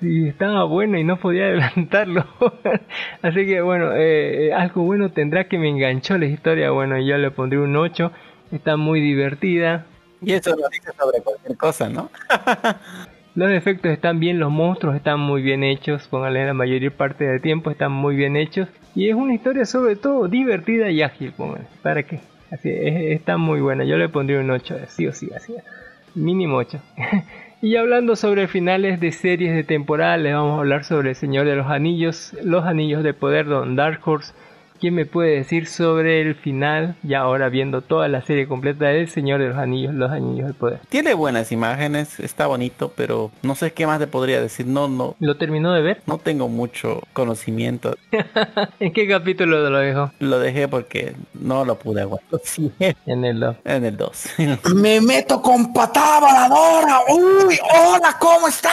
[0.00, 2.24] y, estaba bueno y no podía adelantarlo.
[3.22, 7.30] Así que bueno, eh, algo bueno tendrá que me enganchó la historia, bueno, yo le
[7.32, 8.12] pondré un 8,
[8.52, 9.86] está muy divertida,
[10.24, 12.10] y eso lo dice sobre cualquier cosa, ¿no?
[13.34, 17.40] los efectos están bien, los monstruos están muy bien hechos, póngale la mayor parte del
[17.40, 18.68] tiempo están muy bien hechos.
[18.94, 21.64] Y es una historia sobre todo divertida y ágil, póngale.
[21.82, 22.20] ¿Para qué?
[22.50, 23.84] Así, es, está muy buena.
[23.84, 25.54] Yo le pondría un 8, sí o sí, así.
[26.14, 26.78] Mínimo 8.
[27.62, 31.46] y hablando sobre finales de series de temporada, les vamos a hablar sobre El Señor
[31.46, 34.34] de los Anillos, Los Anillos de Poder, Don Dark Horse
[34.82, 36.96] ¿Quién me puede decir sobre el final?
[37.04, 40.54] Ya ahora viendo toda la serie completa del Señor de los Anillos, los Anillos del
[40.54, 40.80] Poder.
[40.88, 44.66] Tiene buenas imágenes, está bonito, pero no sé qué más te podría decir.
[44.66, 45.14] No, no.
[45.20, 46.02] ¿Lo terminó de ver?
[46.06, 47.96] No tengo mucho conocimiento.
[48.80, 50.10] ¿En qué capítulo lo dejó?
[50.18, 52.40] Lo dejé porque no lo pude aguantar.
[53.06, 53.56] En el 2.
[53.64, 54.34] En el 2.
[54.74, 56.98] me meto con patada voladora.
[57.08, 58.70] Uy, hola, ¿cómo está?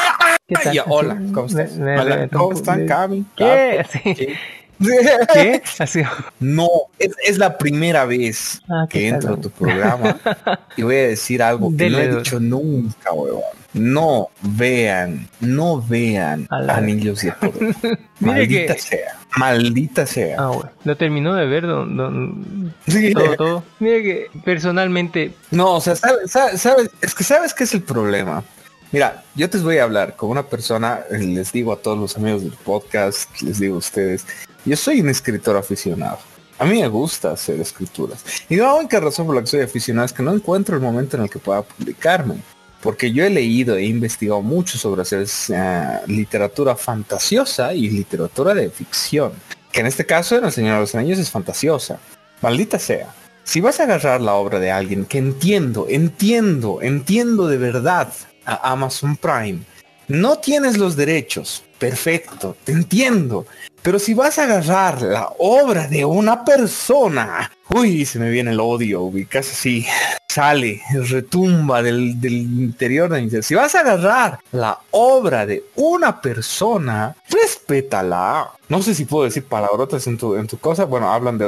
[0.47, 0.73] ¿Qué tal?
[0.73, 1.77] Ya, hola, ¿cómo estás?
[1.77, 3.25] Me, me, me, ¿Cómo están, Cami?
[3.37, 3.85] ¿Qué?
[3.91, 4.27] Sí.
[5.33, 5.61] ¿Qué?
[5.79, 6.01] Así.
[6.39, 10.17] No, es, es, la primera vez ah, que entro a tu programa
[10.77, 13.43] y voy a decir algo que no he dicho nunca, huevón.
[13.73, 17.99] No vean, no vean Anillos de Poder.
[18.19, 18.81] Maldita que...
[18.81, 20.37] sea, maldita sea.
[20.39, 20.71] Ah, bueno.
[20.85, 22.73] Lo terminó de ver, don, don...
[22.87, 23.13] Sí.
[23.13, 23.63] todo, todo.
[23.79, 25.33] Mire que personalmente.
[25.51, 28.43] No, o sea, sabes, sabes, es que sabes qué es el problema.
[28.91, 32.41] Mira, yo te voy a hablar como una persona, les digo a todos los amigos
[32.41, 34.25] del podcast, les digo a ustedes,
[34.65, 36.19] yo soy un escritor aficionado.
[36.57, 38.23] A mí me gusta hacer escrituras.
[38.49, 41.15] Y la única razón por la que soy aficionado es que no encuentro el momento
[41.15, 42.35] en el que pueda publicarme.
[42.81, 48.69] Porque yo he leído e investigado mucho sobre hacer uh, literatura fantasiosa y literatura de
[48.69, 49.31] ficción.
[49.71, 51.99] Que en este caso en El Señor de los Anillos es fantasiosa.
[52.41, 53.13] Maldita sea.
[53.45, 58.11] Si vas a agarrar la obra de alguien que entiendo, entiendo, entiendo de verdad
[58.45, 59.59] a Amazon Prime,
[60.07, 63.45] no tienes los derechos perfecto, te entiendo.
[63.81, 68.59] Pero si vas a agarrar la obra de una persona, uy, se me viene el
[68.59, 69.85] odio, ubicas así,
[70.27, 73.41] sale, retumba del, del interior de mi ser.
[73.41, 78.51] Si vas a agarrar la obra de una persona, respétala.
[78.67, 80.83] No sé si puedo decir palabrotas en tu, en tu cosa.
[80.83, 81.45] Bueno, hablan de...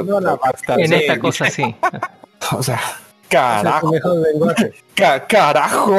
[0.78, 1.74] En esta cosa sí.
[2.52, 2.80] O sea,
[3.28, 3.92] carajo.
[3.92, 4.16] mejor.
[4.96, 5.98] Ca- carajo.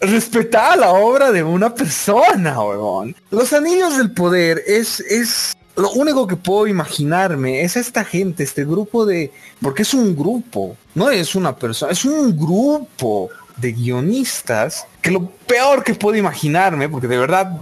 [0.00, 3.14] Respetar la obra de una persona, huevón.
[3.30, 7.62] Los anillos del poder es, es lo único que puedo imaginarme.
[7.62, 9.30] Es esta gente, este grupo de...
[9.60, 15.26] Porque es un grupo, no es una persona, es un grupo de guionistas que lo
[15.46, 17.60] peor que puedo imaginarme, porque de verdad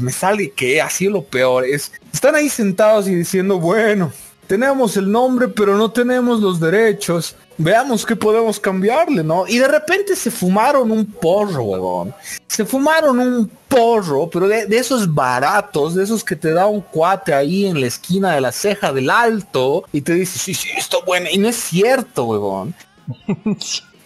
[0.00, 1.92] me sale que ha sido lo peor, es...
[2.12, 4.12] Están ahí sentados y diciendo, bueno,
[4.46, 7.36] tenemos el nombre, pero no tenemos los derechos.
[7.62, 9.46] Veamos qué podemos cambiarle, ¿no?
[9.46, 12.14] Y de repente se fumaron un porro, huevón.
[12.46, 16.80] Se fumaron un porro, pero de, de esos baratos, de esos que te da un
[16.80, 20.70] cuate ahí en la esquina de la ceja del alto y te dice, sí, sí,
[20.74, 21.26] esto bueno.
[21.30, 22.74] Y no es cierto, huevón.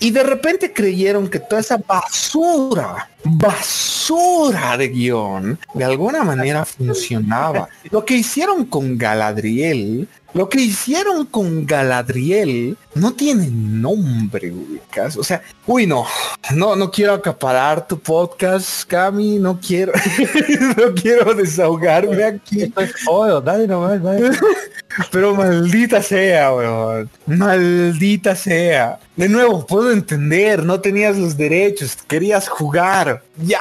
[0.01, 7.69] Y de repente creyeron que toda esa basura, basura de guion, de alguna manera funcionaba.
[7.91, 15.17] Lo que hicieron con Galadriel, lo que hicieron con Galadriel, no tiene nombre, ubicas.
[15.17, 16.05] O sea, uy, no,
[16.55, 19.93] no, no quiero acaparar tu podcast, Cami, no quiero,
[20.77, 22.73] no quiero desahogarme aquí.
[23.07, 24.31] Oh, dale nomás, dale.
[25.13, 27.09] Pero maldita sea, weón.
[27.27, 28.99] Maldita sea.
[29.17, 33.23] De nuevo, puedo entender, no tenías los derechos, querías jugar.
[33.37, 33.61] Ya.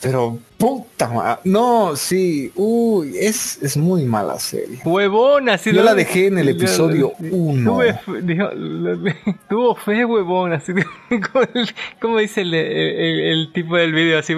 [0.00, 2.52] Pero puta No, sí.
[2.54, 4.78] Uy, es, es muy mala serie.
[4.84, 7.72] Huevón, así Yo lo- la dejé en el yo- episodio uno.
[7.72, 9.12] Tuve, fe- dijo, lo-
[9.48, 10.72] tuvo fe, huevón, así
[12.00, 14.34] como, dice el, el- el tipo del video, así.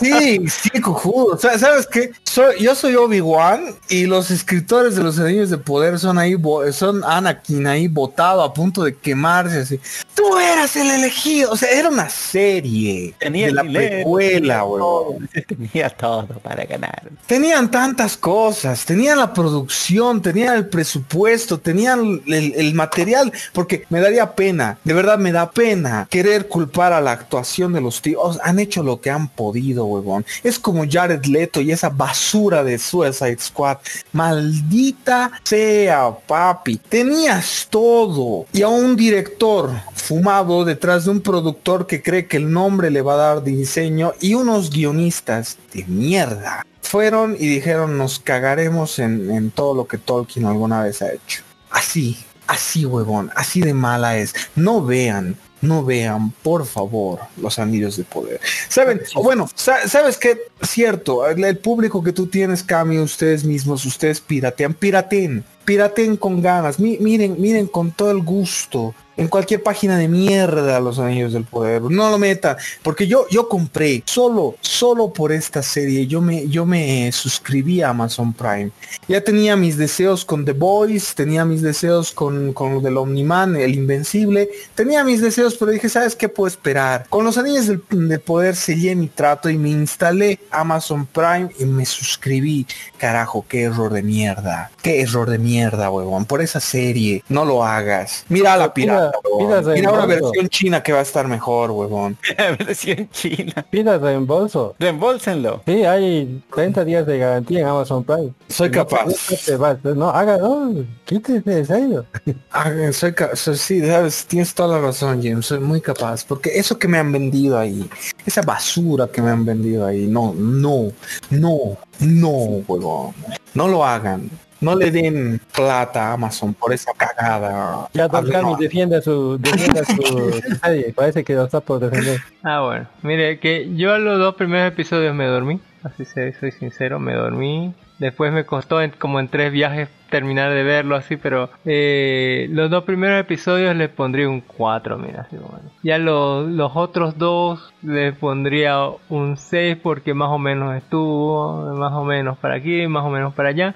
[0.00, 1.38] Sí, sí, cojudo.
[1.38, 2.10] Sa- ¿Sabes qué?
[2.24, 6.70] Soy, yo soy Obi-Wan y los escritores de los anillos de poder son ahí, bo-
[6.72, 9.80] son Anakin ahí botado a punto de quemarse así.
[10.14, 11.52] Tú eras el elegido.
[11.52, 15.16] O sea, era una serie Tenía de la precuela, todo,
[15.48, 17.10] Tenía todo para ganar.
[17.26, 24.34] Tenían tantas cosas, tenían la producción, tenían el presupuesto, tenían el, material, porque me daría
[24.34, 28.38] pena, de verdad me da pena querer culpar a la actuación de los tíos.
[28.42, 30.24] Han hecho lo que han podido, huevón.
[30.42, 33.78] Es como Jared Leto y esa basura de Suicide Squad.
[34.12, 36.76] Maldita sea, papi.
[36.76, 38.46] Tenías todo.
[38.52, 43.02] Y a un director fumado detrás de un productor que cree que el nombre le
[43.02, 45.33] va a dar diseño y unos guionistas
[45.72, 46.64] de mierda.
[46.82, 51.42] Fueron y dijeron nos cagaremos en, en todo lo que Tolkien alguna vez ha hecho.
[51.70, 52.16] Así,
[52.46, 54.34] así huevón, así de mala es.
[54.54, 58.40] No vean, no vean, por favor, los anillos de poder.
[58.68, 63.44] Saben, o bueno, sa- sabes que cierto, el, el público que tú tienes, Cami, ustedes
[63.44, 68.94] mismos, ustedes piratean, piraten, piraten con ganas, Mi- miren, miren con todo el gusto.
[69.16, 71.82] En cualquier página de mierda los anillos del poder.
[71.82, 72.56] No lo metan.
[72.82, 76.08] Porque yo, yo compré solo, solo por esta serie.
[76.08, 78.72] Yo me, yo me suscribí a Amazon Prime.
[79.06, 83.54] Ya tenía mis deseos con The Boys, tenía mis deseos con, con lo del Omniman,
[83.54, 84.50] el Invencible.
[84.74, 87.06] Tenía mis deseos, pero dije, ¿sabes qué puedo esperar?
[87.08, 91.66] Con los anillos del, del poder sellé mi trato y me instalé Amazon Prime y
[91.66, 92.66] me suscribí.
[92.98, 94.72] Carajo, qué error de mierda.
[94.82, 96.24] Qué error de mierda, huevón.
[96.24, 98.24] Por esa serie, no lo hagas.
[98.28, 99.64] Mira la pirata, Mira, huevón.
[99.64, 102.16] mira Mira una versión china que va a estar mejor, huevón.
[102.58, 103.64] Versión china.
[103.70, 104.74] Pida reembolso.
[104.78, 105.62] Reembolsenlo.
[105.66, 108.32] Sí, hay 30 días de garantía en Amazon Prime.
[108.48, 109.06] Soy capaz.
[109.06, 112.06] No te vas, no, haga, no, quítese, en serio.
[112.92, 115.46] Soy, ca- soy- sí, sabes, tienes toda la razón, James.
[115.46, 116.24] Soy muy capaz.
[116.24, 117.88] Porque eso que me han vendido ahí,
[118.26, 120.92] esa basura que me han vendido ahí, no, no,
[121.30, 122.30] no, no,
[122.66, 123.14] huevón.
[123.54, 124.28] No lo hagan.
[124.64, 127.88] No le den plata a Amazon por esa cagada.
[127.92, 128.56] Ya Don no.
[128.56, 129.94] defienda su, defienda su
[130.48, 132.20] su serie, parece que lo está por defender.
[132.42, 132.86] Ah, bueno.
[133.02, 135.60] Mire, que yo a los dos primeros episodios me dormí.
[135.82, 137.74] Así se, soy sincero, me dormí.
[137.98, 142.70] Después me costó en- como en tres viajes terminar de verlo así, pero eh, los
[142.70, 147.72] dos primeros episodios les pondría un 4, mira, así como- Ya los, los otros dos
[147.82, 148.78] les pondría
[149.08, 153.34] un 6 porque más o menos estuvo, más o menos para aquí, más o menos
[153.34, 153.74] para allá.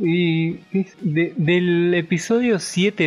[0.00, 3.04] Y, y- de- del episodio 7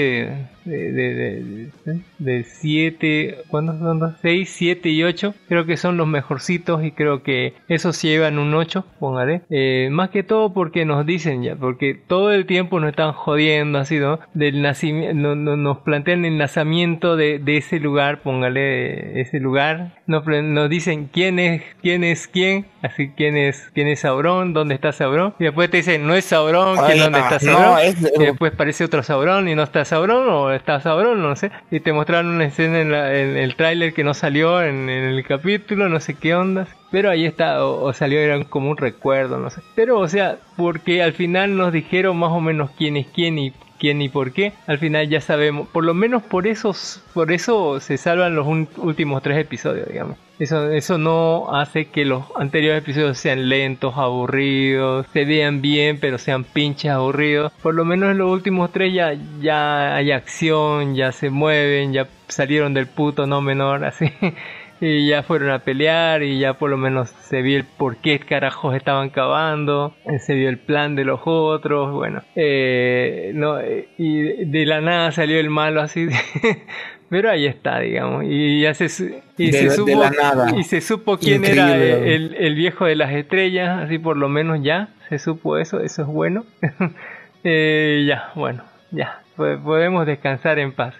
[0.63, 4.13] de, de, de, de- de 7, ¿cuántos son los?
[4.21, 8.53] 6, 7 y 8, creo que son los mejorcitos y creo que esos llevan un
[8.53, 9.41] 8, póngale.
[9.49, 13.79] Eh, más que todo porque nos dicen ya, porque todo el tiempo nos están jodiendo
[13.79, 14.19] así, ¿no?
[14.33, 19.93] Del nacimiento, no, no- nos plantean el nacimiento de, de ese lugar, póngale ese lugar,
[20.07, 24.75] nos, nos dicen quién es, quién es quién, así quién es, quién es Sauron, dónde
[24.75, 27.39] está Sauron, y después te dicen no es Sauron, Ay, quién dónde está.
[27.51, 31.35] no, es- y después parece otro Sauron y no está Sauron, o está Sauron, no
[31.35, 34.89] sé, y te mostraron una escena en, la- en el tráiler que no salió en,
[34.89, 36.69] en el capítulo, no sé qué ondas.
[36.91, 39.61] Pero ahí está, o, salió, era como un recuerdo, no sé.
[39.75, 43.53] Pero, o sea, porque al final nos dijeron más o menos quién es quién y
[43.77, 44.53] quién y por qué.
[44.67, 46.73] Al final ya sabemos, por lo menos por eso,
[47.13, 48.47] por eso se salvan los
[48.77, 50.17] últimos tres episodios, digamos.
[50.39, 56.19] Eso, eso no hace que los anteriores episodios sean lentos, aburridos, se vean bien, pero
[56.19, 57.51] sean pinches aburridos.
[57.63, 62.07] Por lo menos en los últimos tres ya, ya hay acción, ya se mueven, ya
[62.27, 64.11] salieron del puto no menor, así.
[64.79, 68.19] Y ya fueron a pelear y ya por lo menos se vio el por qué
[68.19, 73.87] carajos estaban cavando, eh, se vio el plan de los otros, bueno, eh, no, eh,
[73.97, 76.07] y de la nada salió el malo así,
[77.09, 78.85] pero ahí está, digamos, y ya se,
[79.37, 79.91] y De se supo,
[80.57, 81.75] y se supo quién era
[82.15, 86.01] el, el viejo de las estrellas, así por lo menos ya se supo eso, eso
[86.03, 86.45] es bueno,
[87.43, 90.95] Eh, ya, bueno, ya, po- podemos descansar en paz.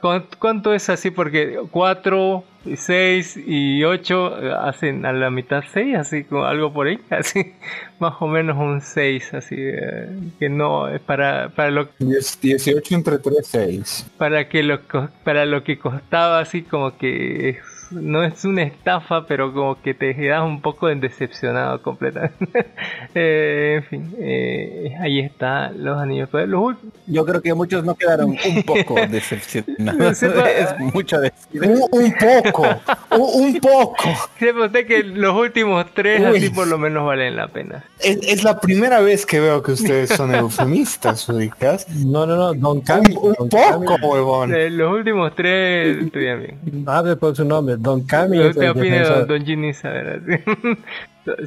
[0.00, 1.10] ¿Cuán- ¿Cuánto es así?
[1.10, 2.44] Porque 4,
[2.76, 7.52] 6 y 8 hacen a la mitad 6, así como algo por ahí, así
[7.98, 10.08] más o menos un 6, así eh,
[10.38, 14.06] que no es para para lo 18 entre 3, 6.
[14.18, 14.80] para que lo
[15.24, 17.58] para lo que costaba así como que es-
[17.90, 22.66] no es una estafa, pero como que te quedas un poco decepcionado completamente.
[23.14, 26.28] Eh, en fin, eh, ahí está los anillos.
[26.28, 30.18] Pues, Los Yo creo que muchos no quedaron un poco decepcionados.
[30.22, 31.62] Sepa- es mucho decir.
[31.62, 32.66] Un, un poco,
[33.12, 34.04] un, un poco.
[34.38, 36.36] Sepa usted que los últimos tres Uy.
[36.36, 37.82] así por lo menos valen la pena.
[38.00, 41.88] Es, es la primera vez que veo que ustedes son eufemistas, ubicas.
[41.88, 43.14] No, no, no, Don Cami.
[43.16, 44.54] Un, un Don poco, huevón.
[44.54, 46.84] Eh, los últimos tres estuvieron bien.
[46.86, 48.38] Hable por su nombre, Don Cami.
[48.38, 49.26] el opina defensor.
[49.26, 49.44] Don
[50.16, 50.76] así.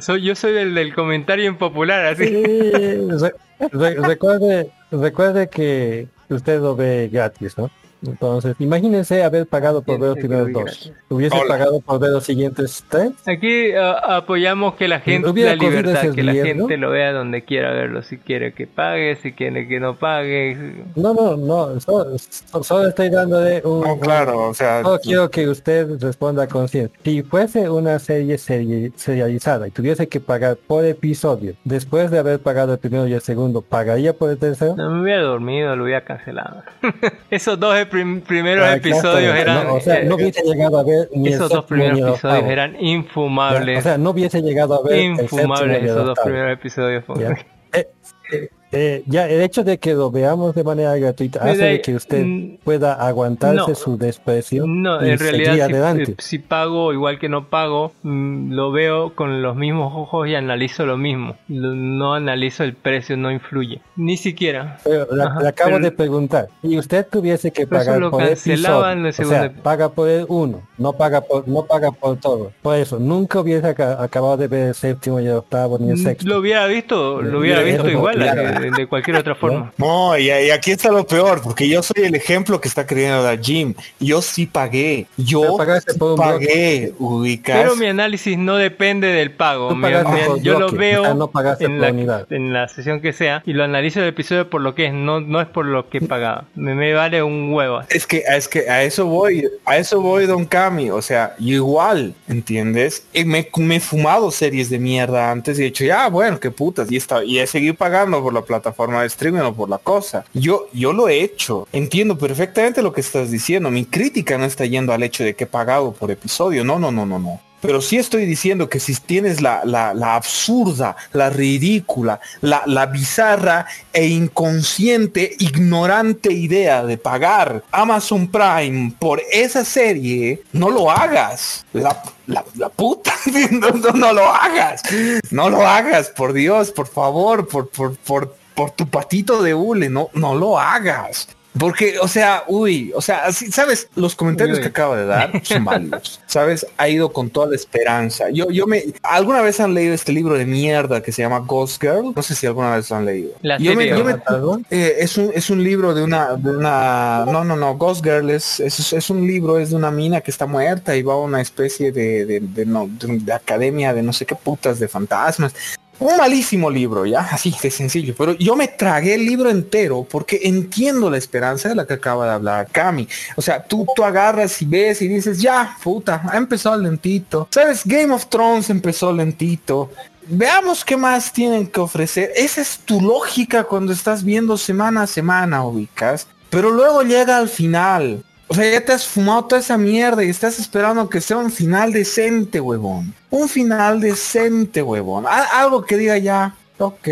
[0.00, 2.24] Soy, yo soy el del comentario impopular, así.
[2.28, 3.34] Sí, re-
[3.72, 7.68] re- recuerde, recuerde que usted lo ve gratis, ¿no?
[8.04, 10.92] Entonces, imagínense haber pagado por ver los primeros dos.
[11.08, 11.48] Hubiese Hola.
[11.48, 13.12] pagado por ver los siguientes tres.
[13.26, 17.72] Aquí ah, apoyamos que la gente, la libertad, que la gente lo vea donde quiera
[17.72, 20.56] verlo, si quiere que pague, si quiere que no pague.
[20.96, 23.82] No, no, no, solo, so- solo estoy dándole un...
[23.82, 26.98] No, claro, o sea, Solo quiero que usted responda consciente.
[27.04, 32.40] Si fuese una serie seri- serializada y tuviese que pagar por episodio, después de haber
[32.40, 34.74] pagado el primero y el segundo, ¿pagaría por el tercero?
[34.76, 36.62] No me hubiera dormido, lo hubiera cancelado.
[37.30, 39.66] Esos dos prim- primeros Ah, episodios eran...
[39.66, 42.08] No, o sea, no eh, hubiese llegado a ver ni el esos dos primeros ni
[42.08, 43.78] episodios eran infumables.
[43.78, 47.04] O sea, no hubiese llegado a ver infumables el esos dos primeros episodios.
[47.18, 47.36] Ya.
[47.74, 47.88] Eh,
[48.32, 51.94] eh, eh, ya el hecho de que lo veamos de manera gratuita hace de que
[51.94, 53.74] usted mm, pueda aguantarse no.
[53.74, 56.14] su desprecio No, y en realidad si, adelante.
[56.18, 60.86] si pago igual que no pago, mm, lo veo con los mismos ojos y analizo
[60.86, 61.36] lo mismo.
[61.48, 63.80] No analizo el precio, no influye.
[63.96, 64.78] Ni siquiera.
[64.84, 68.26] Pero le, Ajá, le acabo pero- de preguntar, y usted tuviese que pagar lo por
[68.26, 72.16] cancelaban episodio, el o sea, paga por el uno, no paga por, no paga por
[72.16, 72.52] todo.
[72.62, 75.98] Por eso, nunca hubiese aca- acabado de ver el séptimo y el octavo ni el
[75.98, 76.24] sexto.
[76.24, 78.18] Mm, Lo hubiera visto, lo hubiera Mira, visto igual.
[78.62, 79.72] De, de cualquier otra forma.
[79.76, 83.22] No, y, y aquí está lo peor, porque yo soy el ejemplo que está queriendo
[83.22, 83.74] dar Jim.
[84.00, 87.56] Yo sí pagué, yo sí pagué, ubicas.
[87.60, 89.74] Pero mi análisis no depende del pago.
[89.74, 92.26] Mi- mi- yo lo veo no en, la, unidad.
[92.32, 95.20] en la sesión que sea y lo analizo el episodio por lo que es, no,
[95.20, 96.44] no es por lo que pagaba.
[96.54, 97.80] Me, me vale un huevo.
[97.88, 100.90] Es que, es que a eso voy, a eso voy, Don Cami.
[100.90, 103.04] O sea, yo igual, ¿entiendes?
[103.12, 106.50] Y me, me he fumado series de mierda antes y he dicho, ya, bueno, qué
[106.50, 106.90] putas.
[106.90, 110.24] Y, está, y he seguido pagando por la plataforma de streaming o por la cosa.
[110.34, 111.68] Yo, yo lo he hecho.
[111.72, 113.70] Entiendo perfectamente lo que estás diciendo.
[113.70, 116.64] Mi crítica no está yendo al hecho de que he pagado por episodio.
[116.64, 117.40] No, no, no, no, no.
[117.62, 122.86] Pero sí estoy diciendo que si tienes la, la, la absurda, la ridícula, la, la
[122.86, 131.64] bizarra e inconsciente, ignorante idea de pagar Amazon Prime por esa serie, no lo hagas.
[131.72, 133.14] La, la, la puta,
[133.52, 134.82] no, no, no lo hagas.
[135.30, 139.88] No lo hagas, por Dios, por favor, por, por, por, por tu patito de hule,
[139.88, 141.28] no, no lo hagas.
[141.58, 143.88] Porque, o sea, uy, o sea, así, ¿sabes?
[143.94, 146.18] Los comentarios Uy, que acabo de dar son válidos.
[146.24, 146.66] ¿Sabes?
[146.78, 148.30] Ha ido con toda la esperanza.
[148.30, 151.78] Yo, yo me, ¿alguna vez han leído este libro de mierda que se llama Ghost
[151.82, 152.14] Girl?
[152.16, 153.32] No sé si alguna vez lo han leído.
[153.42, 154.60] La yo me, serie, yo me- ¿Algo?
[154.70, 158.30] eh, es un, es un libro de una, de una, no, no, no, Ghost Girl
[158.30, 161.18] es, es, es un libro, es de una mina que está muerta y va a
[161.18, 164.88] una especie de, de, de no- de- de academia de no sé qué putas de
[164.88, 165.54] fantasmas.
[166.02, 168.14] Un malísimo libro, ya, así de sencillo.
[168.16, 172.26] Pero yo me tragué el libro entero porque entiendo la esperanza de la que acaba
[172.26, 173.08] de hablar Cami.
[173.36, 177.48] O sea, tú, tú agarras y ves y dices, ya, puta, ha empezado lentito.
[177.50, 177.82] ¿Sabes?
[177.84, 179.90] Game of Thrones empezó lentito.
[180.26, 182.32] Veamos qué más tienen que ofrecer.
[182.36, 186.26] Esa es tu lógica cuando estás viendo semana a semana, ubicas.
[186.50, 188.22] Pero luego llega al final.
[188.48, 191.50] O sea, ya te has fumado toda esa mierda y estás esperando que sea un
[191.50, 193.14] final decente, huevón.
[193.30, 195.24] Un final decente, huevón.
[195.26, 197.08] Algo que diga ya, ok.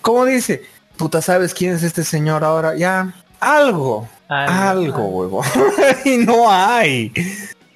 [0.00, 0.62] Como dice,
[0.96, 2.76] puta, ¿sabes quién es este señor ahora?
[2.76, 4.08] Ya, algo.
[4.28, 5.46] Algo, huevón.
[6.04, 7.12] y no hay.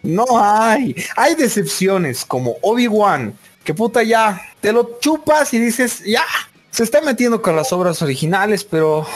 [0.02, 0.97] No hay.
[1.16, 3.35] Hay decepciones como Obi-Wan,
[3.65, 6.24] que puta ya, te lo chupas y dices, ya,
[6.70, 9.06] se está metiendo con las obras originales, pero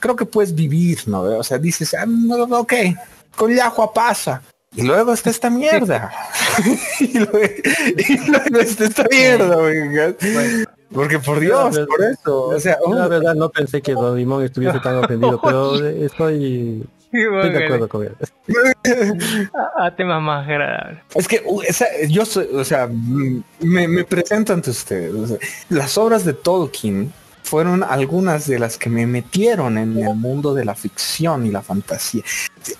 [0.00, 1.22] creo que puedes vivir, ¿no?
[1.22, 2.06] O sea, dices, ah,
[2.50, 2.72] ok,
[3.38, 4.42] con Yahua pasa.
[4.76, 6.12] Y luego está esta mierda.
[7.00, 7.38] y, luego,
[7.96, 9.56] y luego está esta mierda.
[10.92, 12.42] Porque por Dios, por eso.
[12.48, 16.84] O sea, Yo la verdad no pensé que Don Limón estuviese tan ofendido, pero estoy,
[17.12, 18.16] estoy de acuerdo con él.
[19.54, 20.98] A, a temas más agradables.
[21.14, 22.88] Es que uh, esa- yo soy, o sea,
[23.60, 25.14] me, me presento ante ustedes.
[25.14, 25.38] o sea,
[25.70, 27.12] las obras de Tolkien
[27.48, 31.62] fueron algunas de las que me metieron en el mundo de la ficción y la
[31.62, 32.22] fantasía.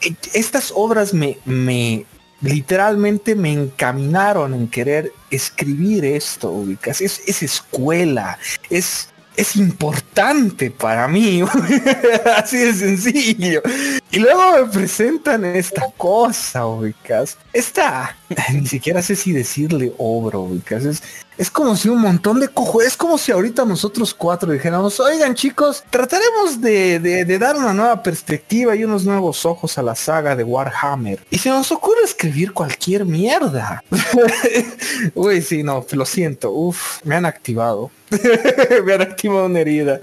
[0.03, 2.05] E- Estas obras me, me
[2.41, 7.01] literalmente me encaminaron en querer escribir esto, ubicas.
[7.01, 8.39] Es, es escuela,
[8.71, 11.43] es, es importante para mí,
[12.37, 13.63] así de sencillo.
[14.11, 17.37] Y luego me presentan esta cosa, ubicas.
[17.53, 18.17] Esta,
[18.53, 20.85] ni siquiera sé si decirle obra, ubicas.
[20.85, 21.03] Es,
[21.39, 25.35] es como si un montón de cojo, es como si ahorita nosotros cuatro dijéramos, oigan
[25.35, 30.35] chicos, trataremos de, de- dar una nueva perspectiva y unos nuevos ojos a la saga
[30.35, 31.21] de Warhammer.
[31.31, 33.83] Y se nos ocurre escribir cualquier mierda.
[35.15, 37.91] Uy, sí, no, lo siento, uf, me han activado.
[38.85, 39.99] me han activado una herida.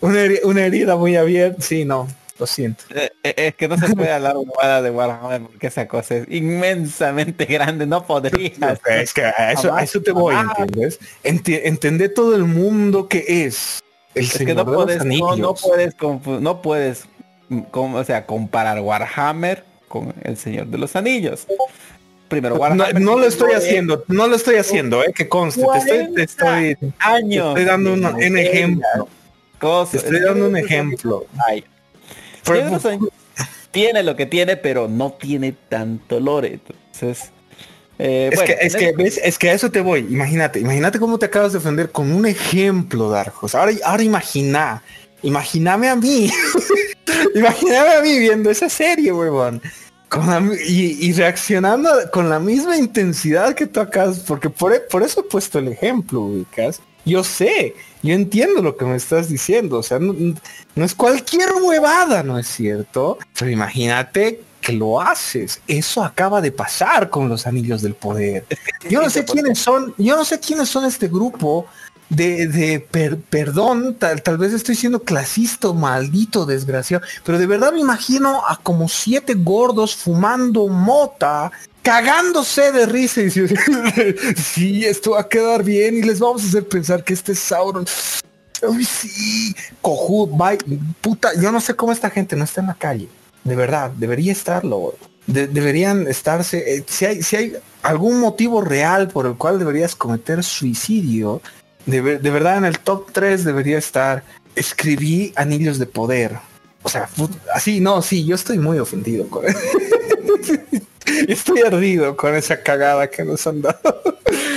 [0.00, 2.06] Una, una herida muy abierta, sí, no,
[2.38, 2.84] lo siento.
[2.94, 4.36] Eh, eh, Es que no se puede hablar
[4.82, 8.80] de Warhammer porque esa cosa es inmensamente grande, no podrías.
[8.88, 10.98] Es que a eso, a eso te voy, ¿entiendes?
[11.22, 13.80] Enti- entender todo el mundo que es
[14.14, 15.94] el Es que no puedes, no, no puedes,
[16.40, 17.04] no puedes,
[17.48, 21.46] mm, com- o sea, comparar Warhammer con el Señor de los Anillos.
[22.28, 23.00] Primero, No, Warhammer.
[23.00, 26.74] no lo estoy haciendo, no lo estoy haciendo, eh, que conste, te estoy, te estoy,
[26.76, 27.48] te años.
[27.48, 29.08] estoy dando un, un ejemplo,
[29.90, 31.26] te estoy dando un ejemplo.
[31.46, 31.64] Ay.
[33.70, 36.60] Tiene lo que tiene, pero no tiene tanto lore.
[36.62, 37.32] Entonces,
[37.98, 39.20] eh, Es, bueno, que, es, que, ¿ves?
[39.22, 40.06] es que a eso te voy.
[40.08, 43.54] Imagínate, imagínate cómo te acabas de ofender con un ejemplo, Darjos.
[43.56, 44.82] Ahora, ahora imagina,
[45.22, 46.30] imagíname a mí.
[47.34, 49.60] imagíname a mí viendo esa serie, huevón.
[50.68, 55.24] Y, y reaccionando con la misma intensidad que tú acabas, porque por, por eso he
[55.24, 56.80] puesto el ejemplo, ubicas.
[57.04, 59.78] Yo sé, yo entiendo lo que me estás diciendo.
[59.78, 60.14] O sea, no,
[60.74, 63.18] no es cualquier huevada, ¿no es cierto?
[63.38, 65.60] Pero imagínate que lo haces.
[65.68, 68.46] Eso acaba de pasar con los anillos del poder.
[68.88, 71.66] Yo no sé quiénes son, yo no sé quiénes son este grupo
[72.08, 77.72] de, de per- perdón, tal, tal vez estoy siendo clasista, maldito, desgraciado, pero de verdad
[77.72, 81.50] me imagino a como siete gordos fumando mota,
[81.84, 83.52] cagándose de risa y diciendo,
[84.36, 87.38] sí, esto va a quedar bien y les vamos a hacer pensar que este es
[87.38, 87.84] Sauron.
[88.62, 90.58] Uy, sí, cojú, bye,
[91.02, 93.08] puta, yo no sé cómo esta gente no está en la calle.
[93.44, 94.94] De verdad, debería estarlo.
[95.26, 99.94] De- deberían estarse, eh, si hay, si hay algún motivo real por el cual deberías
[99.94, 101.42] cometer suicidio,
[101.84, 104.24] de, de verdad en el top 3 debería estar,
[104.56, 106.38] escribí anillos de poder.
[106.82, 107.08] O sea,
[107.54, 109.44] así, no, sí, yo estoy muy ofendido con
[111.28, 113.78] Estoy ardido con esa cagada que nos han dado.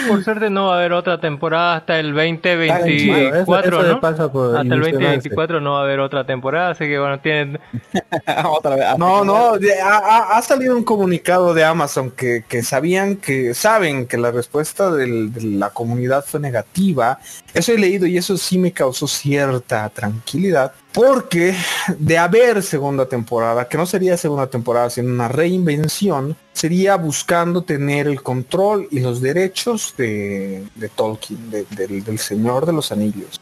[0.08, 2.72] Por suerte no va a haber otra temporada hasta el Tranquilo, eso-
[3.12, 3.94] 2024, eso le ¿no?
[4.58, 4.94] Hasta el ilusionarse.
[5.30, 7.60] 2024 no va a haber otra temporada, así que bueno, tienen...
[8.50, 8.86] Otra vez.
[8.98, 9.54] No, no,
[9.84, 14.32] ha, ha- ha salido un comunicado de Amazon que, que sabían que saben que la
[14.32, 17.20] respuesta del- de la comunidad fue negativa.
[17.54, 20.72] Eso he leído y eso sí me causó cierta tranquilidad.
[20.98, 21.54] Porque
[22.00, 28.08] de haber segunda temporada, que no sería segunda temporada, sino una reinvención, sería buscando tener
[28.08, 33.40] el control y los derechos de, de Tolkien, de- del, del Señor de los Anillos.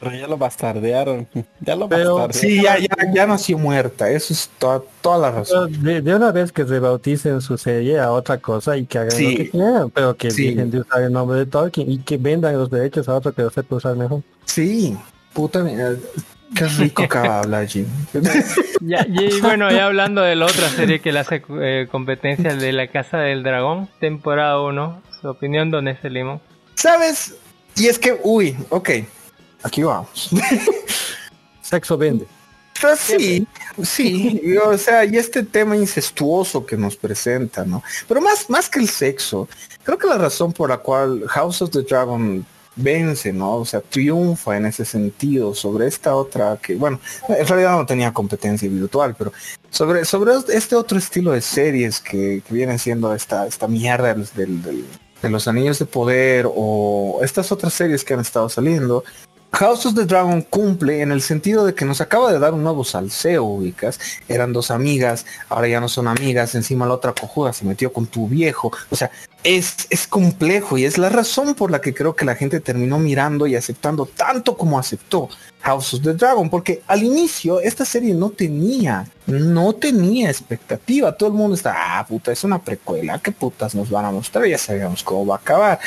[0.00, 1.28] Pero ya lo bastardearon.
[1.60, 2.32] Ya lo Pero- bastardearon.
[2.32, 5.82] Sí, ya, ya, ya nació muerta, eso es toda, toda la razón.
[5.82, 9.30] De, de una vez que rebauticen su serie a otra cosa y que hagan Sí.
[9.30, 10.46] lo que quieran, pero que Sí.
[10.54, 13.42] dejen de usar el nombre de Tolkien y que vendan los derechos a otro que
[13.42, 14.22] lo sepa usar mejor.
[14.46, 14.96] Sí,
[15.34, 15.96] puta mierda.
[16.54, 17.86] Qué rico de hablar, Jim.
[18.80, 22.70] Ya, y bueno, ya hablando de la otra serie que le hace eh, competencia de
[22.72, 26.42] La Casa del Dragón, temporada 1, su opinión, ¿dónde es el limón?
[26.74, 27.34] ¿Sabes?
[27.76, 28.90] Y es que, uy, ok,
[29.62, 30.28] aquí vamos.
[31.62, 32.26] Sexo vende.
[32.78, 33.46] Pues sí,
[33.82, 37.82] sí, o sea, y este tema incestuoso que nos presenta, ¿no?
[38.06, 39.48] Pero más, más que el sexo,
[39.82, 42.44] creo que la razón por la cual House of the Dragon
[42.76, 43.56] vence, ¿no?
[43.56, 48.12] O sea, triunfa en ese sentido sobre esta otra que, bueno, en realidad no tenía
[48.12, 49.32] competencia virtual, pero
[49.70, 54.62] sobre, sobre este otro estilo de series que, que vienen siendo esta, esta mierda del,
[55.22, 59.04] de los anillos de poder o estas otras series que han estado saliendo,
[59.54, 62.64] House of the Dragon cumple en el sentido de que nos acaba de dar un
[62.64, 64.00] nuevo salseo, ubicas.
[64.28, 68.06] Eran dos amigas, ahora ya no son amigas, encima la otra cojuda se metió con
[68.06, 68.72] tu viejo.
[68.90, 69.12] O sea,
[69.44, 72.98] es, es complejo y es la razón por la que creo que la gente terminó
[72.98, 75.28] mirando y aceptando tanto como aceptó
[75.60, 81.12] House of the Dragon, porque al inicio esta serie no tenía, no tenía expectativa.
[81.12, 84.46] Todo el mundo está, ah, puta, es una precuela, qué putas nos van a mostrar,
[84.46, 85.78] ya sabíamos cómo va a acabar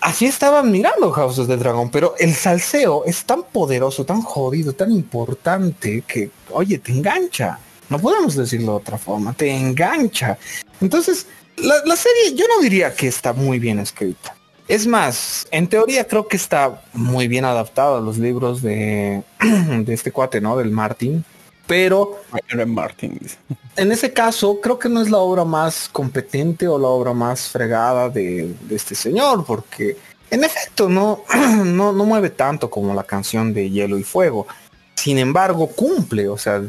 [0.00, 4.72] así estaban mirando House of the Dragon, pero el salseo es tan poderoso, tan jodido,
[4.72, 7.58] tan importante que, oye, te engancha.
[7.88, 10.38] No podemos decirlo de otra forma, te engancha.
[10.80, 14.34] Entonces, la, la serie yo no diría que está muy bien escrita.
[14.68, 19.94] Es más, en teoría creo que está muy bien adaptado a los libros de, de
[19.94, 20.56] este cuate, ¿no?
[20.56, 21.24] Del Martin.
[21.66, 22.20] Pero
[22.66, 23.18] Martin.
[23.76, 27.48] en ese caso, creo que no es la obra más competente o la obra más
[27.48, 29.96] fregada de, de este señor, porque
[30.30, 31.24] en efecto no,
[31.64, 34.46] no, no mueve tanto como la canción de Hielo y Fuego.
[34.94, 36.62] Sin embargo, cumple, o sea,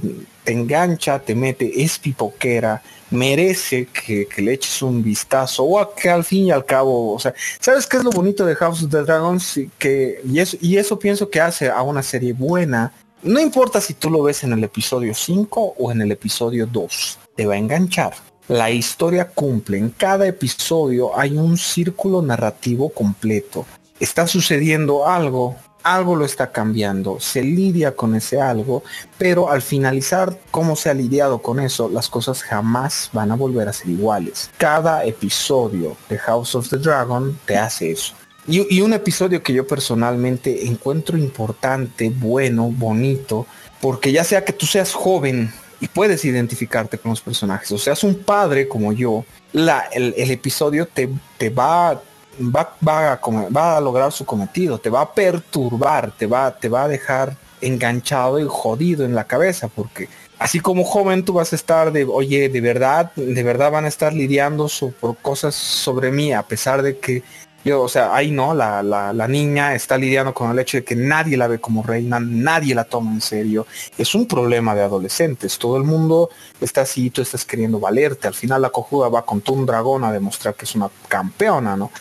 [0.43, 5.95] te engancha, te mete, es pipoquera, merece que, que le eches un vistazo, o a
[5.95, 8.83] que al fin y al cabo, o sea, ¿sabes qué es lo bonito de House
[8.83, 9.59] of the Dragons?
[9.77, 12.91] Que, y, eso, y eso pienso que hace a una serie buena,
[13.23, 17.19] no importa si tú lo ves en el episodio 5 o en el episodio 2,
[17.35, 18.13] te va a enganchar.
[18.47, 23.65] La historia cumple, en cada episodio hay un círculo narrativo completo.
[23.99, 28.83] Está sucediendo algo, algo lo está cambiando, se lidia con ese algo,
[29.17, 33.67] pero al finalizar cómo se ha lidiado con eso, las cosas jamás van a volver
[33.67, 34.51] a ser iguales.
[34.57, 38.13] Cada episodio de House of the Dragon te hace eso.
[38.47, 43.45] Y, un episodio que yo personalmente encuentro importante, bueno, bonito,
[43.81, 45.51] porque ya sea que tú seas joven
[45.81, 50.87] y puedes identificarte con los personajes, o seas un padre como yo, la, el, episodio
[50.87, 52.01] te, te va,
[52.39, 53.19] va, va, a,
[53.55, 57.35] va a lograr su cometido, te va a perturbar, te va, te va a dejar
[57.59, 60.07] enganchado y jodido en la cabeza, porque
[60.39, 63.89] así como joven tú vas a estar de, oye, de verdad, de verdad van a
[63.89, 67.23] estar lidiando so- por cosas sobre mí, a pesar de que
[67.63, 70.83] yo, o sea, ahí no, la, la, la niña está lidiando con el hecho de
[70.85, 73.67] que nadie la ve como reina, nadie la toma en serio.
[73.97, 75.57] Es un problema de adolescentes.
[75.57, 76.29] Todo el mundo
[76.61, 78.27] está así, tú estás queriendo valerte.
[78.27, 81.91] Al final la cojuda va con un dragón a demostrar que es una campeona, ¿no?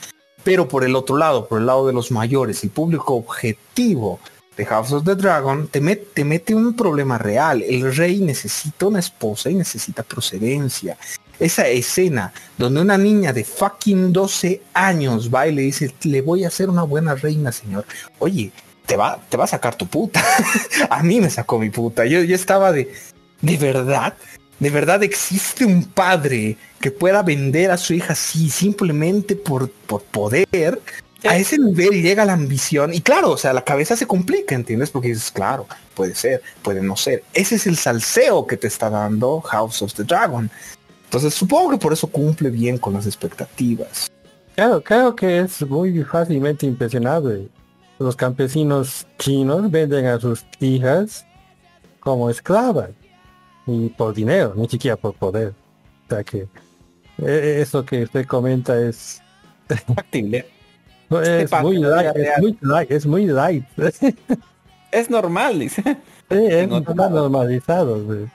[0.44, 4.20] Pero por el otro lado, por el lado de los mayores, el público objetivo
[4.56, 7.62] de House of the Dragon, te, met- te mete un problema real.
[7.62, 10.96] El rey necesita una esposa y necesita procedencia.
[11.38, 16.44] Esa escena donde una niña de fucking 12 años va y le dice, le voy
[16.44, 17.84] a hacer una buena reina, señor.
[18.18, 18.52] Oye,
[18.86, 20.24] te va, te va a sacar tu puta.
[20.90, 22.06] a mí me sacó mi puta.
[22.06, 22.92] Yo, yo estaba de,
[23.42, 24.14] ¿de verdad?
[24.58, 30.02] ¿De verdad existe un padre que pueda vender a su hija así simplemente por, por
[30.02, 30.80] poder?
[31.24, 34.90] A ese nivel llega la ambición y claro, o sea, la cabeza se complica, ¿entiendes?
[34.90, 37.24] Porque dices, claro, puede ser, puede no ser.
[37.34, 40.50] Ese es el salseo que te está dando House of the Dragon.
[41.06, 44.10] Entonces supongo que por eso cumple bien con las expectativas.
[44.54, 47.48] Claro, creo que es muy fácilmente impresionable.
[47.98, 51.24] Los campesinos chinos venden a sus hijas
[52.00, 52.90] como esclavas
[53.66, 55.54] y por dinero, ni siquiera por poder.
[56.06, 56.48] O sea que
[57.18, 59.22] eh, eso que usted comenta es
[59.94, 60.46] Factible.
[61.22, 63.64] es pasa muy en la vida light, es muy light, es muy light.
[63.92, 64.14] Sí,
[64.92, 65.82] Es normal, dice.
[66.30, 67.20] es otro está lado.
[67.22, 68.00] normalizado.
[68.00, 68.30] sí.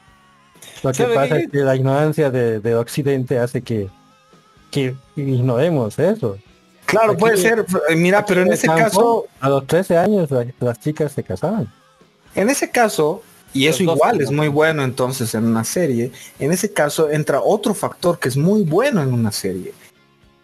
[0.84, 1.44] Lo que ¿Sabe pasa qué?
[1.44, 3.88] es que la ignorancia de, de Occidente hace que,
[4.72, 6.38] que ignoremos eso.
[6.86, 7.66] Claro, Aquí- puede ser.
[7.90, 11.24] eh, Mira, pero en ese campo, caso, A los 13 años la- las chicas se
[11.24, 11.72] casaban.
[12.36, 13.22] en ese caso,
[13.54, 17.74] y eso igual es muy bueno entonces en una serie, en ese caso entra otro
[17.74, 19.74] factor que es muy bueno en una serie.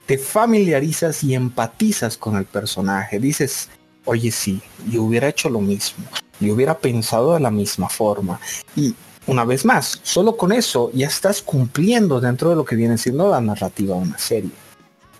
[0.05, 3.19] Te familiarizas y empatizas con el personaje.
[3.19, 3.69] Dices,
[4.05, 6.05] oye sí, yo hubiera hecho lo mismo.
[6.39, 8.39] Yo hubiera pensado de la misma forma.
[8.75, 8.93] Y
[9.27, 13.29] una vez más, solo con eso ya estás cumpliendo dentro de lo que viene siendo
[13.29, 14.51] la narrativa de una serie.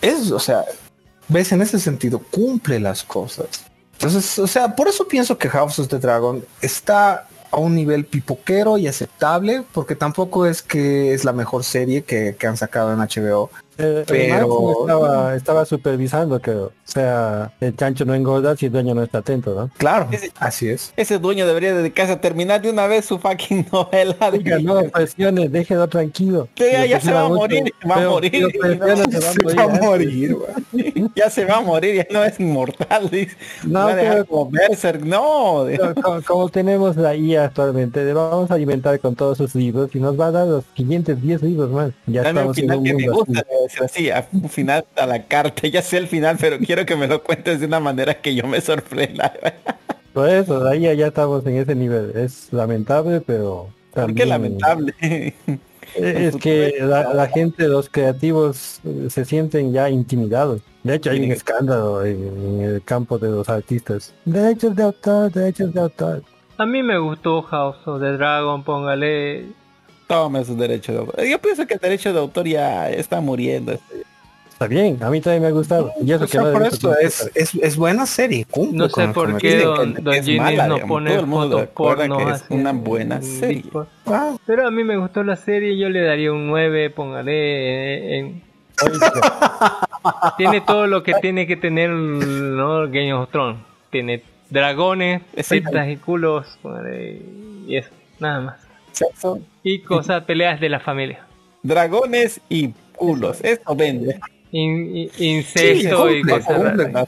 [0.02, 0.64] Es, o sea,
[1.28, 3.48] ves en ese sentido, cumple las cosas.
[3.94, 8.06] Entonces, o sea, por eso pienso que House of the Dragon está a un nivel
[8.06, 12.94] pipoquero y aceptable, porque tampoco es que es la mejor serie que, que han sacado
[12.94, 13.50] en HBO.
[13.78, 18.95] Eh, Pero- estaba, estaba supervisando que, o sea, el chancho no engorda si el dueño
[18.95, 19.70] no está atento, ¿no?
[19.78, 20.94] Claro, Ese- así es.
[20.98, 24.32] Ese dueño debería dedicarse a terminar de una vez su fucking novela.
[24.32, 26.48] de- Oiga, no presiones, déjelo tranquilo.
[26.56, 28.32] Que ya- ya se va a morir, va a morir.
[28.32, 29.98] se va a
[31.16, 33.10] ya se va a morir, ya no es inmortal.
[33.10, 33.36] dice.
[33.64, 35.66] No, pero- como Berserk, no.
[35.68, 39.90] Pero como, como tenemos la IA actualmente, le vamos a alimentar con todos sus libros
[39.94, 41.91] y nos va a dar los siguientes 10 libros más.
[42.06, 43.26] Ya Dame estamos en un mundo
[43.68, 46.95] decir así, a- un final a la carta, ya sé el final, pero quiero que
[46.95, 49.31] me lo cuentes de una manera que yo me sorprenda.
[50.14, 52.11] Por eso, IA ya estamos en ese nivel.
[52.15, 54.94] Es lamentable, pero ¿Por qué también- lamentable?
[55.95, 60.61] Es que la, la gente, los creativos, eh, se sienten ya intimidados.
[60.84, 64.14] De hecho, hay un escándalo en, en el campo de los artistas.
[64.26, 66.23] Derechos de autor, derechos de autor.
[66.57, 69.45] A mí me gustó House of the Dragon, póngale.
[70.08, 71.24] Tome sus derechos de autor.
[71.26, 73.78] Yo pienso que el derecho de autor ya está muriendo.
[74.50, 75.92] Está bien, a mí también me ha gustado.
[76.02, 78.44] Y eso O que sea, no he por eso es, es, es buena serie.
[78.50, 82.18] cumple No sé por qué Don, don es mala, no pone Todo el mundo porno.
[82.18, 83.66] que es una en- buena en serie.
[84.08, 88.42] Ah, Pero a mí me gustó la serie, yo le daría un 9, póngale en...
[90.38, 92.82] tiene todo lo que tiene que tener ¿no?
[92.88, 93.60] Game of Thrones.
[93.92, 97.22] Tiene dragones, tetas y culos, póngale,
[97.68, 97.90] y eso,
[98.20, 98.66] nada más.
[98.98, 101.19] Sexo, Y cosas, peleas de la familia.
[101.64, 103.40] dragones y culos.
[103.44, 104.19] Esto vende.
[104.52, 106.22] In- in- sí, incesto y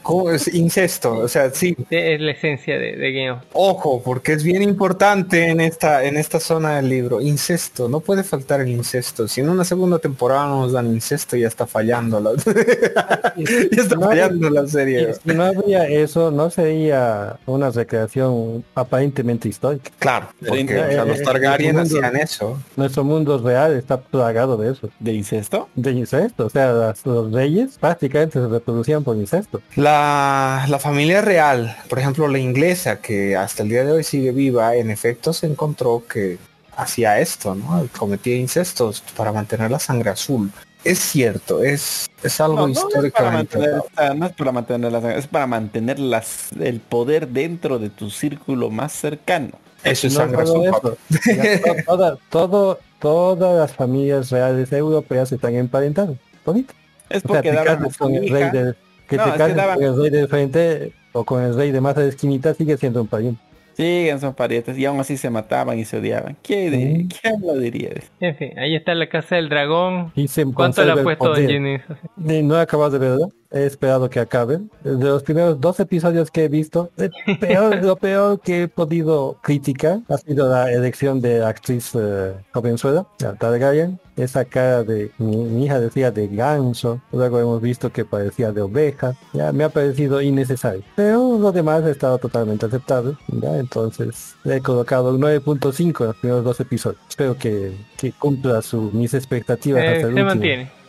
[0.02, 4.32] cosas es incesto, o sea, sí, Es la esencia de, de Game of ojo, porque
[4.34, 8.68] es bien importante en esta, en esta zona del libro, incesto, no puede faltar el
[8.68, 12.32] incesto, si en una segunda temporada no nos dan incesto ya está fallando la,
[13.36, 15.14] ya está No, fallando la Y serie.
[15.14, 19.90] si no habría eso, no sería una recreación aparentemente histórica.
[19.98, 22.58] Claro, porque o sea, los eh, Targaryen hacían eso.
[22.76, 24.90] Nuestro mundo real está plagado de eso.
[24.98, 25.68] ¿De incesto?
[25.74, 26.46] De incesto.
[26.46, 29.60] O sea, las- los reyes prácticamente se reproducían por incesto.
[29.76, 34.32] La, la familia real, por ejemplo la inglesa, que hasta el día de hoy sigue
[34.32, 36.38] viva, en efecto se encontró que
[36.76, 37.86] hacía esto, ¿no?
[37.98, 40.50] Cometía incestos para mantener la sangre azul.
[40.82, 43.06] Es cierto, es, es algo No, no, no es para
[43.42, 43.58] históricamente.
[43.58, 48.08] mantener, no es para mantener la es para mantener las, el poder dentro de tu
[48.08, 49.50] círculo más cercano.
[49.84, 50.64] eso es No sangre azul.
[50.64, 50.80] eso.
[50.80, 50.96] papi.
[51.36, 56.16] Ya to- toda- todo, todas las familias reales europeas están emparentadas.
[56.46, 56.72] Bonito.
[57.10, 58.74] Es O sea, porque te daban con el rey de,
[59.08, 61.80] que No, te cases daban- con el rey de frente o con el rey de
[61.82, 63.40] más de esquinita sigue siendo un pariente.
[63.76, 66.36] Siguen son parientes y aún así se mataban y se odiaban.
[66.42, 67.08] ¿Quién, Mm.
[67.08, 67.90] ¿quién lo diría?
[68.20, 70.12] En fin, ahí está la casa del dragón.
[70.14, 71.34] Y se ¿Cuánto le ha puesto?
[71.36, 71.80] Eh,
[72.16, 74.60] No he acabado de verlo, he esperado que acabe.
[74.84, 79.36] De los primeros dos episodios que he visto, el peor, lo peor que he podido
[79.42, 83.98] criticar ha sido la elección de actriz eh, jovenzuela, la Targaryen.
[84.16, 88.60] Esa cara de, mi, mi hija decía de ganso, luego hemos visto que parecía de
[88.60, 90.82] oveja, ya me ha parecido innecesario.
[90.94, 96.06] Pero lo demás ha estado totalmente aceptable, ya entonces le he colocado un 9.5 en
[96.08, 97.00] los primeros dos episodios.
[97.08, 100.26] Espero que, que cumpla su, mis expectativas Eh, hasta el se último.
[100.26, 100.79] mantiene.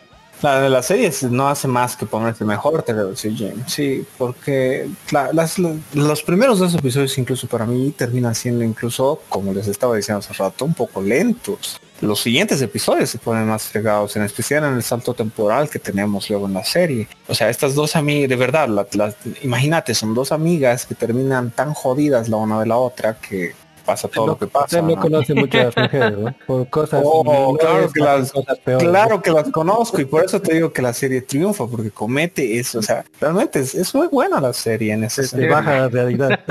[0.41, 3.71] La de la serie es- no hace más que ponerse mejor, te debo decir, James.
[3.71, 9.21] Sí, porque la- las- la- los primeros dos episodios incluso para mí terminan siendo incluso,
[9.29, 11.79] como les estaba diciendo hace rato, un poco lentos.
[12.01, 16.27] Los siguientes episodios se ponen más fregados, en especial en el salto temporal que tenemos
[16.31, 17.07] luego en la serie.
[17.27, 21.51] O sea, estas dos amigas, de verdad, la- las- imagínate, son dos amigas que terminan
[21.51, 23.53] tan jodidas la una de la otra que
[23.91, 24.65] pasa todo lo que pasa.
[24.65, 25.01] Usted no ¿no?
[25.01, 26.35] conoce mucho a las mujeres, ¿no?
[26.47, 27.01] Por cosas...
[27.03, 30.53] Oh, no claro que las- cosas peores, Claro que las conozco y por eso te
[30.53, 32.79] digo que la serie triunfa, porque comete eso.
[32.79, 35.53] O sea, realmente es, es muy buena la serie en ese sentido.
[35.53, 36.39] baja la realidad.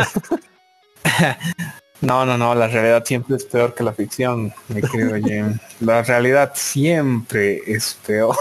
[2.03, 5.59] No, no, no, la realidad siempre es peor que la ficción, mi querido Jim.
[5.81, 8.35] La realidad siempre es peor.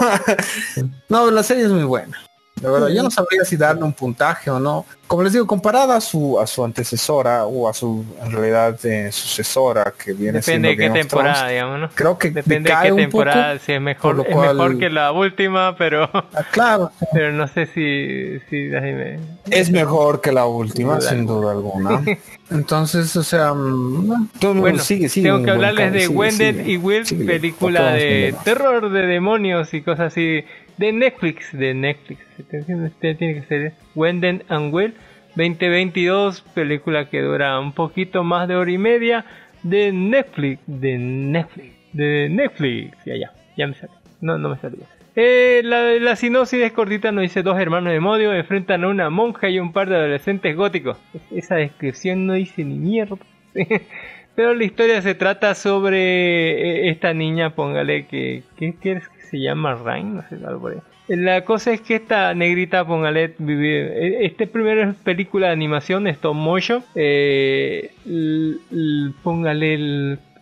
[1.10, 2.18] no, la serie es muy buena.
[2.60, 4.84] Verdad, yo no sabría si darle un puntaje o no.
[5.06, 9.10] Como les digo, comparada a su a su antecesora o a su en realidad eh,
[9.10, 11.90] sucesora que viene Depende de qué Game temporada, Thrones, digamos, ¿no?
[11.94, 13.64] creo que Depende de qué temporada, poco.
[13.66, 17.66] si es mejor, lo es mejor que la última, pero Ah, claro, pero no sé
[17.66, 19.18] si, si me-
[19.50, 22.02] Es mejor que la última, Sin duda alguna.
[22.50, 27.92] Entonces, o sea, mm, Bueno, sigue, sigue tengo que hablarles de sigue, y Will, película
[27.92, 30.44] de terror, de demonios y cosas así,
[30.80, 32.92] de Netflix, de Netflix, ¿te entiendes?
[33.00, 34.94] Tiene que ser Wendell and Will,
[35.36, 39.26] 2022, película que dura un poquito más de hora y media,
[39.62, 44.86] de Netflix, de Netflix, de Netflix, ya, ya, ya me salió, no, no me salía.
[45.16, 49.10] Eh, la, la sinopsis es cortita, nos dice dos hermanos de Modio enfrentan a una
[49.10, 50.96] monja y un par de adolescentes góticos.
[51.30, 53.18] Esa descripción no dice ni mierda.
[54.34, 59.74] Pero la historia se trata sobre eh, esta niña, póngale que, que, que se llama
[59.74, 60.82] Rain, no sé, algo por.
[61.08, 66.84] La cosa es que esta negrita, póngale, vive, este primera película de animación, stop motion,
[66.94, 68.60] eh, el-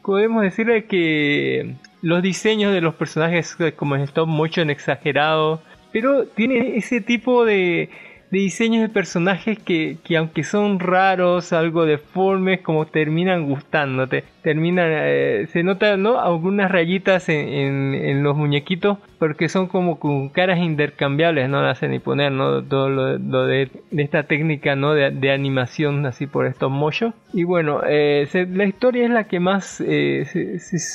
[0.02, 5.60] podemos decirle que los diseños de los personajes como en stop motion exagerados,
[5.92, 7.90] pero tiene ese tipo de,
[8.30, 14.24] de diseños de personajes que, que aunque son raros, algo deformes, como terminan gustándote.
[14.42, 16.20] Terminan, eh, se nota, ¿no?
[16.20, 21.90] Algunas rayitas en, en, los muñequitos, porque son como con caras intercambiables, no las hacen
[21.92, 22.62] ni poner, ¿no?
[22.62, 24.94] Todo lo, lo de, de esta técnica, ¿no?
[24.94, 27.14] De, de animación así por estos mocho.
[27.32, 30.26] Y bueno, eh, se- la historia es la que más, eh,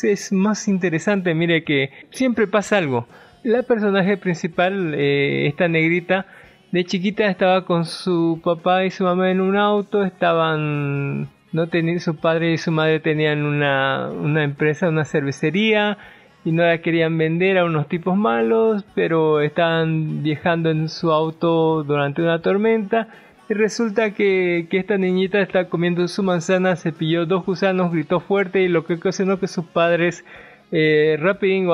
[0.04, 3.08] es más interesante, mire que siempre pasa algo.
[3.44, 6.26] La personaje principal, eh, esta negrita,
[6.74, 12.00] de chiquita estaba con su papá y su mamá en un auto, estaban, no tenían,
[12.00, 16.00] su padre y su madre tenían una, una empresa, una cervecería
[16.44, 21.84] y no la querían vender a unos tipos malos, pero estaban viajando en su auto
[21.84, 23.08] durante una tormenta
[23.48, 28.20] y resulta que, que esta niñita está comiendo su manzana, se pilló dos gusanos, gritó
[28.20, 30.26] fuerte y lo que ocasionó que sus padres
[30.72, 31.20] eh,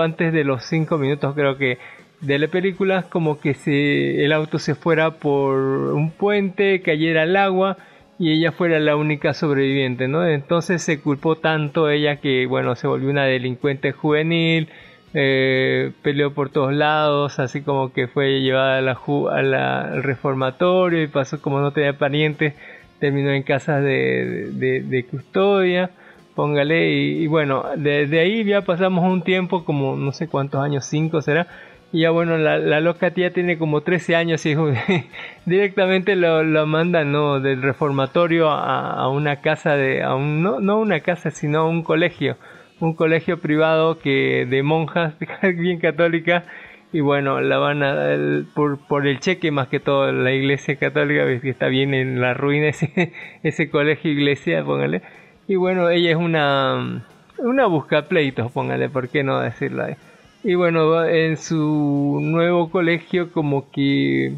[0.01, 1.77] antes de los 5 minutos creo que
[2.21, 7.35] de la película como que se, el auto se fuera por un puente, cayera al
[7.35, 7.77] agua
[8.17, 10.27] y ella fuera la única sobreviviente, ¿no?
[10.27, 14.67] Entonces se culpó tanto ella que, bueno, se volvió una delincuente juvenil,
[15.13, 21.07] eh, peleó por todos lados, así como que fue llevada a la, al reformatorio y
[21.07, 22.53] pasó como no tenía parientes,
[22.99, 25.89] terminó en casas de, custodia
[26.35, 31.21] póngale y bueno desde ahí ya pasamos un tiempo como no sé cuántos años cinco
[31.21, 31.47] será
[31.91, 34.55] y ya bueno la, la loca tía tiene como 13 años y
[35.45, 40.59] directamente lo, lo mandan no del reformatorio a, a una casa de a un, no
[40.59, 42.37] no una casa sino un colegio
[42.79, 45.15] un colegio privado que de monjas
[45.57, 46.43] bien católicas
[46.91, 51.25] y bueno la van a por por el cheque más que todo la iglesia católica
[51.41, 53.13] que está bien en la ruina ese
[53.43, 55.01] ese colegio iglesia póngale
[55.49, 57.03] y bueno, ella es una,
[57.39, 59.95] una buscapleitos, póngale, ¿por qué no decirlo ahí?
[60.43, 64.37] Y bueno, en su nuevo colegio como que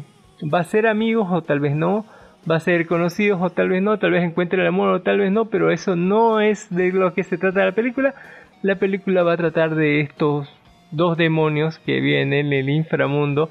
[0.52, 2.04] va a ser amigos o tal vez no,
[2.50, 5.18] va a ser conocidos o tal vez no, tal vez encuentre el amor o tal
[5.18, 8.14] vez no, pero eso no es de lo que se trata la película.
[8.62, 10.48] La película va a tratar de estos
[10.90, 13.50] dos demonios que viven en el inframundo.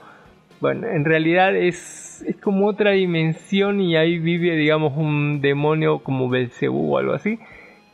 [0.59, 6.27] Bueno, en realidad es, es como otra dimensión y ahí vive, digamos, un demonio como
[6.27, 7.39] Belcebú o algo así,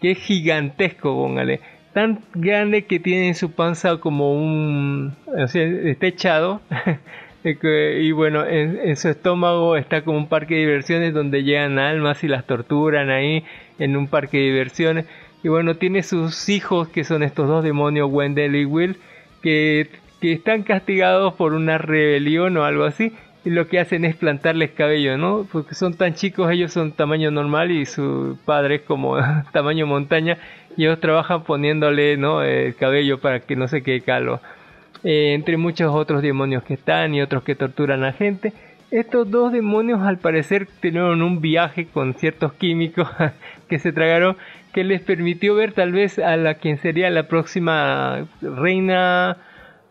[0.02, 1.62] que es gigantesco, póngale.
[1.98, 5.16] Tan grande que tiene en su panza como un...
[5.26, 6.62] O.
[7.44, 12.24] Y bueno, en, en su estómago está como un parque de diversiones donde llegan almas
[12.24, 13.44] y las torturan ahí
[13.80, 15.06] en un parque de diversiones.
[15.44, 18.98] Y bueno, tiene sus hijos que son estos dos demonios, Wendell y Will,
[19.42, 19.90] que,
[20.22, 23.12] que están castigados por una rebelión o algo así.
[23.44, 25.48] Y lo que hacen es plantarles cabello, ¿no?
[25.52, 29.18] Porque son tan chicos, ellos son tamaño normal y su padre es como
[29.52, 30.38] tamaño montaña.
[30.78, 32.44] Y ellos trabajan poniéndole, ¿no?
[32.44, 34.40] El cabello para que no se quede calvo.
[35.04, 38.54] Eh, entre muchos otros demonios que están y otros que torturan a gente.
[38.90, 43.08] Estos dos demonios al parecer tuvieron un viaje con ciertos químicos
[43.70, 44.38] que se tragaron
[44.74, 49.38] que les permitió ver tal vez a la quien sería la próxima reina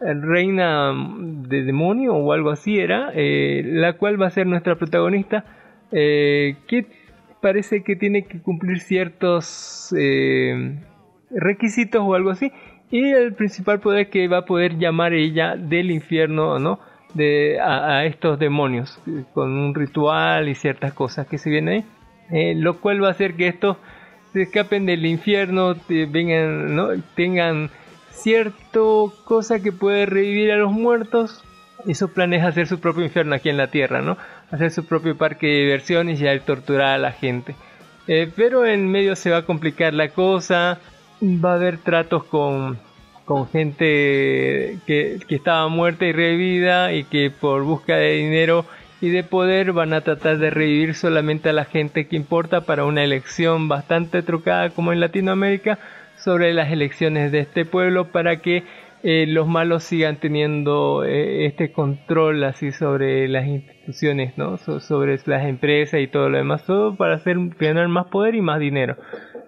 [0.01, 5.45] reina de demonio o algo así era eh, la cual va a ser nuestra protagonista
[5.93, 6.87] eh, que
[7.41, 10.79] parece que tiene que cumplir ciertos eh,
[11.31, 12.53] requisitos o algo así.
[12.91, 16.79] Y el principal poder que va a poder llamar ella del infierno no
[17.15, 21.85] de a, estos demonios eh, con un ritual y ciertas cosas que se vienen ahí.
[22.31, 23.77] Eh, lo cual va a hacer que estos
[24.33, 27.71] se escapen del infierno vengan no tengan
[28.11, 31.43] cierto cosa que puede revivir a los muertos.
[31.85, 34.17] Y su plan hacer su propio infierno aquí en la tierra, ¿no?
[34.51, 37.55] Hacer su propio parque de diversiones y torturar a la gente.
[38.06, 40.78] Eh, pero en medio se va a complicar la cosa,
[41.20, 42.78] va a haber tratos con,
[43.24, 48.64] con gente que, que estaba muerta y revivida y que por busca de dinero
[49.01, 52.85] y de poder van a tratar de revivir solamente a la gente que importa para
[52.85, 55.78] una elección bastante trucada como en Latinoamérica
[56.16, 58.64] sobre las elecciones de este pueblo para que
[59.09, 64.57] eh, los malos sigan teniendo eh, este control así sobre las instituciones, ¿no?
[64.57, 68.41] So- sobre las empresas y todo lo demás, todo para hacer ganar más poder y
[68.41, 68.97] más dinero.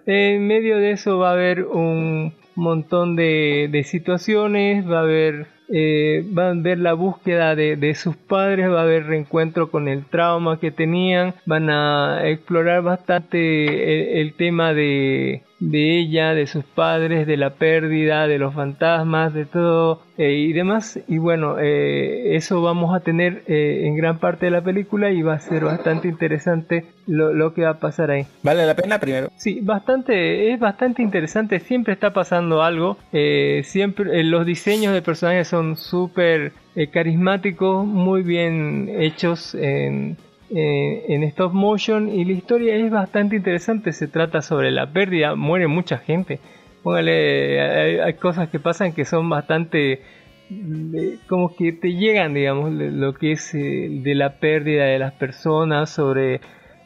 [0.05, 6.23] En medio de eso va a haber un montón de, situaciones, va a haber eh,
[6.27, 10.57] van a ver la búsqueda de, sus padres, va a haber reencuentro con el trauma
[10.61, 17.37] que tenían, van a explorar bastante el tema de, de ella, de sus padres, de
[17.37, 20.99] la pérdida, de los fantasmas, de todo eh, y demás.
[21.07, 25.21] Y bueno, eh, eso vamos a tener eh, en gran parte de la película y
[25.21, 28.25] va a ser bastante interesante lo, lo, que va a pasar ahí.
[28.41, 29.29] ¿Vale la pena primero?
[29.35, 32.97] Sí, bastante, es bastante interesante, siempre está pasando algo,
[33.63, 36.53] siempre los diseños de personajes son súper
[36.91, 40.17] carismáticos, muy bien hechos en
[40.51, 43.91] eh, en stop motion y la historia es bastante interesante.
[43.91, 46.39] Se trata sobre la pérdida, muere mucha gente.
[46.83, 50.01] Póngale, hay, cosas que pasan que son bastante
[50.49, 55.13] eh, como que te llegan, digamos, lo que es eh, de la pérdida de las
[55.13, 56.41] personas, sobre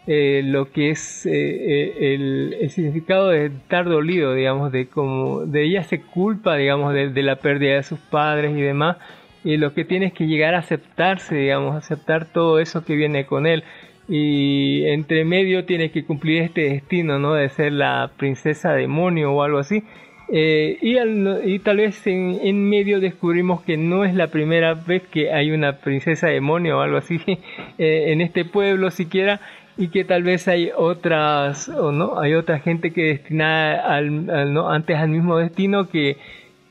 [0.06, 6.57] lo que es el, significado de estar dolido, digamos, de cómo de ella se culpa,
[6.57, 8.98] digamos, de la pérdida de sus padres y demás
[9.44, 13.45] y lo que tiene que llegar a aceptarse, digamos, aceptar todo eso que viene con
[13.45, 13.64] él.
[14.07, 17.34] Y entre medio tiene que cumplir este destino, ¿no?
[17.34, 19.84] De ser la princesa demonio o algo así.
[20.30, 25.32] Eh, y, y, tal vez en, medio descubrimos que no es la primera vez que
[25.32, 27.20] hay una princesa demonio o algo así
[27.78, 29.41] eh, en este pueblo siquiera
[29.78, 34.70] y que tal vez hay otras o no hay otra gente que destinada al, no
[34.70, 36.18] antes al mismo destino que,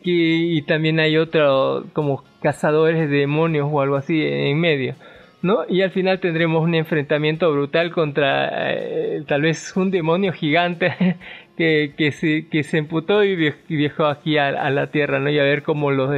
[0.03, 4.95] y también hay otro como cazadores de demonios o algo así en medio.
[5.43, 5.65] ¿no?
[5.69, 11.17] Y al final tendremos un enfrentamiento brutal contra eh, tal vez un demonio gigante
[11.57, 15.31] que, se, que se emputó y viajó aquí a, la Tierra, ¿no?
[15.31, 16.11] Y a ver cómo lo,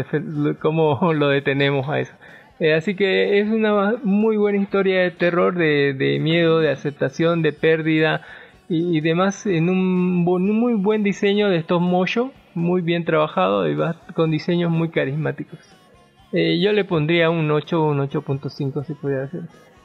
[0.60, 2.14] cómo lo detenemos a eso.
[2.60, 7.42] Eh, así que es una muy buena historia de terror, de, de miedo, de aceptación,
[7.42, 8.22] de pérdida
[8.68, 13.76] y, demás en un, muy buen diseño de estos motion, muy bien trabajado y
[14.14, 15.58] con diseños muy carismáticos.
[16.32, 19.42] Eh, yo le pondría un 8 o un 8.5 si pudiera hacer.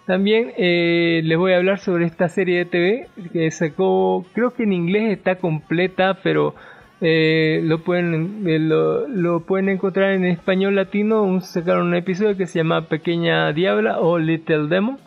[0.08, 4.64] También eh, les voy a hablar sobre esta serie de TV que sacó, creo que
[4.64, 6.56] en inglés está completa, pero
[7.02, 11.22] eh, lo, pueden, lo, pueden encontrar en español latino.
[11.22, 14.98] Un, sacaron un episodio que se llama Pequeña Diabla o Little Demon.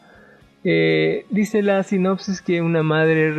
[0.64, 3.32] Dice la sinopsis que una madre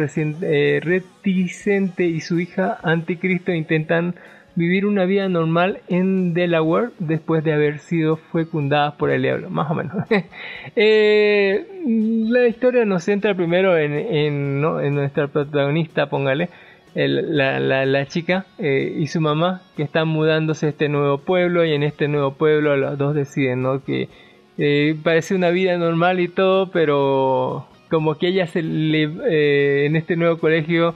[0.81, 4.15] reticente y su hija anticristo intentan
[4.55, 9.69] vivir una vida normal en Delaware después de haber sido fecundadas por el diablo, más
[9.69, 9.95] o menos.
[10.75, 11.67] Eh,
[12.29, 14.61] la historia nos centra primero en, en,
[14.95, 16.49] nuestra protagonista, póngale,
[16.95, 21.83] la, chica eh, y su mamá que están mudándose a este nuevo pueblo y en
[21.83, 23.83] este nuevo pueblo los dos deciden ¿no?
[23.83, 24.09] que
[24.57, 30.15] eh, parece una vida normal y todo, pero como que ella se le, en este
[30.15, 30.95] nuevo colegio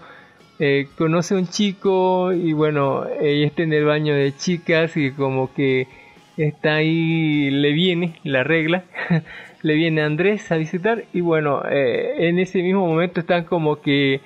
[0.60, 5.12] eh, conoce a un chico y bueno, ella está en el baño de chicas y
[5.12, 5.88] como que
[6.36, 8.84] está ahí, le viene la regla,
[9.62, 14.22] le viene Andrés a visitar y bueno, eh, en ese mismo momento están como que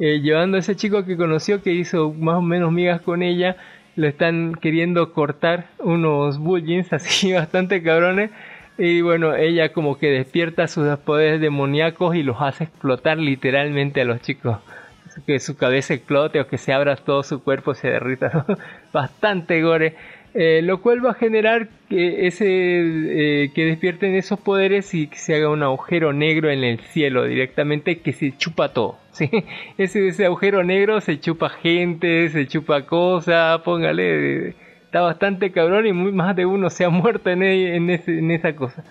[0.00, 3.56] eh, llevando a ese chico que conoció, que hizo más o menos migas con ella,
[3.94, 8.30] lo están queriendo cortar unos bullings así bastante cabrones.
[8.78, 14.04] Y bueno, ella como que despierta sus poderes demoníacos y los hace explotar literalmente a
[14.04, 14.58] los chicos
[15.24, 18.44] que su cabeza explote o que se abra todo su cuerpo, se derrita.
[18.92, 19.94] Bastante gore.
[20.38, 25.16] Eh, lo cual va a generar que, ese, eh, que despierten esos poderes y que
[25.16, 28.98] se haga un agujero negro en el cielo directamente que se chupa todo.
[29.12, 29.30] ¿sí?
[29.78, 34.54] Ese, ese agujero negro se chupa gente, se chupa cosas, póngale,
[34.96, 38.56] está bastante cabrón y muy, más de uno se ha muerto en, en, en esa
[38.56, 38.82] cosa.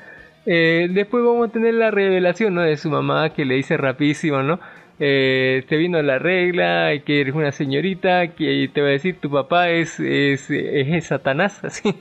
[0.45, 2.61] Eh, después vamos a tener la revelación ¿no?
[2.61, 4.59] de su mamá que le dice rapidísimo, ¿no?
[4.99, 9.29] eh, te vino la regla, que eres una señorita, que te va a decir tu
[9.31, 11.95] papá es, es, es, Satanás, así.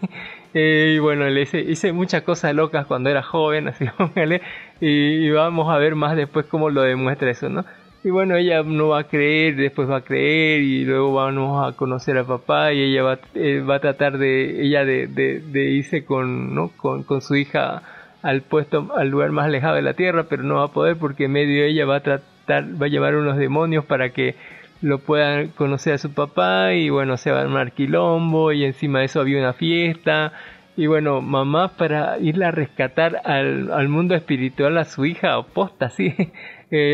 [0.53, 3.87] Eh, y bueno, le hice, hice, muchas cosas locas cuando era joven, así,
[4.81, 7.65] y, y, vamos a ver más después cómo lo demuestra eso, ¿no?
[8.05, 11.75] Y bueno, ella no va a creer, después va a creer y luego vamos a
[11.75, 15.71] conocer a papá y ella va, eh, va a tratar de, ella de, de, de
[15.71, 16.69] irse con, ¿no?
[16.77, 17.83] con, con su hija
[18.21, 21.25] al puesto, al lugar más alejado de la tierra, pero no va a poder porque
[21.25, 24.35] en medio ella va a tratar va a llevar unos demonios para que
[24.83, 28.99] lo puedan conocer a su papá y bueno, se va a armar quilombo y encima
[28.99, 30.35] de eso había una fiesta
[30.77, 35.89] y bueno, mamá para irla a rescatar al, al mundo espiritual a su hija oposta,
[35.97, 36.15] sí,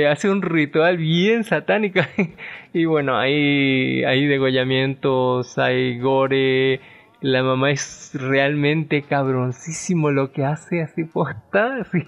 [0.09, 2.01] hace un ritual bien satánico
[2.73, 6.81] y bueno, hay, hay degollamientos, hay gore,
[7.21, 12.03] la mamá es realmente cabroncísimo lo que hace así posta, sí.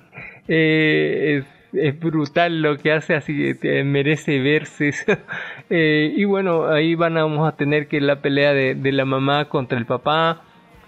[0.49, 3.55] Eh, es, es brutal lo que hace, así
[3.85, 4.93] merece verse.
[5.71, 9.05] eh, y bueno, ahí van a, vamos a tener que la pelea de, de la
[9.05, 10.43] mamá contra el papá.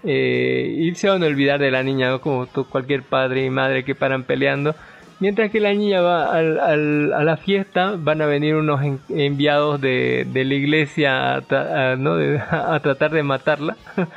[0.07, 3.95] Eh, y se van a olvidar de la niña, como cualquier padre y madre que
[3.95, 4.75] paran peleando.
[5.19, 9.79] Mientras que la niña va al- a la fiesta, van a venir unos en- enviados
[9.79, 13.75] de, la iglesia a tratar de matarla.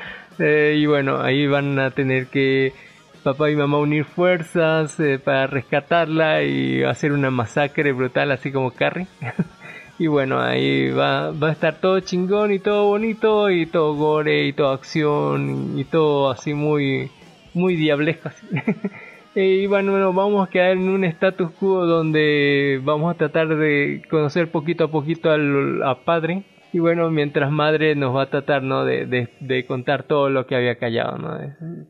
[0.40, 2.72] Eh, y bueno, ahí van a tener que
[3.24, 8.70] papá y mamá unir fuerzas eh, para rescatarla y hacer una masacre brutal, así como
[8.70, 9.08] Carrie.
[9.98, 14.44] y bueno, ahí va, va a estar todo chingón y todo bonito y todo gore
[14.46, 17.10] y toda acción y todo así muy,
[17.52, 18.28] muy diablesco.
[18.28, 18.46] así.
[19.40, 24.02] Y bueno, bueno, vamos a quedar en un status quo donde vamos a tratar de
[24.10, 26.42] conocer poquito a poquito al a padre.
[26.72, 28.84] Y bueno, mientras madre nos va a tratar, ¿no?
[28.84, 31.38] De, de, contar todo lo que había callado, ¿no?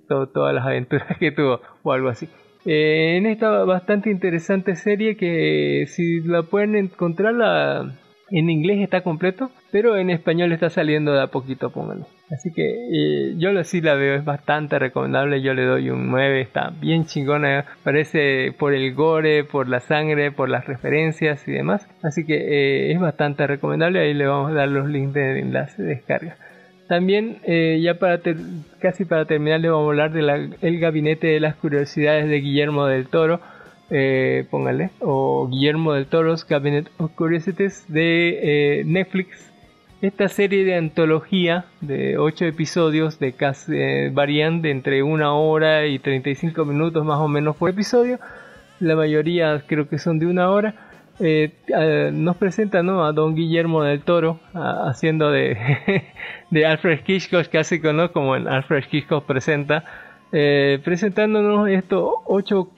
[0.09, 2.29] Todas las aventuras que tuvo o algo así.
[2.67, 7.95] Eh, en esta bastante interesante serie que si la pueden encontrar la,
[8.31, 12.05] en inglés está completo, pero en español está saliendo de a poquito, pónganle.
[12.31, 16.11] Así que eh, yo lo- sí la veo, es bastante recomendable, yo le doy un
[16.11, 21.53] 9, está bien chingona, parece por el gore, por la sangre, por las referencias y
[21.53, 21.89] demás.
[22.03, 25.83] Así que eh, es bastante recomendable, ahí le vamos a dar los links de enlace
[25.83, 26.37] de descarga.
[26.87, 28.37] También, eh, ya para ter-
[28.81, 32.87] casi para terminar, le vamos a hablar de El Gabinete de las Curiosidades de Guillermo
[32.87, 33.41] del Toro.
[33.91, 39.51] Eh, póngale, o Guillermo del Toro's Cabinet of Curiosities de eh, Netflix.
[40.03, 45.87] Esta serie de antología de 8 episodios de casi, eh, varían de entre una hora
[45.87, 48.21] y 35 minutos más o menos por episodio.
[48.79, 50.75] La mayoría creo que son de una hora.
[51.19, 53.05] Eh, eh, nos presenta ¿no?
[53.05, 55.57] a don Guillermo del Toro a- haciendo de,
[56.51, 58.13] de Alfred Hitchcock, casi ¿no?
[58.13, 59.85] como en Alfred Hitchcock presenta,
[60.33, 62.69] eh, presentándonos estos ocho,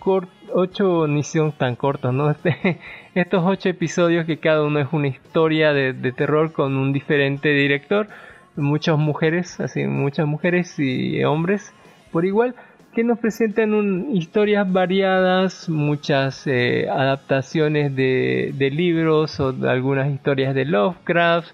[0.52, 1.22] ocho ni
[1.58, 2.30] tan cortos, ¿no?
[2.44, 2.78] Este,
[3.14, 7.48] estos ocho episodios que cada uno es una historia de, de terror con un diferente
[7.50, 8.08] director,
[8.56, 11.72] muchas mujeres, así muchas mujeres y hombres
[12.12, 12.54] por igual
[12.92, 20.10] que nos presentan un- historias variadas, muchas eh, adaptaciones de, de libros o de algunas
[20.12, 21.50] historias de Lovecraft,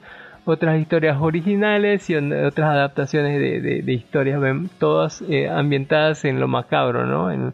[0.47, 4.41] otras historias originales y otras adaptaciones de, historias,
[4.79, 7.31] todas eh, ambientadas en lo macabro, ¿no?
[7.31, 7.53] En,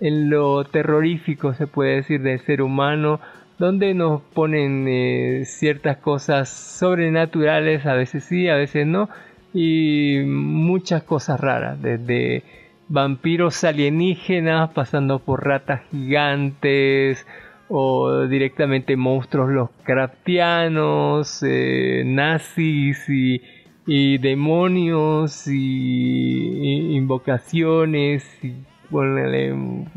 [0.00, 3.20] en lo terrorífico, se puede decir, del ser humano,
[3.58, 9.08] donde nos ponen eh, ciertas cosas sobrenaturales, a veces sí, a veces no,
[9.54, 12.42] y muchas cosas raras, desde
[12.88, 17.26] vampiros alienígenas, pasando por ratas gigantes,
[17.68, 28.54] o directamente monstruos los craftianos, eh, nazis y, demonios y, invocaciones y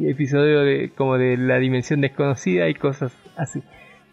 [0.08, 3.62] episodio de como de la dimensión desconocida y cosas así.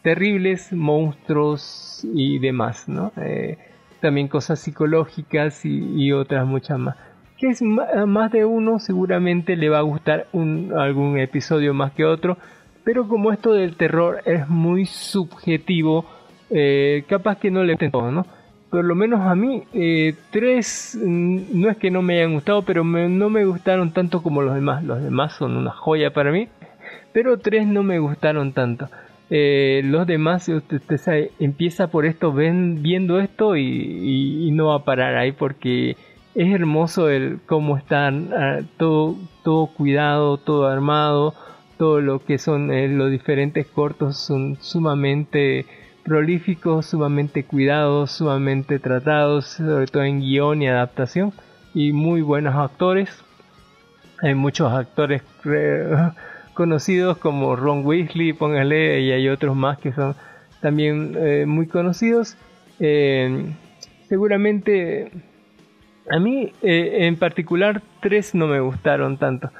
[0.02, 3.58] Terribles monstruos y demás no Eh,
[4.00, 6.96] también cosas psicológicas y, y otras muchas más.
[7.38, 12.04] Que es más de uno seguramente le va a gustar un, algún episodio más que
[12.04, 12.38] otro
[12.86, 16.06] pero como esto del terror es muy subjetivo
[16.50, 18.24] eh, capaz que no le gusten todos no
[18.70, 22.62] por lo menos a mí, eh, tres mm, no es que no me hayan gustado,
[22.62, 24.82] pero me- no me gustaron tanto como los demás.
[24.82, 26.48] Los demás son una joya para mí,
[27.12, 28.88] pero tres no me gustaron tanto.
[29.30, 34.66] Eh, los demás, usted, sabe, empieza por esto, ven, viendo esto y, y- y no
[34.66, 35.96] va a parar ahí porque
[36.34, 39.14] es hermoso el cómo están ah, todo,
[39.44, 41.34] todo cuidado, todo armado,
[41.78, 45.66] todo lo que son eh, los diferentes cortos son sumamente
[46.04, 51.32] prolíficos, sumamente cuidados, sumamente tratados, sobre todo en guion y adaptación,
[51.74, 53.10] y muy buenos actores.
[54.22, 55.86] Hay muchos actores re-
[56.54, 60.14] conocidos como Ron Weasley, póngale, y hay otros más que son
[60.62, 62.36] también eh, muy conocidos.
[62.80, 63.46] Eh,
[64.08, 65.10] seguramente
[66.10, 69.50] a mí eh, en particular tres no me gustaron tanto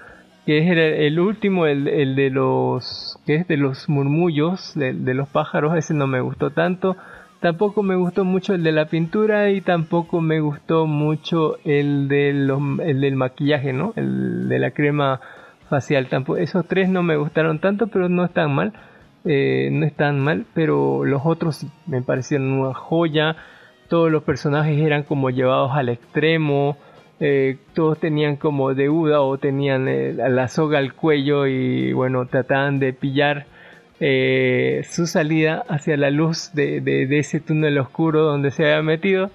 [0.47, 5.29] que es el, último, el, el de los que es de los murmullos, de, los
[5.29, 6.97] pájaros, ese no me gustó tanto.
[7.41, 12.33] Tampoco me gustó mucho el de la pintura y tampoco me gustó mucho el de
[12.33, 13.93] los, el del maquillaje, ¿no?
[13.97, 15.21] El de la crema
[15.69, 16.07] facial.
[16.07, 18.73] Tampoco, esos tres no me gustaron tanto, pero no están mal.
[19.25, 23.35] Eh, no están mal, pero los otros me parecieron una joya.
[23.89, 26.77] Todos los personajes eran como llevados al extremo
[27.21, 32.79] eh, todos tenían como deuda o tenían eh, la soga al cuello y bueno, trataban
[32.79, 33.47] de pillar
[33.99, 39.31] eh, su salida hacia la luz de, de, ese túnel oscuro donde se había metido,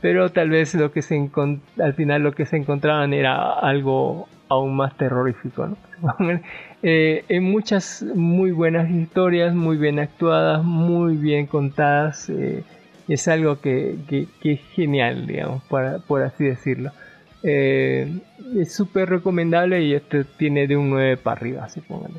[0.00, 1.30] pero tal vez lo que se
[1.78, 5.66] al final lo que se encontraban era algo aún más terrorífico.
[5.66, 5.76] ¿no?
[6.82, 12.30] eh, en muchas muy buenas historias, muy bien actuadas, muy bien contadas.
[12.30, 12.64] Eh,
[13.08, 16.92] es algo que, que, que, es genial, digamos, por, por así decirlo.
[17.42, 18.20] Eh,
[18.56, 22.14] es súper recomendable y este tiene de un 9 para arriba, así póngale.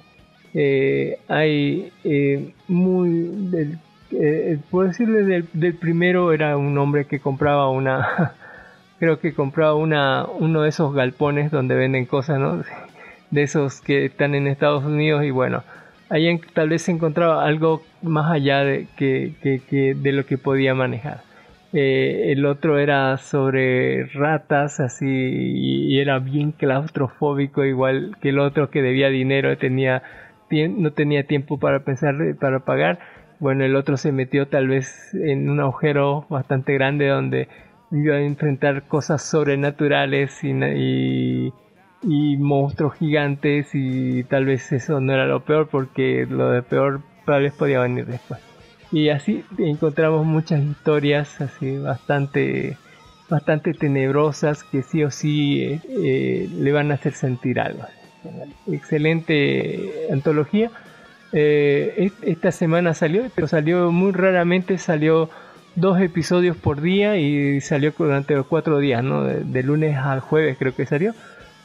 [0.54, 3.10] Eh, hay eh, muy
[3.50, 3.80] del,
[4.12, 8.34] eh, por decirle del, primero era un hombre que compraba una
[9.00, 12.62] creo que compraba una uno de esos galpones donde venden cosas no
[13.32, 15.64] de esos que están en Estados Unidos y bueno
[16.10, 20.76] ahí tal vez se encontraba algo más allá de que- que de lo que podía
[20.76, 21.22] manejar
[21.74, 28.70] Eh, el otro era sobre ratas así y, era bien claustrofóbico igual que el otro
[28.70, 30.04] que debía dinero tenía
[30.52, 33.00] no tenía tiempo para pensar para pagar.
[33.40, 37.48] Bueno el otro se metió tal vez en un agujero bastante grande donde
[37.92, 41.54] iba a enfrentar cosas sobrenaturales y, y,
[42.04, 47.02] y monstruos gigantes y tal vez eso no era lo peor porque lo de peor
[47.26, 48.53] tal vez podía venir después
[48.94, 52.78] y así encontramos muchas historias así bastante
[53.30, 57.84] bastante tenebrosas que sí o sí eh, eh, le van a hacer sentir algo.
[58.72, 60.72] Excelente antología.
[61.34, 65.30] Eh, es- esta semana salió pero salió muy raramente salió
[65.76, 70.20] dos episodios por día y salió durante los cuatro días no de, de lunes al
[70.20, 71.16] jueves creo que salió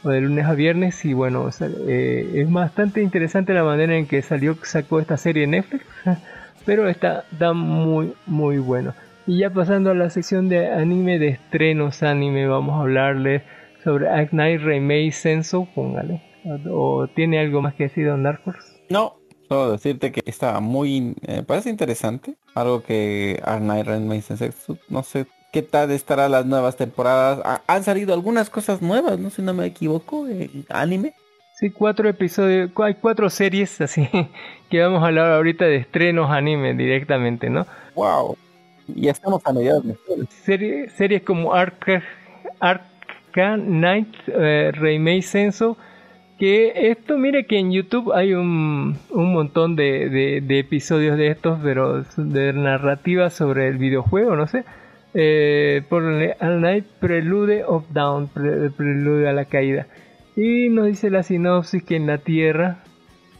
[0.01, 1.47] o de lunes a viernes y bueno
[1.87, 5.85] eh, es bastante interesante la manera en que salió sacó esta serie Netflix
[6.65, 8.93] pero está, muy muy bueno
[9.27, 13.43] y ya pasando a la sección de anime de estrenos anime vamos a hablarles
[13.83, 16.21] sobre Night Remake Senso póngale
[16.69, 19.17] o, tiene algo más que decir Don Dark Horse No,
[19.47, 22.35] solo decirte que está muy, eh, parece interesante.
[22.55, 23.83] Algo que Arnay
[24.89, 27.41] no sé qué tal estará las nuevas temporadas.
[27.43, 31.13] Ha- han salido algunas cosas nuevas, no si no me equivoco, en anime.
[31.59, 34.07] Sí, cuatro episodios, hay cuatro series así
[34.69, 37.67] que vamos a hablar ahorita de estrenos anime directamente, ¿no?
[37.95, 38.37] Wow.
[38.87, 40.27] Ya estamos a mediados de octubre.
[40.45, 42.01] Serie- series como Arca,
[42.61, 45.75] Arca Knight, eh, Remake Senso,
[46.39, 51.27] que esto, mire que en YouTube hay un, un montón de, de- de episodios de
[51.27, 54.63] estos, pero de narrativa sobre el videojuego, no sé.
[55.13, 56.03] Eh, por
[56.39, 59.87] Al Night Prelude of Down, pre- Prelude a la caída.
[60.35, 62.77] Y nos dice la sinopsis que en la Tierra,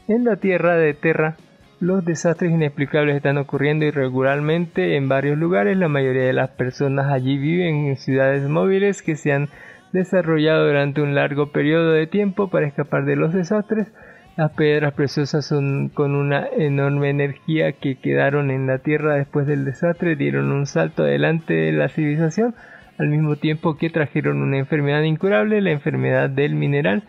[0.08, 1.36] en la Tierra de Terra,
[1.80, 5.78] los desastres inexplicables están ocurriendo irregularmente en varios lugares.
[5.78, 9.48] La mayoría de las personas allí viven en ciudades móviles que se han
[9.92, 13.88] desarrollado durante un largo periodo de tiempo para escapar de los desastres.
[14.36, 19.64] Las piedras preciosas son con una enorme energía que quedaron en la Tierra después del
[19.64, 22.54] desastre, dieron un salto adelante de la civilización,
[23.00, 27.02] al mismo tiempo que trajeron una enfermedad incurable, la enfermedad del mineral.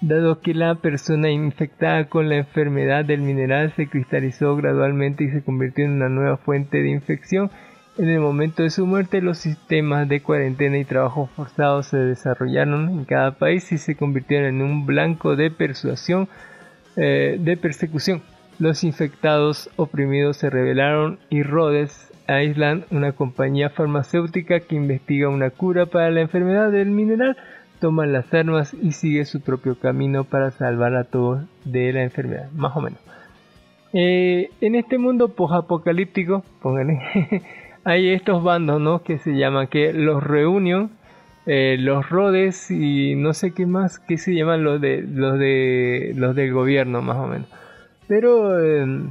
[0.00, 5.42] Dado que la persona infectada con la enfermedad del mineral se cristalizó gradualmente y se
[5.42, 7.50] convirtió en una nueva fuente de infección,
[7.98, 12.90] en el momento de su muerte los sistemas de cuarentena y trabajo forzado se desarrollaron
[12.90, 16.28] en cada país y se convirtieron en un blanco de persuasión
[16.96, 18.22] eh, de persecución.
[18.58, 25.86] Los infectados oprimidos se rebelaron y Rhodes Island, una compañía farmacéutica que investiga una cura
[25.86, 27.36] para la enfermedad del mineral,
[27.80, 32.50] toma las armas y sigue su propio camino para salvar a todos de la enfermedad,
[32.52, 33.00] más o menos.
[33.92, 37.00] Eh, en este mundo post-apocalíptico, pónganle,
[37.84, 39.02] hay estos bandos, ¿no?
[39.02, 40.90] Que se llaman que los Reunion,
[41.46, 46.12] eh, los Rhodes y no sé qué más, que se llaman los de los de
[46.14, 47.48] los del gobierno, más o menos.
[48.06, 49.08] Pero eh,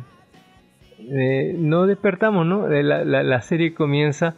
[0.99, 2.71] eh, no despertamos, ¿no?
[2.71, 4.35] Eh, La, serie comienza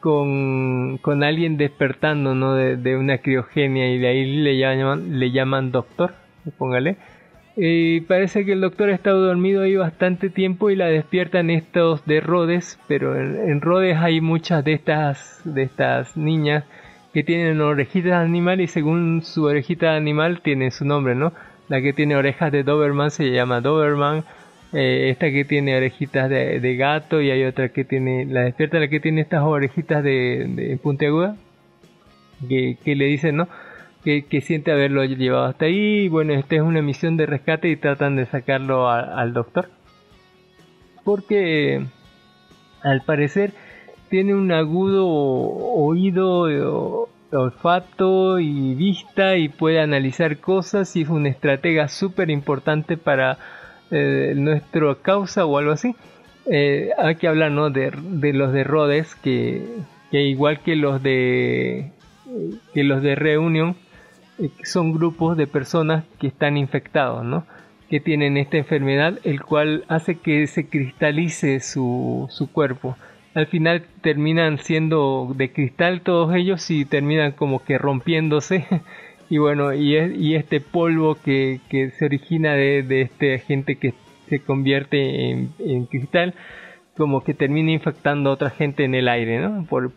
[0.00, 2.54] con, alguien despertando, ¿no?
[2.54, 6.14] De, una criogenia y de ahí le llaman, doctor,
[6.58, 6.96] póngale.
[7.56, 12.06] Y parece que el doctor ha estado dormido ahí bastante tiempo y la despiertan estos
[12.06, 16.64] de Rhodes, pero en, en Rhodes hay muchas de estas, de estas niñas
[17.12, 21.32] que tienen orejitas de animal y según su orejita de animal tiene su nombre, ¿no?
[21.68, 24.24] La que tiene orejas de Doberman se llama Doberman,
[24.72, 28.88] eh, esta que tiene orejitas de, gato y hay otra que tiene, la despierta la
[28.88, 31.36] que tiene estas orejitas de, puntiaguda,
[32.48, 33.48] que, le dicen, ¿no?
[34.04, 36.08] Que, siente haberlo llevado hasta ahí.
[36.08, 39.68] Bueno, esta es una misión de rescate y tratan de sacarlo al doctor.
[41.04, 41.84] Porque
[42.82, 43.52] al parecer
[44.08, 51.88] tiene un agudo oído, olfato y vista y puede analizar cosas y es una estratega
[51.88, 53.38] súper importante para
[53.90, 55.94] eh, nuestra causa o algo así.
[56.50, 59.64] Eh, hay que hablar de, los de Rhodes que,
[60.10, 61.92] que igual que los de
[62.72, 63.76] que los de Reunion
[64.64, 67.44] son grupos de personas que están infectados, ¿no?
[67.88, 72.96] Que tienen esta enfermedad, el cual hace que se cristalice su, su cuerpo.
[73.34, 78.66] Al final terminan siendo de cristal todos ellos y terminan como que rompiéndose
[79.30, 83.76] y bueno, y, es, y este polvo que, que se origina de, de este agente
[83.76, 83.94] que
[84.28, 86.34] se convierte en, cristal,
[86.96, 89.64] como que termina infectando a otra gente en el aire, ¿no?
[89.66, 89.90] Por,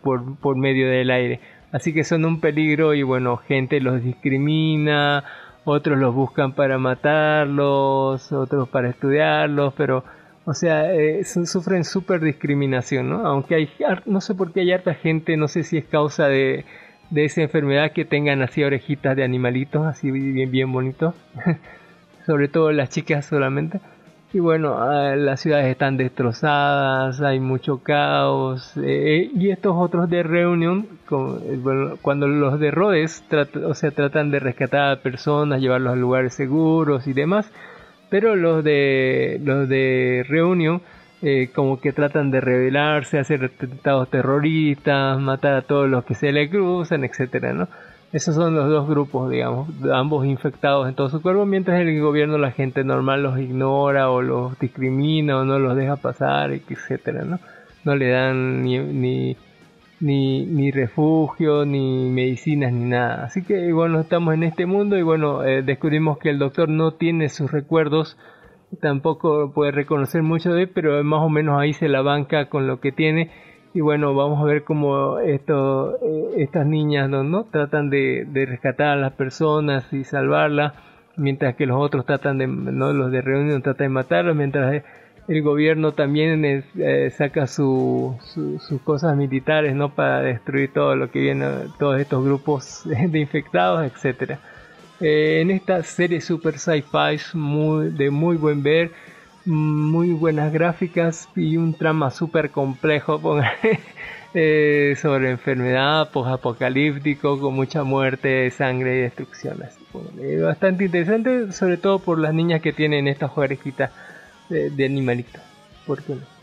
[0.56, 1.40] medio del aire.
[1.72, 5.24] Así que son un peligro y bueno, gente los discrimina,
[5.64, 10.04] otros los buscan para matarlos, otros para estudiarlos, pero,
[10.44, 13.26] o sea, eh, su- sufren súper discriminación, ¿no?
[13.26, 13.68] Aunque hay,
[14.06, 16.64] no sé por qué hay harta gente, no sé si es causa de,
[17.14, 21.14] de esa enfermedad que tengan así orejitas de animalitos, así bien, bien bonitos,
[22.26, 23.80] sobre todo las chicas solamente.
[24.32, 28.72] Y bueno, ah, las ciudades están destrozadas, hay mucho caos.
[28.82, 33.22] eh, y estos otros de Reunion, eh, cuando los de Rhodes
[33.64, 37.48] o sea, tratan de rescatar a personas, llevarlos a lugares seguros y demás,
[38.10, 40.82] pero los de los de Reunion
[41.26, 46.32] eh, como que tratan de rebelarse, hacer atentados terroristas, matar a todos los que se
[46.32, 47.66] le cruzan, etcétera, ¿no?
[48.12, 52.36] Esos son los dos grupos, digamos, ambos infectados en todo su cuerpo, mientras el gobierno
[52.36, 57.40] la gente normal los ignora o los discrimina o no los deja pasar, etcétera, ¿no?
[57.84, 59.36] No le dan ni, ni,
[60.00, 63.24] ni, ni refugio, ni medicinas, ni nada.
[63.24, 66.92] Así que bueno, estamos en este mundo y bueno, eh, descubrimos que el doctor no
[66.92, 68.18] tiene sus recuerdos,
[68.80, 72.66] tampoco puede reconocer mucho de él, pero más o menos ahí se la banca con
[72.66, 73.30] lo que tiene
[73.72, 77.24] y bueno, vamos a ver cómo esto, eh, estas niñas ¿no?
[77.24, 77.44] ¿no?
[77.44, 80.74] tratan de, de rescatar a las personas y salvarlas,
[81.16, 82.92] mientras que los otros tratan de, ¿no?
[82.92, 84.82] los de reunión tratan de matarlos, mientras
[85.26, 88.14] el gobierno también eh, saca su-
[88.60, 91.46] sus cosas militares no para destruir todo lo que viene,
[91.78, 94.38] todos estos grupos de infectados, etcétera.
[95.00, 98.92] Eh, en esta serie super sci-fi muy, de muy buen ver,
[99.44, 103.20] muy buenas gráficas y un trama súper complejo
[104.34, 109.58] eh, sobre enfermedad post-apocalíptico con mucha muerte, sangre y destrucción.
[109.92, 110.40] Póngale.
[110.40, 113.90] Bastante interesante, sobre todo por las niñas que tienen estas orejitas
[114.48, 115.40] de, de animalito.
[115.86, 116.34] ¿Por qué no?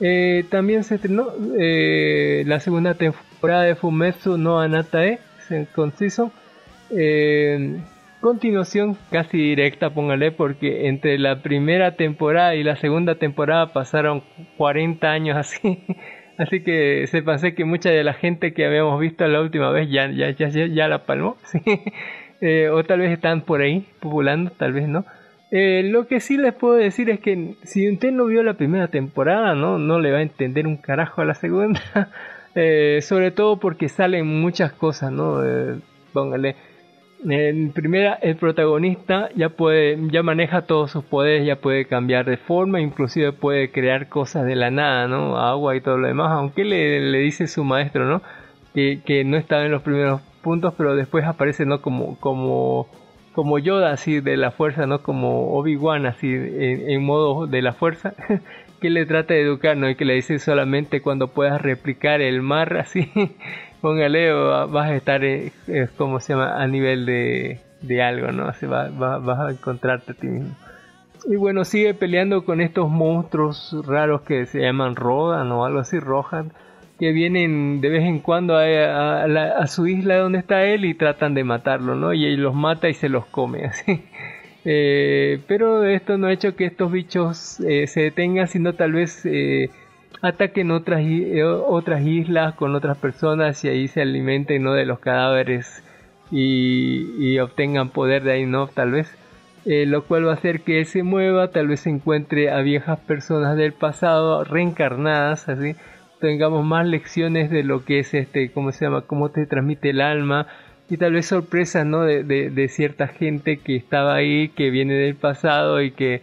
[0.00, 5.18] Eh, también se estrenó eh, la segunda temporada de Fumetsu no Anatae,
[5.74, 6.30] conciso.
[6.90, 7.78] Eh,
[8.20, 14.22] continuación casi directa, póngale, porque entre la primera temporada y la segunda temporada pasaron
[14.56, 15.84] 40 años así.
[16.38, 19.90] Así que se pensé que mucha de la gente que habíamos visto la última vez
[19.90, 21.36] ya, ya, ya, ya, la palmó.
[22.40, 25.04] Eh, o tal vez están por ahí populando, tal vez no.
[25.50, 28.86] Eh, lo que sí les puedo decir es que si usted no vio la primera
[28.86, 31.80] temporada, no, no le va a entender un carajo a la segunda.
[32.54, 35.40] Eh, sobre todo porque salen muchas cosas, ¿no?
[36.12, 36.56] Póngale.
[37.24, 42.36] En primera, el protagonista ya puede, ya maneja todos sus poderes, ya puede cambiar de
[42.36, 45.36] forma, inclusive puede crear cosas de la nada, ¿no?
[45.36, 48.22] Agua y todo lo demás, aunque le, le dice su maestro, ¿no?
[48.72, 51.82] Que, que no estaba en los primeros puntos, pero después aparece, ¿no?
[51.82, 52.86] Como, como,
[53.32, 55.02] como Yoda, así de la fuerza, ¿no?
[55.02, 58.14] Como Obi-Wan, así en, en modo de la fuerza,
[58.80, 59.90] que le trata de educar, ¿no?
[59.90, 63.10] Y que le dice solamente cuando puedas replicar el mar, así,
[63.80, 66.60] póngale, vas a estar, eh, eh, ¿cómo se llama?
[66.62, 68.44] A nivel de, de algo, ¿no?
[68.48, 70.54] Así va, va- vas a encontrarte a ti mismo.
[71.26, 75.98] Y bueno, sigue peleando con estos monstruos raros que se llaman Rodan o algo así,
[75.98, 76.52] Rohan,
[76.98, 80.84] que vienen de vez en cuando a, a- a a su isla donde está él
[80.84, 82.12] y tratan de matarlo, ¿no?
[82.14, 84.04] Y él los mata y se los come, así.
[84.64, 89.24] Eh, pero esto no ha hecho que estos bichos eh, se detengan, sino tal vez
[89.24, 89.70] eh,
[90.22, 94.74] ataquen otras, eh, otras islas con otras personas y ahí se alimenten ¿no?
[94.74, 95.82] de los cadáveres
[96.30, 98.66] y, y obtengan poder de ahí, ¿no?
[98.68, 99.16] Tal vez.
[99.64, 102.98] Eh, lo cual va a hacer que él se mueva, tal vez encuentre a viejas
[103.00, 105.74] personas del pasado reencarnadas, así
[106.20, 109.02] tengamos más lecciones de lo que es este, ¿cómo se llama?
[109.02, 110.46] Cómo te transmite el alma
[110.88, 112.02] y tal vez sorpresas, ¿no?
[112.02, 116.22] De, de, de cierta gente que estaba ahí, que viene del pasado y que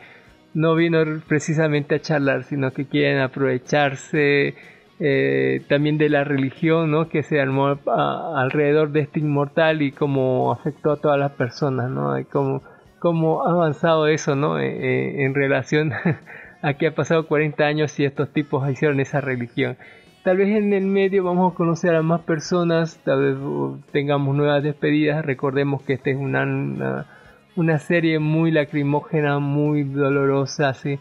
[0.55, 4.55] no vino precisamente a charlar, sino que quieren aprovecharse
[4.99, 7.09] eh, también de la religión, ¿no?
[7.09, 12.17] Que se armó alrededor de este inmortal y cómo afectó a todas las personas, ¿no?
[12.17, 12.63] Y cómo,
[12.99, 14.57] cómo ha avanzado eso, ¿no?
[14.57, 15.91] Eh, eh, en relación
[16.61, 19.77] a que ha pasado 40 años y estos tipos hicieron esa religión.
[20.23, 24.35] Tal vez en el medio vamos a conocer a más personas, tal vez uh, tengamos
[24.35, 25.23] nuevas despedidas.
[25.23, 27.05] Recordemos que esta es una, una,
[27.55, 30.99] una serie muy lacrimógena, muy dolorosa, así,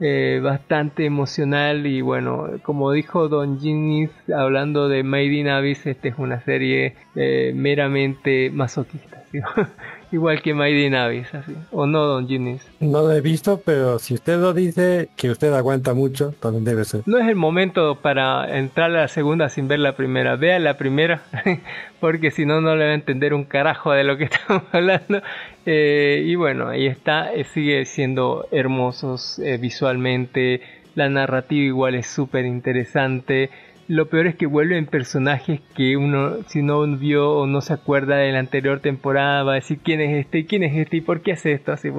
[0.00, 1.86] eh, bastante emocional.
[1.86, 6.96] Y bueno, como dijo Don Ginnis, hablando de Made in Abyss, esta es una serie
[7.14, 9.22] eh, meramente masoquista.
[9.30, 9.40] ¿sí?
[10.12, 11.54] igual que Mighty Navis, así.
[11.70, 12.66] ¿O no, Don Ginis?
[12.80, 16.84] No lo he visto, pero si usted lo dice, que usted aguanta mucho, también debe
[16.84, 17.02] ser.
[17.06, 20.36] No es el momento para entrar a la segunda sin ver la primera.
[20.36, 21.22] Vea la primera,
[22.00, 25.22] porque si no, no le va a entender un carajo de lo que estamos hablando.
[25.66, 30.60] Eh, y bueno, ahí está, eh, sigue siendo hermosos eh, visualmente.
[30.94, 33.50] La narrativa igual es súper interesante.
[33.88, 38.16] Lo peor es que vuelven personajes que uno, si no vio o no se acuerda
[38.16, 41.20] de la anterior temporada, va a decir quién es este, quién es este y por
[41.20, 41.72] qué hace esto.
[41.72, 41.90] Así,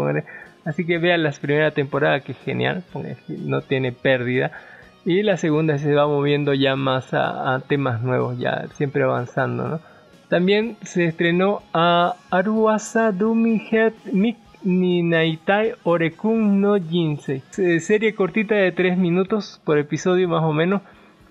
[0.65, 2.84] así que vean la primera temporada que es genial,
[3.27, 4.52] no tiene pérdida.
[5.06, 9.68] Y la segunda se va moviendo ya más a, temas nuevos, ya siempre avanzando.
[9.68, 9.80] ¿no?
[10.29, 13.61] También se estrenó a Aruasa Dumi
[14.63, 17.41] ni Naitai Orekun no Jinsei.
[17.79, 20.81] Serie cortita de 3 minutos por episodio más o menos.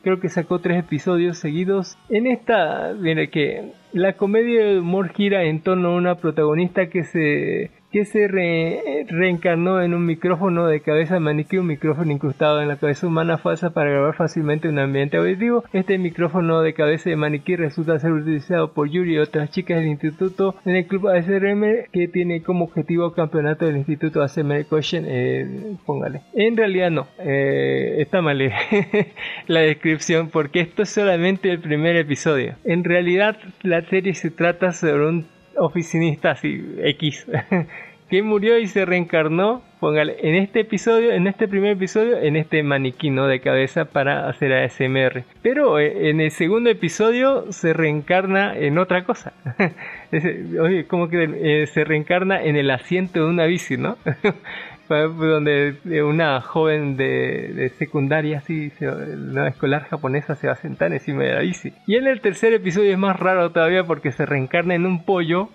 [0.03, 1.99] Creo que sacó 3 episodios seguidos.
[2.09, 7.05] En esta, viene que la comedia de humor gira en torno a una protagonista que
[7.05, 12.77] se que se reencarnó en un micrófono de cabeza maniquí, un micrófono incrustado en la
[12.77, 15.65] cabeza humana falsa para grabar fácilmente un ambiente auditivo.
[15.73, 19.89] Este micrófono de cabeza de maniquí resulta ser utilizado por Yuri y otras chicas del
[19.89, 25.05] instituto en el club ASRM que tiene como objetivo campeonato del instituto ASMR Question.
[25.09, 26.21] Eh, póngale.
[26.35, 28.37] En realidad no, eh, está mal
[29.47, 32.57] la descripción porque esto es solamente el primer episodio.
[32.63, 37.27] En realidad la serie se trata sobre un oficinista así, X,
[38.11, 42.63] que murió y se reencarnó, póngale, en este episodio, en este primer episodio, en este
[42.63, 45.25] maniquí de cabeza para hacer ASMR.
[45.43, 49.33] Pero eh, en el segundo episodio se reencarna en otra cosa.
[50.61, 53.97] Oye, como que eh, se reencarna en el asiento de una bici, ¿no?
[54.89, 61.33] donde una joven de, secundaria, así, una escolar japonesa, se va a sentar encima de
[61.33, 61.73] la bici.
[61.87, 65.51] Y en el tercer episodio es más raro todavía porque se reencarna en un pollo,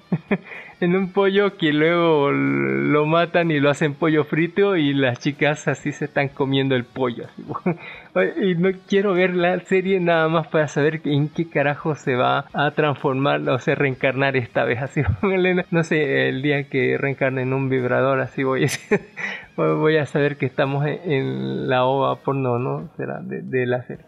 [0.82, 5.68] en un pollo que luego lo matan y lo hacen pollo frito y las chicas
[5.68, 7.26] así se están comiendo el pollo.
[8.41, 12.45] y no quiero ver la serie nada más para saber en qué carajo se va
[12.53, 14.82] a transformar o se reencarnar esta vez.
[14.82, 15.02] Así,
[15.72, 18.68] no sé, el día que reencarne en un vibrador, así voy a
[19.56, 22.90] voy a saber que estamos en, la ova porno, ¿no?
[22.98, 24.06] Será de, de la serie.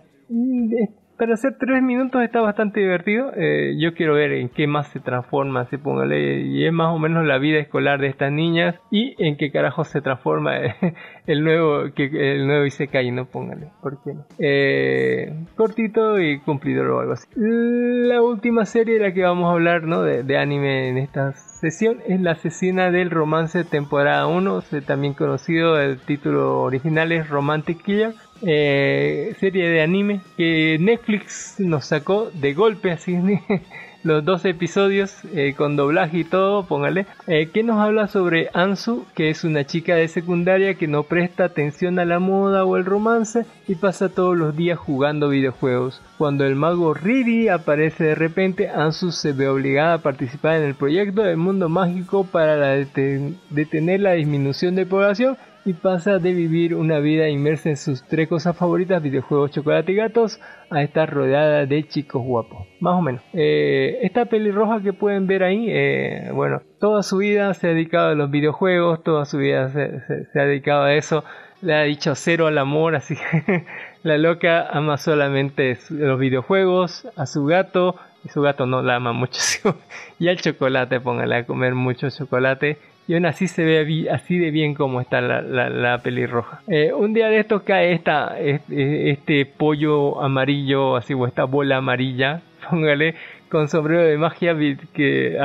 [1.18, 3.32] Para hacer tres minutos está bastante divertido.
[3.36, 7.00] Eh, yo quiero ver en qué más se transforma, se póngale, y es más o
[7.00, 10.54] menos la vida escolar de estas niñas y en qué carajo se transforma
[11.28, 14.26] el nuevo que el nuevo Isekai, no póngale, ¿por qué no?
[14.40, 17.28] Eh, cortito y cumplidor o algo así.
[17.36, 20.02] La última serie de la que vamos a hablar, ¿no?
[20.02, 25.80] De, de anime en estas sesión es la asesina del romance temporada 1, también conocido,
[25.80, 28.14] el título original es Romantic Killer,
[28.46, 33.18] eh, serie de anime que Netflix nos sacó de golpe así
[34.04, 39.06] los dos episodios eh, con doblaje y todo, póngale, eh, que nos habla sobre Ansu,
[39.16, 42.86] que es una chica de secundaria que no presta atención a la moda o el
[42.86, 46.02] romance y pasa todos los días jugando videojuegos.
[46.18, 50.76] Cuando el mago Riri aparece de repente, Ansu se ve obligada a participar en el
[50.76, 57.00] proyecto del mundo mágico para detener la disminución de población y pasa de vivir una
[57.00, 61.88] vida inmersa en sus tres cosas favoritas, videojuegos, chocolate y gatos, a estar rodeada de
[61.88, 62.68] chicos guapos.
[62.82, 63.22] Más o menos.
[63.34, 68.10] Eh, esta pelirroja que pueden ver ahí, eh, bueno, toda su vida se ha dedicado
[68.10, 71.24] a los videojuegos, toda su vida se, ha dedicado a eso.
[71.62, 73.66] Le ha dicho cero al amor, así que
[74.04, 77.96] la loca ama solamente los videojuegos, a su gato,
[78.26, 79.76] y su gato no la ama muchísimo,
[80.20, 82.78] y al chocolate, póngale a comer mucho chocolate
[83.08, 86.62] y aún así se ve así de bien como está la, la, pelirroja.
[86.68, 92.42] Eh, un día de estos cae esta, este, pollo amarillo, así o esta bola amarilla,
[92.70, 93.16] póngale,
[93.50, 94.56] con sombrero de magia
[94.94, 95.38] que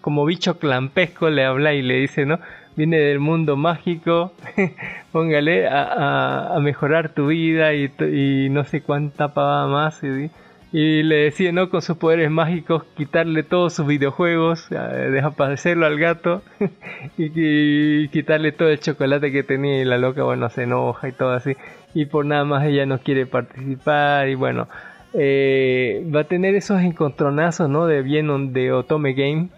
[0.00, 2.40] como bicho clampesco le habla y le dice, ¿no?
[2.74, 4.32] Viene del mundo mágico,
[5.12, 10.02] póngale a, a, mejorar tu vida y, y no sé cuánta pava más.
[10.02, 10.30] Y,
[10.72, 11.68] y le decide, ¿no?
[11.68, 16.42] Con sus poderes mágicos, quitarle todos sus videojuegos, desaparecerlo al gato
[17.18, 21.32] y, quitarle todo el chocolate que tenía y la loca, bueno, se enoja y todo
[21.32, 21.56] así.
[21.94, 24.66] Y por nada más ella no quiere participar y bueno,
[25.14, 27.86] eh, va a tener esos encontronazos, ¿no?
[27.86, 29.50] De bien de Otome Game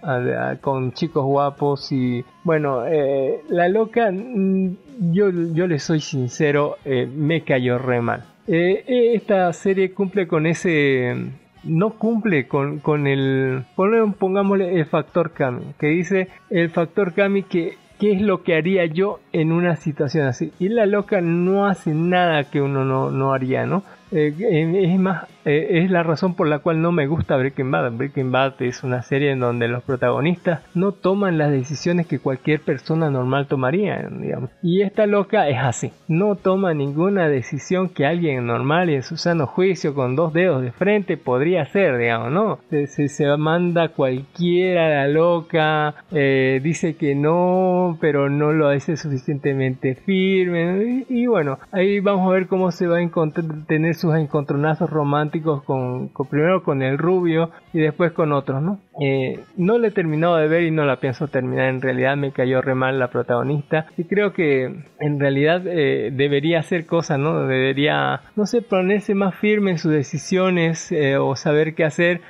[0.60, 4.76] con chicos guapos y bueno, eh, la loca, mm,
[5.12, 8.33] yo, yo le soy sincero, eh, me cayó re mal.
[8.46, 11.14] Eh, eh, esta serie cumple con ese
[11.62, 17.78] no cumple con, con el pongámosle el factor Kami que dice el factor Kami que
[17.98, 21.94] qué es lo que haría yo en una situación así y la loca no hace
[21.94, 26.48] nada que uno no, no haría no Eh, es más, eh, es la razón por
[26.48, 27.92] la cual no me gusta Breaking Bad.
[27.92, 32.60] Breaking Bad es una serie en donde los protagonistas no toman las decisiones que cualquier
[32.60, 34.50] persona normal tomaría, digamos.
[34.62, 39.16] Y esta loca es así, no toma ninguna decisión que alguien normal y en su
[39.16, 42.58] sano juicio con dos dedos de frente podría hacer, digamos, ¿no?
[42.70, 49.94] Se, se, manda cualquiera a la loca, dice que no, pero no lo hace suficientemente
[49.94, 51.04] firme.
[51.08, 54.88] Y, y, bueno, ahí vamos a ver cómo se va a encontrar, tener sus encontronazos
[54.90, 58.78] románticos con, primero con el rubio y después con otros, ¿no?
[59.00, 61.68] Eh, no le he terminado de ver y no la pienso terminar.
[61.68, 66.60] En realidad me cayó re mal la protagonista y creo que en realidad eh, debería
[66.60, 67.46] hacer cosas, ¿no?
[67.46, 72.20] Debería, no sé, ponerse más firme en sus decisiones eh, o saber qué hacer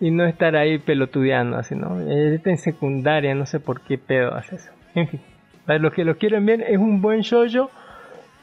[0.00, 2.00] y no estar ahí pelotudeando así, ¿no?
[2.00, 4.70] Está en secundaria, no sé por qué pedo hace eso.
[4.94, 5.20] En fin,
[5.66, 7.46] para los que lo quieren ver, es un buen show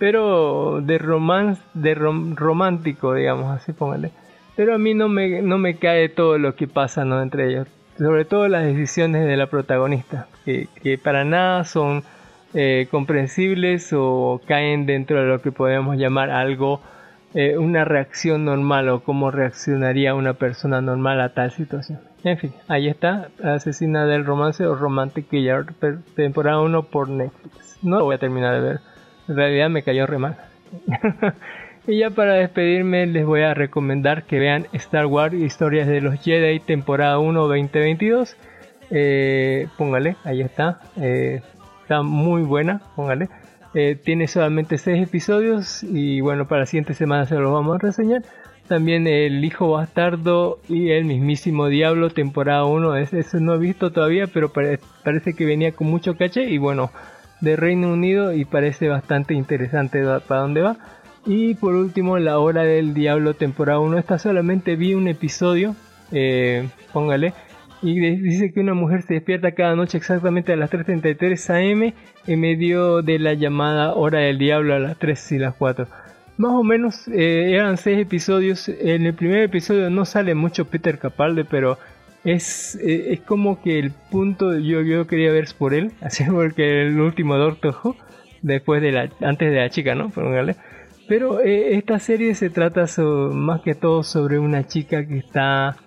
[0.01, 4.09] pero de romance, de romántico, digamos, así póngale.
[4.55, 7.21] Pero a mí no me, no me cae todo lo que pasa ¿no?
[7.21, 7.67] entre ellos,
[7.99, 12.01] sobre todo las decisiones de la protagonista, que, que para nada son
[12.55, 16.81] eh, comprensibles o caen dentro de lo que podemos llamar algo,
[17.35, 21.99] eh, una reacción normal o cómo reaccionaría una persona normal a tal situación.
[22.23, 25.65] En fin, ahí está, Asesina del Romance o Romantic Killer,
[26.15, 27.77] temporada 1 por Netflix.
[27.83, 28.90] No lo voy a terminar de ver
[29.27, 30.38] en realidad me cayó re mal.
[31.88, 36.22] y ya para despedirme les voy a recomendar que vean Star Wars Historias de los
[36.22, 38.35] Jedi temporada 1 2022.
[38.91, 40.81] Eh, póngale, ahí está.
[40.98, 41.41] Eh,
[41.81, 43.30] está muy buena, póngale.
[43.73, 47.80] Eh, tiene solamente 6 episodios y bueno, para la siguiente semana se los vamos a
[47.80, 48.24] reseñar.
[48.67, 52.98] También El Hijo Bastardo y El mismísimo Diablo, temporada 1.
[52.98, 54.51] Eso no he visto todavía, pero
[55.03, 56.43] parece que venía con mucho caché.
[56.50, 56.90] Y bueno,
[57.41, 60.77] de Reino Unido y parece bastante interesante para dónde va.
[61.25, 63.97] Y por último, La Hora del Diablo, temporada 1.
[63.97, 65.75] Esta solamente vi un episodio,
[66.11, 67.33] eh, póngale,
[67.83, 71.93] y dice que una mujer se despierta cada noche exactamente a las 3.33 am
[72.27, 75.87] en medio de la llamada Hora del Diablo a las 3 y las 4.
[76.37, 78.69] Más o menos eh, eran 6 episodios.
[78.69, 81.77] En el primer episodio no sale mucho Peter Capaldi, pero
[82.24, 86.83] es, eh, es como que el punto yo, yo quería ver por él, así porque
[86.88, 87.75] el último Doctor
[88.41, 90.11] después de la, antes de la chica, ¿no?
[91.08, 92.85] Pero eh, esta serie se trata
[93.32, 95.77] más que todo sobre una chica que está,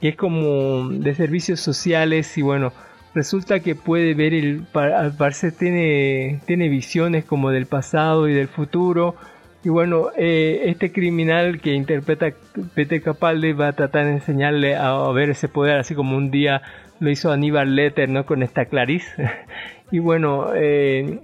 [0.00, 2.72] que es como de servicios sociales y bueno,
[3.14, 8.48] resulta que puede ver el, al parecer tiene, tiene visiones como del pasado y del
[8.48, 9.16] futuro
[9.62, 12.32] y bueno, eh, este criminal que interpreta
[12.74, 16.62] Peter Capaldi va a tratar de enseñarle a, ver ese poder, así como un día
[16.98, 18.24] lo hizo Aníbal Letter, ¿no?
[18.24, 19.30] Con esta Clarice.
[19.90, 21.20] y bueno, eh,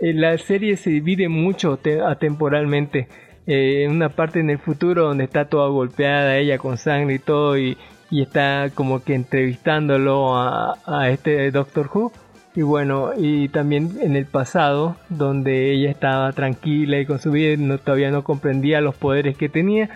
[0.00, 3.08] la serie se divide mucho atemporalmente.
[3.46, 7.58] Eh, una parte en el futuro donde está toda golpeada ella con sangre y todo
[7.58, 7.76] y,
[8.10, 12.10] y está como que entrevistándolo a, a este Doctor Who
[12.54, 17.56] y bueno, y también en el pasado, donde ella estaba tranquila y con su vida,
[17.58, 19.90] no, todavía no comprendía los poderes que tenía,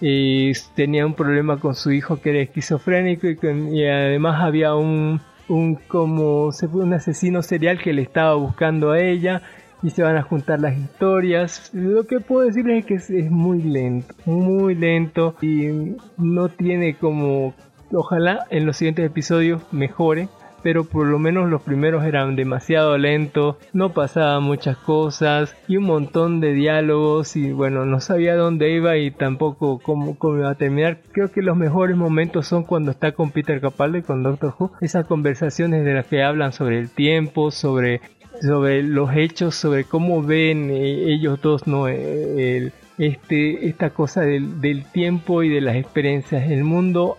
[0.00, 5.76] y tenía un problema con su hijo que era esquizofrénico y, además había un, un
[5.76, 9.42] como un asesino serial que le estaba buscando a ella
[9.82, 11.70] y se van a juntar las historias.
[11.72, 16.94] Lo que puedo decirles es que es, es muy lento, muy lento y no tiene
[16.94, 17.54] como
[17.92, 20.28] ojalá en los siguientes episodios mejore
[20.64, 25.84] pero por lo menos los primeros eran demasiado lentos, no pasaban muchas cosas y un
[25.84, 30.54] montón de diálogos y bueno, no sabía dónde iba y tampoco cómo, cómo iba a
[30.54, 31.00] terminar.
[31.12, 35.04] Creo que los mejores momentos son cuando está con Peter Capaldi, con Doctor Who, esas
[35.04, 38.00] conversaciones de las que hablan sobre el tiempo, sobre
[38.40, 41.88] sobre los hechos, sobre cómo ven eh, ellos dos, ¿no?
[41.88, 46.50] Eh, este, esta cosa del, del, tiempo y de las experiencias.
[46.50, 47.18] El mundo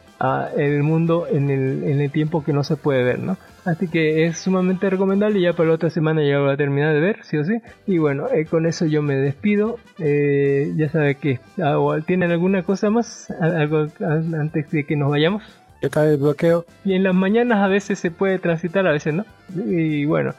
[0.58, 3.38] el mundo en el, en el tiempo que no se puede ver, ¿no?
[3.66, 6.94] Así que es sumamente recomendable ya para la otra semana ya lo voy a terminar
[6.94, 7.60] de ver, sí o sí.
[7.88, 9.80] Y bueno, eh, con eso yo me despido.
[9.98, 15.44] Eh, ya sabe que ah, tienen alguna cosa más algo antes de que nos vayamos.
[15.82, 16.66] ¿Qué tal el bloqueo?
[16.84, 19.26] Y en las mañanas a veces se puede transitar, a veces no.
[19.56, 20.34] Y bueno,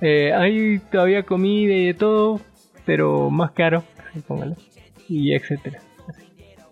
[0.00, 2.40] eh, hay todavía comida y de todo,
[2.86, 3.84] pero más caro,
[4.26, 4.56] póngale,
[5.08, 5.78] y etcétera.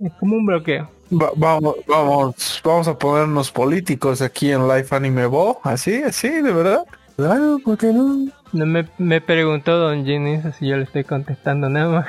[0.01, 5.61] Es como un bloqueo vamos, vamos, vamos a ponernos políticos aquí en Life Anime Bo,
[5.63, 6.85] así, así, de verdad.
[7.17, 8.29] Claro, ¿por qué no?
[8.53, 12.07] No me, me preguntó Don Ginny si yo le estoy contestando nada más.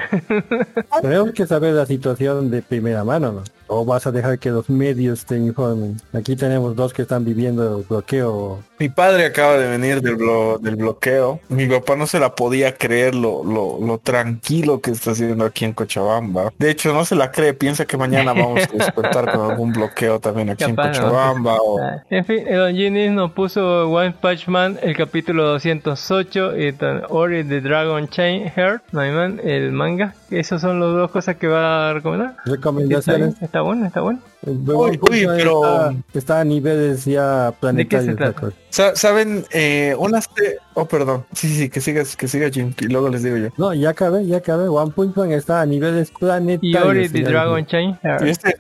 [1.02, 3.44] Tenemos que saber la situación de primera mano, ¿no?
[3.74, 5.96] ¿O vas a dejar que los medios te informen?
[6.12, 8.60] Aquí tenemos dos que están viviendo el bloqueo.
[8.80, 11.40] Mi padre acaba de venir del, blo- del bloqueo.
[11.48, 15.64] Mi papá no se la podía creer lo, lo, lo tranquilo que está haciendo aquí
[15.64, 16.52] en Cochabamba.
[16.60, 17.54] De hecho, no se la cree.
[17.54, 20.76] Piensa que mañana vamos a despertar con algún bloqueo también aquí en.
[20.76, 21.56] Cochabamba.
[21.62, 26.58] o- Ah, En fin, eh, Don Ginny nos puso One Punch Man, el capítulo 208,
[26.60, 30.14] y tan- Ori the Dragon Chain Heart, no man, el manga.
[30.32, 32.38] Esas son las dos cosas que va a recomendar.
[32.46, 33.42] Recomendaciones.
[33.42, 34.20] está bueno, está bueno.
[34.46, 38.16] Uy, uy, pero- está, está a niveles ya planetarios.
[38.34, 38.52] cosa.
[38.52, 39.46] Sa- ¿Saben?
[39.52, 40.22] Eh, una...
[40.22, 41.26] se- Oh, perdón.
[41.34, 42.74] Sí, sí, que sigas, que siga Jim.
[42.80, 43.50] Y luego les digo yo.
[43.58, 44.70] No, ya acabé, ya acabé.
[44.70, 46.86] One Punch Man está a niveles Y planetarios.
[46.86, 47.24] Ori the.
[47.24, 48.00] Dragon Chain.
[48.26, 48.56] Y este-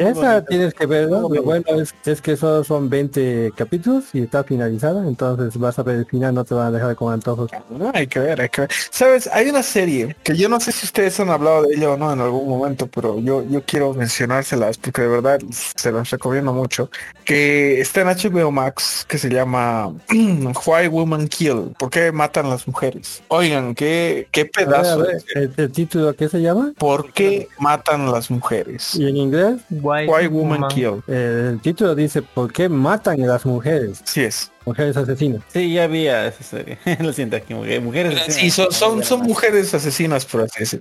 [0.00, 1.28] Esa tienes que ver, ¿no?
[1.28, 5.82] Lo bueno es, es que solo son 20 capítulos y está finalizada, entonces vas a
[5.82, 7.50] ver el final, no te van a dejar con antojos.
[7.70, 8.70] No, hay que ver, hay que ver.
[8.90, 11.96] Sabes, hay una serie que yo no sé si ustedes han hablado de ella o
[11.96, 15.38] no en algún momento, pero yo, yo quiero mencionárselas porque de verdad
[15.76, 16.90] se las recomiendo mucho.
[17.24, 19.92] Que está en HBO Max, que se llama
[20.66, 21.74] Why Women Kill.
[21.78, 23.22] ¿Por qué matan las mujeres?
[23.28, 24.98] Oigan, qué, qué A ver, a pedazo.
[25.00, 26.72] ver, de- el, el título, ¿qué se llama?
[26.78, 28.94] ¿Por qué matan las mujeres?
[28.94, 30.70] Y en inglés, White Why Woman Man.
[30.70, 31.02] Kill.
[31.08, 34.00] eh, el título dice, ¿por qué matan a las mujeres?
[34.04, 34.50] Sí es.
[34.64, 35.42] Mujeres asesinas.
[35.52, 36.78] Sí, ya había esa serie.
[37.00, 38.22] Lo siento aquí, mujer- mujeres.
[38.32, 40.80] Sí, son, son, son mujeres asesinas, por así decir.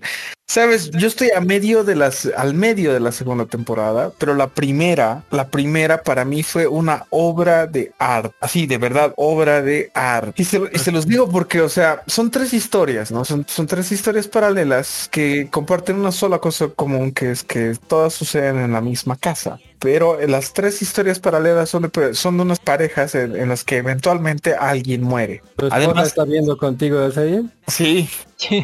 [0.51, 4.47] Sabes, yo estoy a medio de las, al medio de la segunda temporada, pero la
[4.47, 8.35] primera, la primera para mí fue una obra de arte.
[8.41, 10.33] Así, de verdad, obra de arte.
[10.35, 13.23] Y se, y se los digo porque, o sea, son tres historias, ¿no?
[13.23, 18.13] Son, son tres historias paralelas que comparten una sola cosa común, que es que todas
[18.13, 19.57] suceden en la misma casa.
[19.79, 23.77] Pero las tres historias paralelas son de, son de unas parejas en, en las que
[23.77, 25.41] eventualmente alguien muere.
[25.55, 27.45] ¿Tu esposa Además, está viendo contigo la serie?
[27.67, 28.09] sí,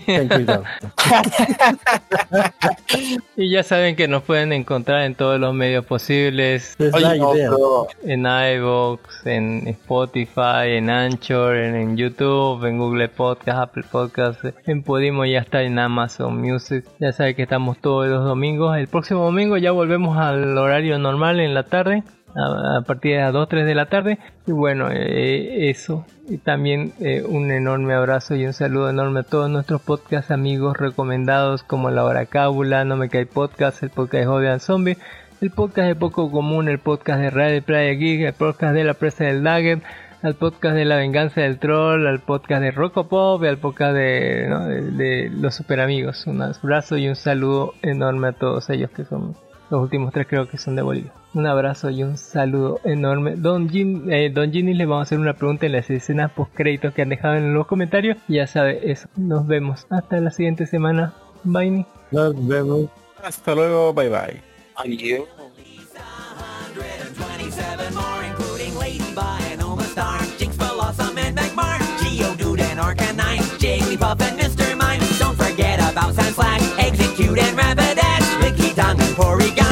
[0.05, 0.63] Ten cuidado.
[3.35, 6.75] Y ya saben que nos pueden encontrar en todos los medios posibles.
[6.79, 13.59] Oye, no, pero- En iVoox, en Spotify, en Anchor, en, en YouTube, en Google Podcast,
[13.59, 16.85] Apple Podcast, en Podimo ya está en Amazon Music.
[16.99, 18.75] Ya saben que estamos todos los domingos.
[18.77, 22.03] El próximo domingo ya volvemos al horario normal en la tarde.
[22.37, 24.19] A, a partir de las 2, 3 de la tarde.
[24.45, 26.05] Y bueno, eh, eso.
[26.29, 30.77] Y también eh, un enorme abrazo y un saludo enorme a todos nuestros podcast amigos
[30.77, 34.97] recomendados como La Hora Cábula, No Me Cae Podcast, el podcast de Jodean Zombie,
[35.39, 38.93] el podcast de Poco Común, el podcast de Radio Playa Geek, el podcast de La
[38.93, 39.81] Presa del Nugget,
[40.21, 44.49] al podcast de La Venganza del Troll, al podcast de Rocopop y al podcast de,
[44.97, 46.27] de Los Super Amigos.
[46.27, 49.35] Un abrazo y un saludo enorme a todos ellos que son
[49.69, 51.13] los últimos tres creo que son de Bolivia.
[51.37, 53.35] Un abrazo y un saludo enorme.
[53.35, 56.51] Don, Jin, eh, Don Ginny le vamos a hacer una pregunta en las escenas post
[56.55, 58.17] créditos que han dejado en los comentarios.
[58.27, 59.07] Ya sabe eso.
[59.15, 61.13] Nos vemos hasta la siguiente semana.
[61.43, 61.85] Bye.
[62.09, 62.89] Nos vemos.
[63.23, 64.41] Hasta luego, bye bye.
[64.77, 65.25] Adiós.
[66.73, 74.19] 127 more, including Ladybug and Oma Star, Jinx, Blossom, and Magmar, Geodude and Arcanine, Jigglypuff
[74.21, 74.75] and Mr.
[74.75, 75.01] Mime.
[75.19, 79.66] Don't forget about Sandslash, Execute and Rapidash, Licky Tongue and Porygon.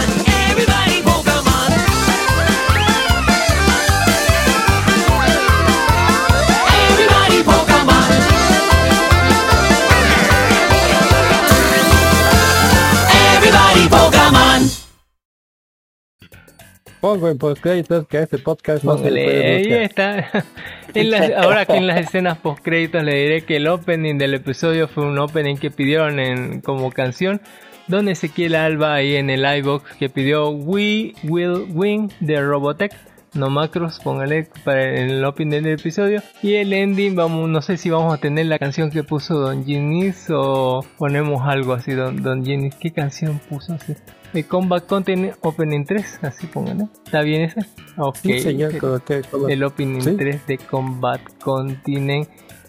[17.05, 20.27] Pongo en postcréditos que este podcast no se Póngale, puede ahí está.
[20.95, 24.33] En las- ahora que en las escenas post créditos le diré que el opening del
[24.33, 27.41] episodio fue un opening que pidieron en, como canción.
[27.87, 32.91] Don Ezequiel Alba ahí en el iBox que pidió We Will Win de Robotech.
[33.35, 36.23] No macros, póngale para el opening del episodio.
[36.41, 39.63] Y el ending, vamos, no sé si vamos a tener la canción que puso Don
[39.63, 42.73] Ginis o ponemos algo así, Don, Don Ginis.
[42.75, 43.93] ¿Qué canción puso así?
[44.35, 46.87] El Combat Content Opening 3, así póngale.
[47.05, 47.61] ¿Está bien ese?
[47.97, 48.17] Ok.
[48.21, 50.15] Sí, señor, con- que- con- El Opening ¿Sí?
[50.17, 52.27] 3 de Combat Continent.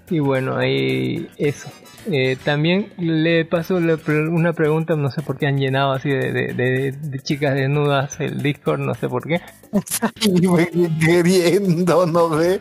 [0.08, 1.68] Y bueno, ahí eso.
[2.08, 6.54] Eh, también le paso una pregunta, no sé por qué han llenado así de, de-
[6.54, 9.40] de- de chicas desnudas el Discord, no sé por qué.
[11.04, 12.60] Queriendo, ¿no ve?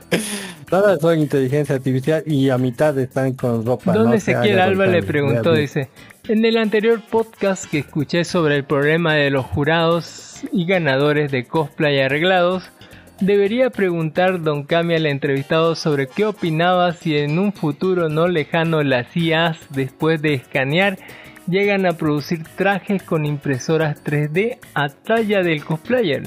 [0.70, 3.94] Todas son inteligencia artificial y a mitad están con ropa.
[3.94, 5.90] Don no se Ezequiel Alba le preguntó, dice,
[6.28, 11.46] en el anterior podcast que escuché sobre el problema de los jurados y ganadores de
[11.46, 12.72] cosplay arreglados,
[13.20, 18.82] debería preguntar Don Cami al entrevistado sobre qué opinaba si en un futuro no lejano
[18.82, 20.98] las IAs después de escanear
[21.48, 26.24] llegan a producir trajes con impresoras 3D a talla del cosplayer.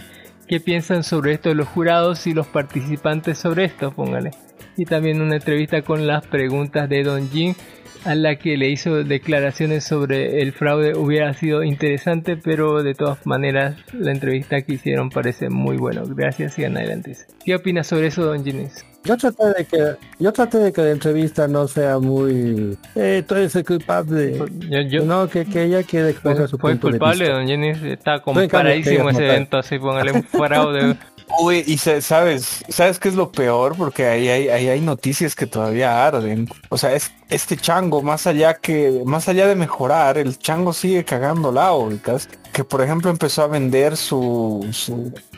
[0.47, 3.91] ¿Qué piensan sobre esto los jurados y los participantes sobre esto?
[3.91, 4.31] Póngale.
[4.77, 7.57] y también una entrevista con las preguntas de Don Jin
[8.05, 13.25] a la que le hizo declaraciones sobre el fraude hubiera sido interesante, pero de todas
[13.27, 16.03] maneras la entrevista que hicieron parece muy bueno.
[16.07, 17.17] Gracias, sigan adelante.
[17.45, 18.85] ¿Qué opinas sobre eso, Don Ginés?
[19.05, 19.79] Yo traté de que
[20.19, 24.37] yo traté de que la entrevista no sea muy eh, tú eres el culpable.
[24.69, 27.35] Yo, yo- no, que, que ella quiere expresar su fue punto de culpable, vista.
[27.39, 27.83] Don Ginés.
[27.83, 30.97] Está comparadísimo ese evento, así póngale un fraude.
[31.37, 33.77] Uy, y sabes, ¿sabes qué es lo peor?
[33.77, 36.49] Porque ahí hay, ahí hay noticias que todavía arden.
[36.69, 41.05] O sea, es este chango, más allá que, más allá de mejorar, el chango sigue
[41.05, 42.29] cagando la ubicas.
[42.53, 44.67] Que por ejemplo empezó a vender su,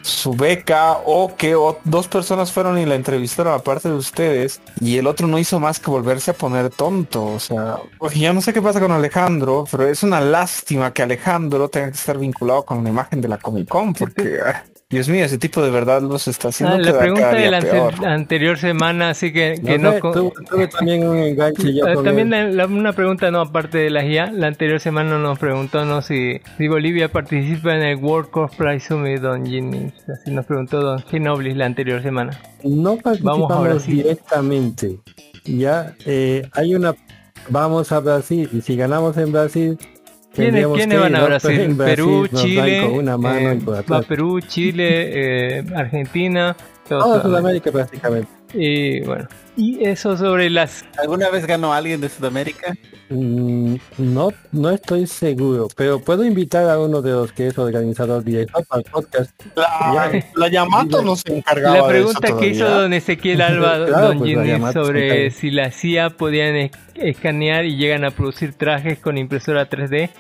[0.03, 1.55] su, beca o que
[1.85, 5.81] dos personas fueron y la entrevistaron aparte de ustedes y el otro no hizo más
[5.81, 7.27] que volverse a poner tonto.
[7.27, 11.03] O sea, pues, ya no sé qué pasa con Alejandro, pero es una lástima que
[11.03, 14.41] Alejandro tenga que estar vinculado con la imagen de la Comic Con porque...
[14.91, 17.59] ah, Dios mío, ese tipo de verdad los está haciendo Ah, la pregunta de la
[17.59, 17.95] ante- peor.
[18.07, 22.49] anterior semana, así que, que No tuve, tuve también un enganche Eh, con También la-
[22.49, 26.41] la- una pregunta no aparte de la guía, la anterior semana nos preguntó no si,
[26.59, 31.57] si Bolivia participa en el World Cosplay Summit Don Ginny, así nos preguntó Don Ginoblis
[31.57, 32.41] la anterior semana.
[32.65, 33.97] No Vamos a participamos Brasil.
[33.97, 34.99] directamente.
[35.45, 36.95] Ya eh, hay una
[37.49, 39.79] vamos a Brasil y si ganamos en Brasil
[40.41, 41.27] ¿Quiénes, quiénes van a ir, ¿no?
[41.27, 41.77] Brasil?
[41.77, 44.03] Perú, Chile, una mano eh.
[44.09, 46.57] Perú, Chile, eh, Argentina,
[46.89, 47.23] todo Toda.
[47.23, 48.40] Sudamérica prácticamente.
[48.53, 52.75] Y bueno, y eso sobre las ¿Alguna vez ganó alguien de Sudamérica?
[53.11, 58.25] Mm, no, no estoy seguro, pero puedo invitar a uno de los que es organizador
[58.25, 59.31] directo el podcast.
[59.57, 60.25] La, Ya.
[60.35, 64.09] la Yamato no se encargaba La de pregunta eso que hizo don Ezequiel Alba, Claro,
[64.09, 68.99] don pues, Ginny, sobre si la CIA podían es- escanear y llegan a producir trajes
[68.99, 70.11] con impresora 3D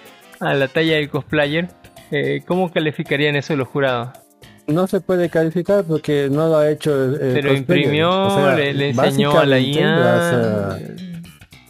[0.41, 1.68] a la talla del cosplayer,
[2.10, 4.10] eh, ¿cómo calificarían eso los jurados?
[4.66, 8.55] No se puede calificar porque no lo ha hecho el, el Pero imprimió, O sea,
[8.55, 9.97] le, le enseñó a la IA.
[9.97, 10.97] las, eh,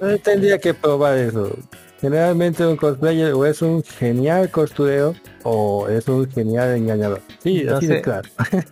[0.01, 1.57] eh, tendría que probar eso.
[2.01, 7.23] Generalmente un cosplayer o es un genial costurero o es un genial engañador.
[7.43, 7.94] Sí, No así sé.
[7.94, 8.28] de claro.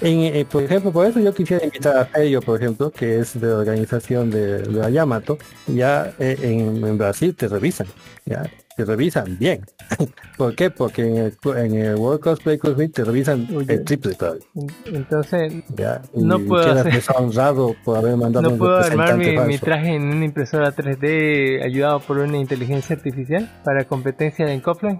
[0.00, 3.40] En, eh, por ejemplo, por eso yo quisiera invitar a Ferio, por ejemplo, que es
[3.40, 5.36] de la organización de, de la Yamato.
[5.66, 7.88] Ya eh, en, en Brasil te revisan,
[8.24, 8.44] ya
[8.76, 9.64] te revisan bien.
[10.36, 10.70] ¿Por qué?
[10.70, 13.74] Porque en el, en el World Cosplay Cosplay te revisan Oye.
[13.74, 14.42] el triple todavía.
[14.86, 19.36] Entonces, Ya, y No puedo hacer- deshonrado por haber mandado ¿no un puedo armar mi,
[19.38, 24.98] mi traje en una impresora 3D ayudado por una inteligencia artificial para competencia en cosplay?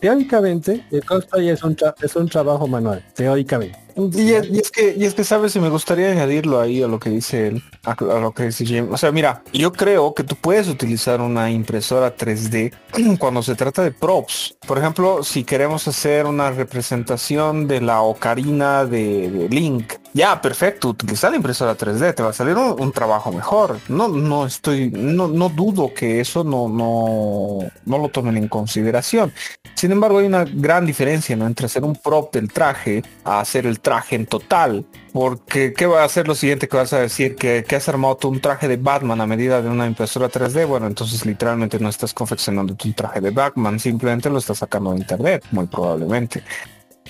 [0.00, 3.78] Teóricamente, el cosplay es un, tra- es un trabajo manual, teóricamente.
[4.14, 6.86] Y es, y es que, y es que sabes, y me gustaría añadirlo ahí a
[6.86, 8.88] lo que dice él, a, a lo que dice Jim.
[8.90, 12.72] O sea, mira, yo creo que tú puedes utilizar una impresora 3D
[13.18, 14.56] cuando se trata de props.
[14.66, 21.30] Por ejemplo, si queremos hacer una representación de la ocarina de, Link, ya, perfecto, utilizar
[21.30, 23.78] la impresora 3D, te va a salir un, trabajo mejor.
[23.88, 29.32] No, no estoy, no, no dudo que eso no, no, no lo tomen en consideración.
[29.74, 33.80] Sin embargo, hay una gran diferencia entre hacer un prop del traje a hacer el
[33.80, 34.84] traje en total.
[35.12, 37.36] Porque, ¿qué va a hacer lo siguiente que vas a decir?
[37.36, 40.66] Que, que has armado un traje de Batman a medida de una impresora 3D.
[40.66, 44.98] Bueno, entonces literalmente no estás confeccionando tu traje de Batman, simplemente lo estás sacando de
[44.98, 46.42] internet, muy probablemente.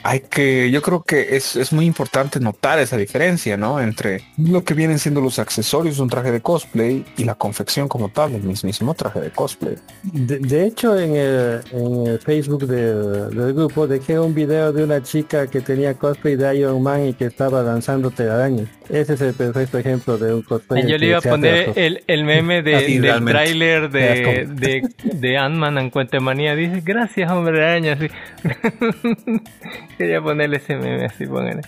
[0.03, 3.81] Hay que, yo creo que es, es muy importante notar esa diferencia, ¿no?
[3.81, 7.87] Entre lo que vienen siendo los accesorios de un traje de cosplay y la confección
[7.89, 9.77] como tal del mismísimo traje de cosplay.
[10.03, 14.85] De, de hecho, en el, en el Facebook de- del grupo dejé un video de
[14.85, 18.69] una chica que tenía cosplay de Iron Man y que estaba lanzando telarañas.
[18.89, 20.87] Ese es el perfecto ejemplo de un cosplay.
[20.89, 23.33] Yo le iba a poner el, el meme de, Así, del realmente.
[23.33, 26.55] tráiler de, de, de Ant-Man en Cuentemanía.
[26.57, 27.93] Dice, gracias hombre araña.
[27.93, 28.09] Así.
[30.01, 31.61] Quería ponerle ese meme así, póngale.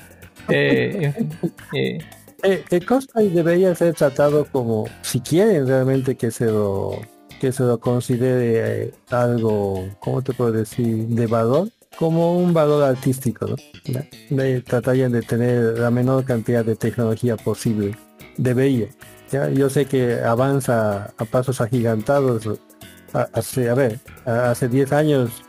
[0.48, 1.98] Eh, fin, eh,
[2.44, 6.98] Eh, el cosplay debería ser tratado como, si quieren realmente que se lo
[7.40, 11.06] que se lo considere eh, algo, ¿cómo te puedo decir?
[11.08, 13.56] De valor, como un valor artístico, ¿no?
[13.84, 14.62] ¿Ya?
[14.64, 17.96] Tratarían de tener la menor cantidad de tecnología posible.
[18.38, 18.86] Debería.
[19.30, 19.50] ¿ya?
[19.50, 22.46] Yo sé que avanza a pasos agigantados.
[23.12, 25.42] A- Hace, a ver, hace 10 años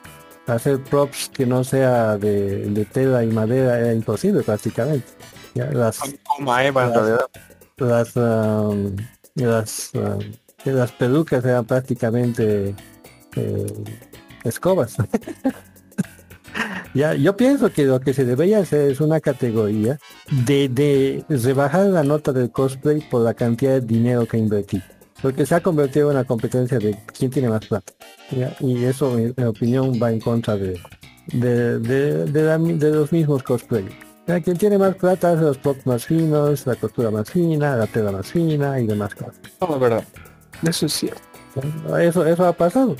[0.47, 5.07] hacer props que no sea de, de tela y madera era imposible prácticamente.
[5.53, 5.65] ¿ya?
[5.71, 7.29] Las, Como Eva en Las-
[7.77, 8.95] las um,
[9.35, 10.19] las um,
[10.65, 12.75] las pelucas eran prácticamente
[13.35, 13.65] eh,
[14.43, 14.95] escobas
[16.93, 19.97] ya yo pienso que lo que se debería hacer es una categoría
[20.45, 24.81] de, de rebajar la nota del cosplay por la cantidad de dinero que invertí
[25.23, 27.91] porque se ha convertido en una competencia de quién tiene más plata
[28.29, 28.55] ¿ya?
[28.59, 30.79] y eso en mi opinión va en contra de
[31.27, 33.85] de, de, de la mi- de los mismos cosplay
[34.27, 37.87] Ya, Quien tiene más plata hace los plots más finos, la costura más fina, la
[37.87, 39.35] tela más fina y demás cosas.
[39.59, 40.03] No, es verdad.
[40.67, 41.21] Eso es cierto.
[41.97, 42.95] Eso, eso ha pasado.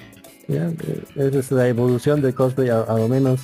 [0.49, 0.67] ¿ya?
[0.67, 3.39] Eh, Esa es la evolución del cosplay, a, a lo menos.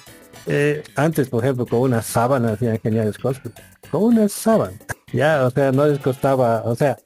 [0.45, 3.53] Eh, antes, por ejemplo, con una sábana hacían geniales cosplay.
[3.91, 4.77] Con una sábana.
[5.13, 6.97] Ya, o sea, no les costaba, o sea,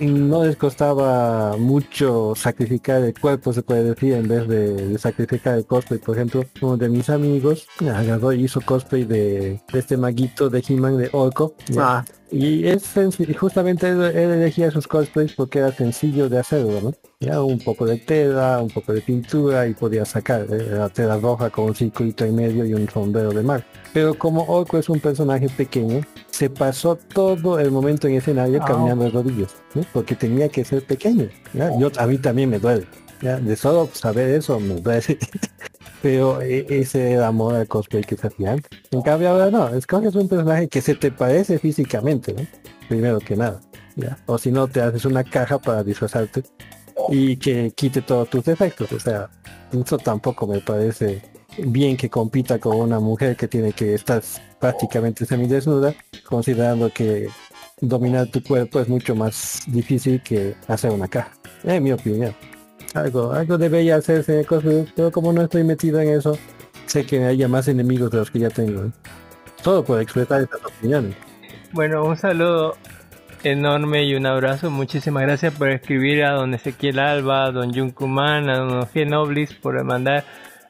[0.00, 5.66] no les costaba mucho sacrificar el cuerpo, se puede decir, en vez de, sacrificar el
[5.66, 6.00] cosplay.
[6.00, 10.64] Por ejemplo, uno de mis amigos agarró y hizo cosplay de, de este maguito de
[10.66, 11.54] He-Man de Orco.
[11.76, 16.38] Ah, Y es sencillo, y justamente él, él elegía sus cosplays porque era sencillo de
[16.38, 16.92] hacerlo, ¿no?
[17.20, 21.18] Ya un poco de tela, un poco de pintura y podía sacar eh, la tela
[21.18, 23.64] roja con un circuito en medio y un sombrero de mar.
[23.92, 28.66] Pero como Orco es un personaje pequeño, se pasó todo el momento en escenario Ah.
[28.66, 29.84] caminando de rodillas, ¿no?
[29.92, 31.28] porque tenía que ser pequeño.
[31.52, 31.70] ¿ya?
[31.78, 32.86] Yo, a mí también me duele.
[33.20, 33.36] ¿ya?
[33.38, 35.18] De solo saber eso me duele.
[36.02, 38.70] Pero e- ese amor al cosplay que se hacía antes.
[38.90, 42.46] En cambio ahora no, escoges un personaje que se te parece físicamente, ¿no?
[42.88, 43.60] Primero que nada.
[44.26, 46.42] O si no, te haces una caja para disfrazarte
[47.08, 48.92] y que quite todos tus defectos.
[48.92, 49.30] O sea,
[49.72, 51.22] eso tampoco me parece
[51.58, 54.22] bien que compita con una mujer que tiene que estar
[54.58, 57.28] prácticamente semidesnuda, considerando que
[57.80, 61.32] dominar tu cuerpo es mucho más difícil que hacer una caja.
[61.64, 62.34] En mi opinión.
[62.94, 64.46] Algo, algo debería hacerse
[64.94, 66.38] pero como no estoy metido en eso,
[66.86, 68.84] sé que haya más enemigos de los que ya tengo.
[68.84, 68.90] ¿eh?
[69.62, 71.16] Todo por expresar estas opiniones.
[71.72, 72.76] Bueno, un saludo
[73.44, 74.70] enorme y un abrazo.
[74.70, 79.08] Muchísimas gracias por escribir a don Ezequiel Alba, a don Junkuman, a don G.
[79.08, 80.24] Noblis por mandar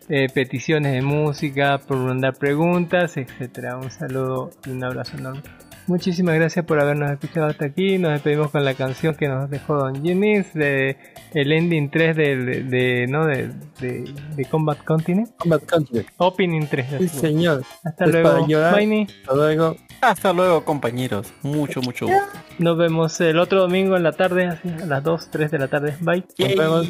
[0.09, 3.77] eh, peticiones de música, por mandar preguntas, etcétera.
[3.77, 5.43] Un saludo y un abrazo enorme.
[5.89, 7.99] Muchísimas gracias por habernos escuchado hasta aquí.
[7.99, 10.97] Nos despedimos con la canción que nos dejó Don Jimmy's de
[11.35, 13.49] el ending 3 de, de, de- no de,
[13.81, 14.05] de,
[14.37, 15.31] de Combat Continent.
[15.37, 16.07] Combat Continent.
[16.19, 16.87] Opening 3.
[16.99, 17.63] Sí, señor.
[17.85, 18.47] Hasta Es luego.
[18.47, 18.75] llorar.
[18.79, 19.77] Hasta luego.
[20.01, 21.33] hasta luego, compañeros.
[21.43, 22.23] Mucho, mucho gusto.
[22.59, 25.69] Nos vemos el otro domingo en la tarde, así, a las 2, 3 de la
[25.69, 25.97] tarde.
[26.01, 26.25] Bye.
[26.39, 26.89] Nos vemos.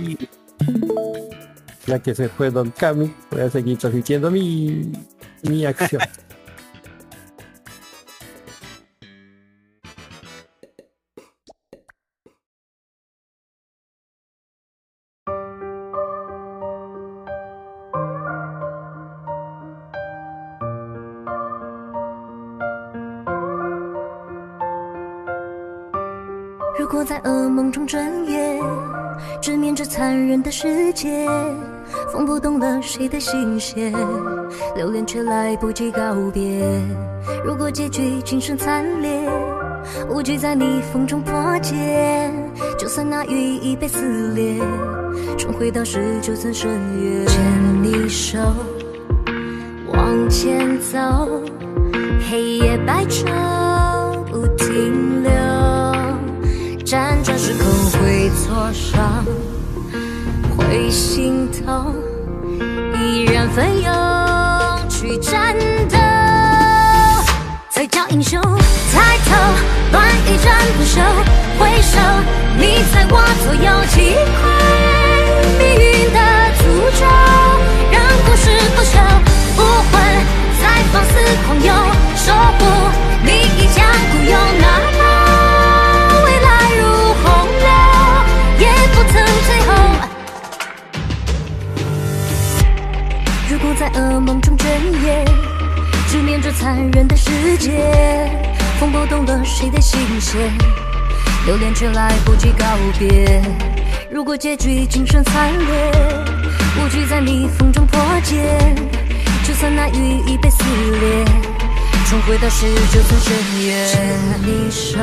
[1.87, 4.93] Ya que se fue Don Cami, voy a seguir transmitiendo mi,
[5.49, 6.03] mi acción.
[30.63, 31.27] "世界，
[32.13, 33.93] 风拨动了谁的心弦，
[34.77, 36.65] 留恋却来不及告别。
[37.45, 39.29] 如果结局仅剩惨烈，
[40.09, 42.33] 无惧在逆风中破茧，
[42.79, 44.55] 就算那羽翼被撕裂，
[45.37, 47.25] 重回当时就曾顺越。
[47.25, 48.39] 牵你手，
[49.93, 51.43] 往前走，
[52.31, 53.25] 黑夜白昼
[54.31, 55.33] 不停留。
[56.85, 59.25] 辗转时空会挫伤，
[60.93, 61.95] 心痛，
[62.95, 63.91] 依然奋勇
[64.91, 65.57] 去战
[65.89, 65.97] 斗。
[67.71, 68.39] 才叫英雄，
[68.93, 69.35] 抬头，
[69.91, 71.01] 乱一战不休，
[71.59, 71.99] 回首，
[72.59, 74.41] 你在我左右，击溃
[75.57, 76.19] 命运的
[76.61, 76.61] 诅
[77.01, 77.03] 咒，
[77.91, 77.97] 让
[78.27, 78.45] 故事
[78.77, 79.01] 不朽，
[79.57, 79.59] 武
[79.91, 79.93] 魂
[80.61, 80.63] 在
[80.93, 81.11] 放肆
[81.47, 81.73] 狂游，
[82.17, 82.27] 守
[82.59, 82.61] 护
[94.83, 95.25] 梦中睁眼，
[96.09, 98.29] 直面这残忍的世界，
[98.81, 100.51] 风拨动了谁的心弦，
[101.47, 102.67] 留恋却来不及告
[102.99, 103.41] 别。
[104.11, 105.93] 如果结局仅剩惨烈，
[106.81, 108.75] 无惧在逆风中破茧，
[109.47, 111.25] 就算那羽翼被撕裂，
[112.07, 113.33] 重回到十九层深
[113.65, 113.89] 渊。
[113.89, 114.01] 牵
[114.43, 114.99] 你手，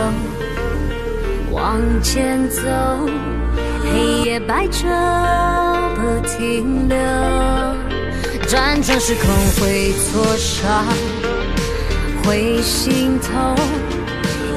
[1.51, 2.61] 往前走，
[3.83, 4.87] 黑夜白昼
[5.95, 7.68] 不停留。
[8.49, 9.29] 辗转时空
[9.59, 10.83] 会挫伤，
[12.23, 13.55] 会心痛，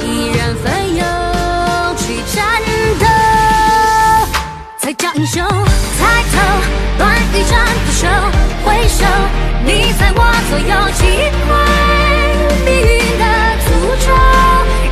[0.00, 1.04] 依然奋勇
[1.98, 2.42] 去战
[2.98, 3.04] 斗，
[4.78, 5.44] 才叫英雄。
[5.44, 6.40] 抬头，
[7.00, 7.52] 乱一战
[7.84, 8.08] 不休，
[8.64, 9.04] 回首，
[9.66, 11.04] 你在我左右，击
[11.44, 11.46] 溃
[12.64, 13.24] 命运的
[13.60, 13.68] 诅
[14.06, 14.08] 咒，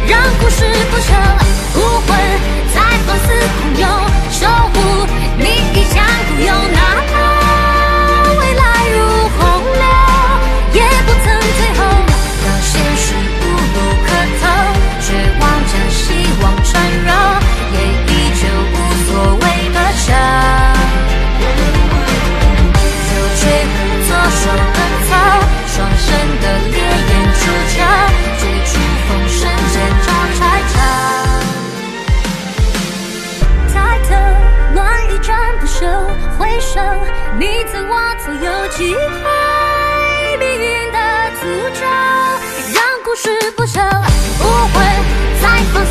[0.09, 0.13] 让
[0.43, 1.09] 故事不朽，
[1.75, 2.09] 武魂
[2.75, 3.83] 在放肆狂游，
[4.31, 4.77] 守护
[5.39, 6.53] 你一腔孤勇，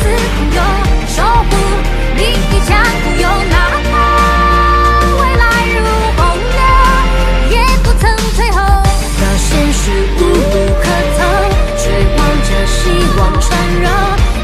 [0.00, 0.16] 自拥
[0.56, 0.60] 有，
[1.08, 1.52] 守护
[2.16, 2.68] 你一腔
[3.02, 3.56] 孤勇，哪
[3.90, 3.92] 怕
[5.20, 5.42] 未来
[5.76, 5.78] 如
[6.16, 6.18] 洪
[6.56, 6.60] 流，
[7.50, 8.02] 也不曾
[8.36, 8.58] 退后。
[9.20, 9.82] 当现实
[10.16, 10.84] 无路可
[11.16, 11.20] 逃，
[11.76, 11.84] 追
[12.16, 12.78] 望着希
[13.18, 13.48] 望缠
[13.82, 13.86] 绕，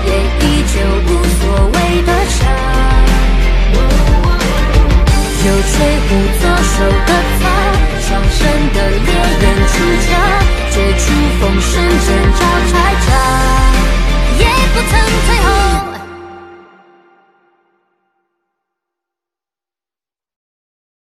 [0.05, 0.09] 也
[0.41, 0.75] 依旧
[1.07, 1.41] 无所
[1.73, 2.39] 谓的笑。
[5.43, 5.75] 就吹
[6.07, 6.09] 胡
[6.41, 6.75] 左手
[7.07, 7.11] 的
[7.41, 7.43] 草，
[8.01, 8.39] 双生
[8.75, 9.09] 的猎
[9.41, 10.09] 人出鞘，
[10.73, 11.05] 绝处
[11.41, 12.07] 逢生间
[12.39, 12.41] 招
[12.73, 12.75] 拆
[13.07, 13.16] 招。
[15.27, 15.96] 最后。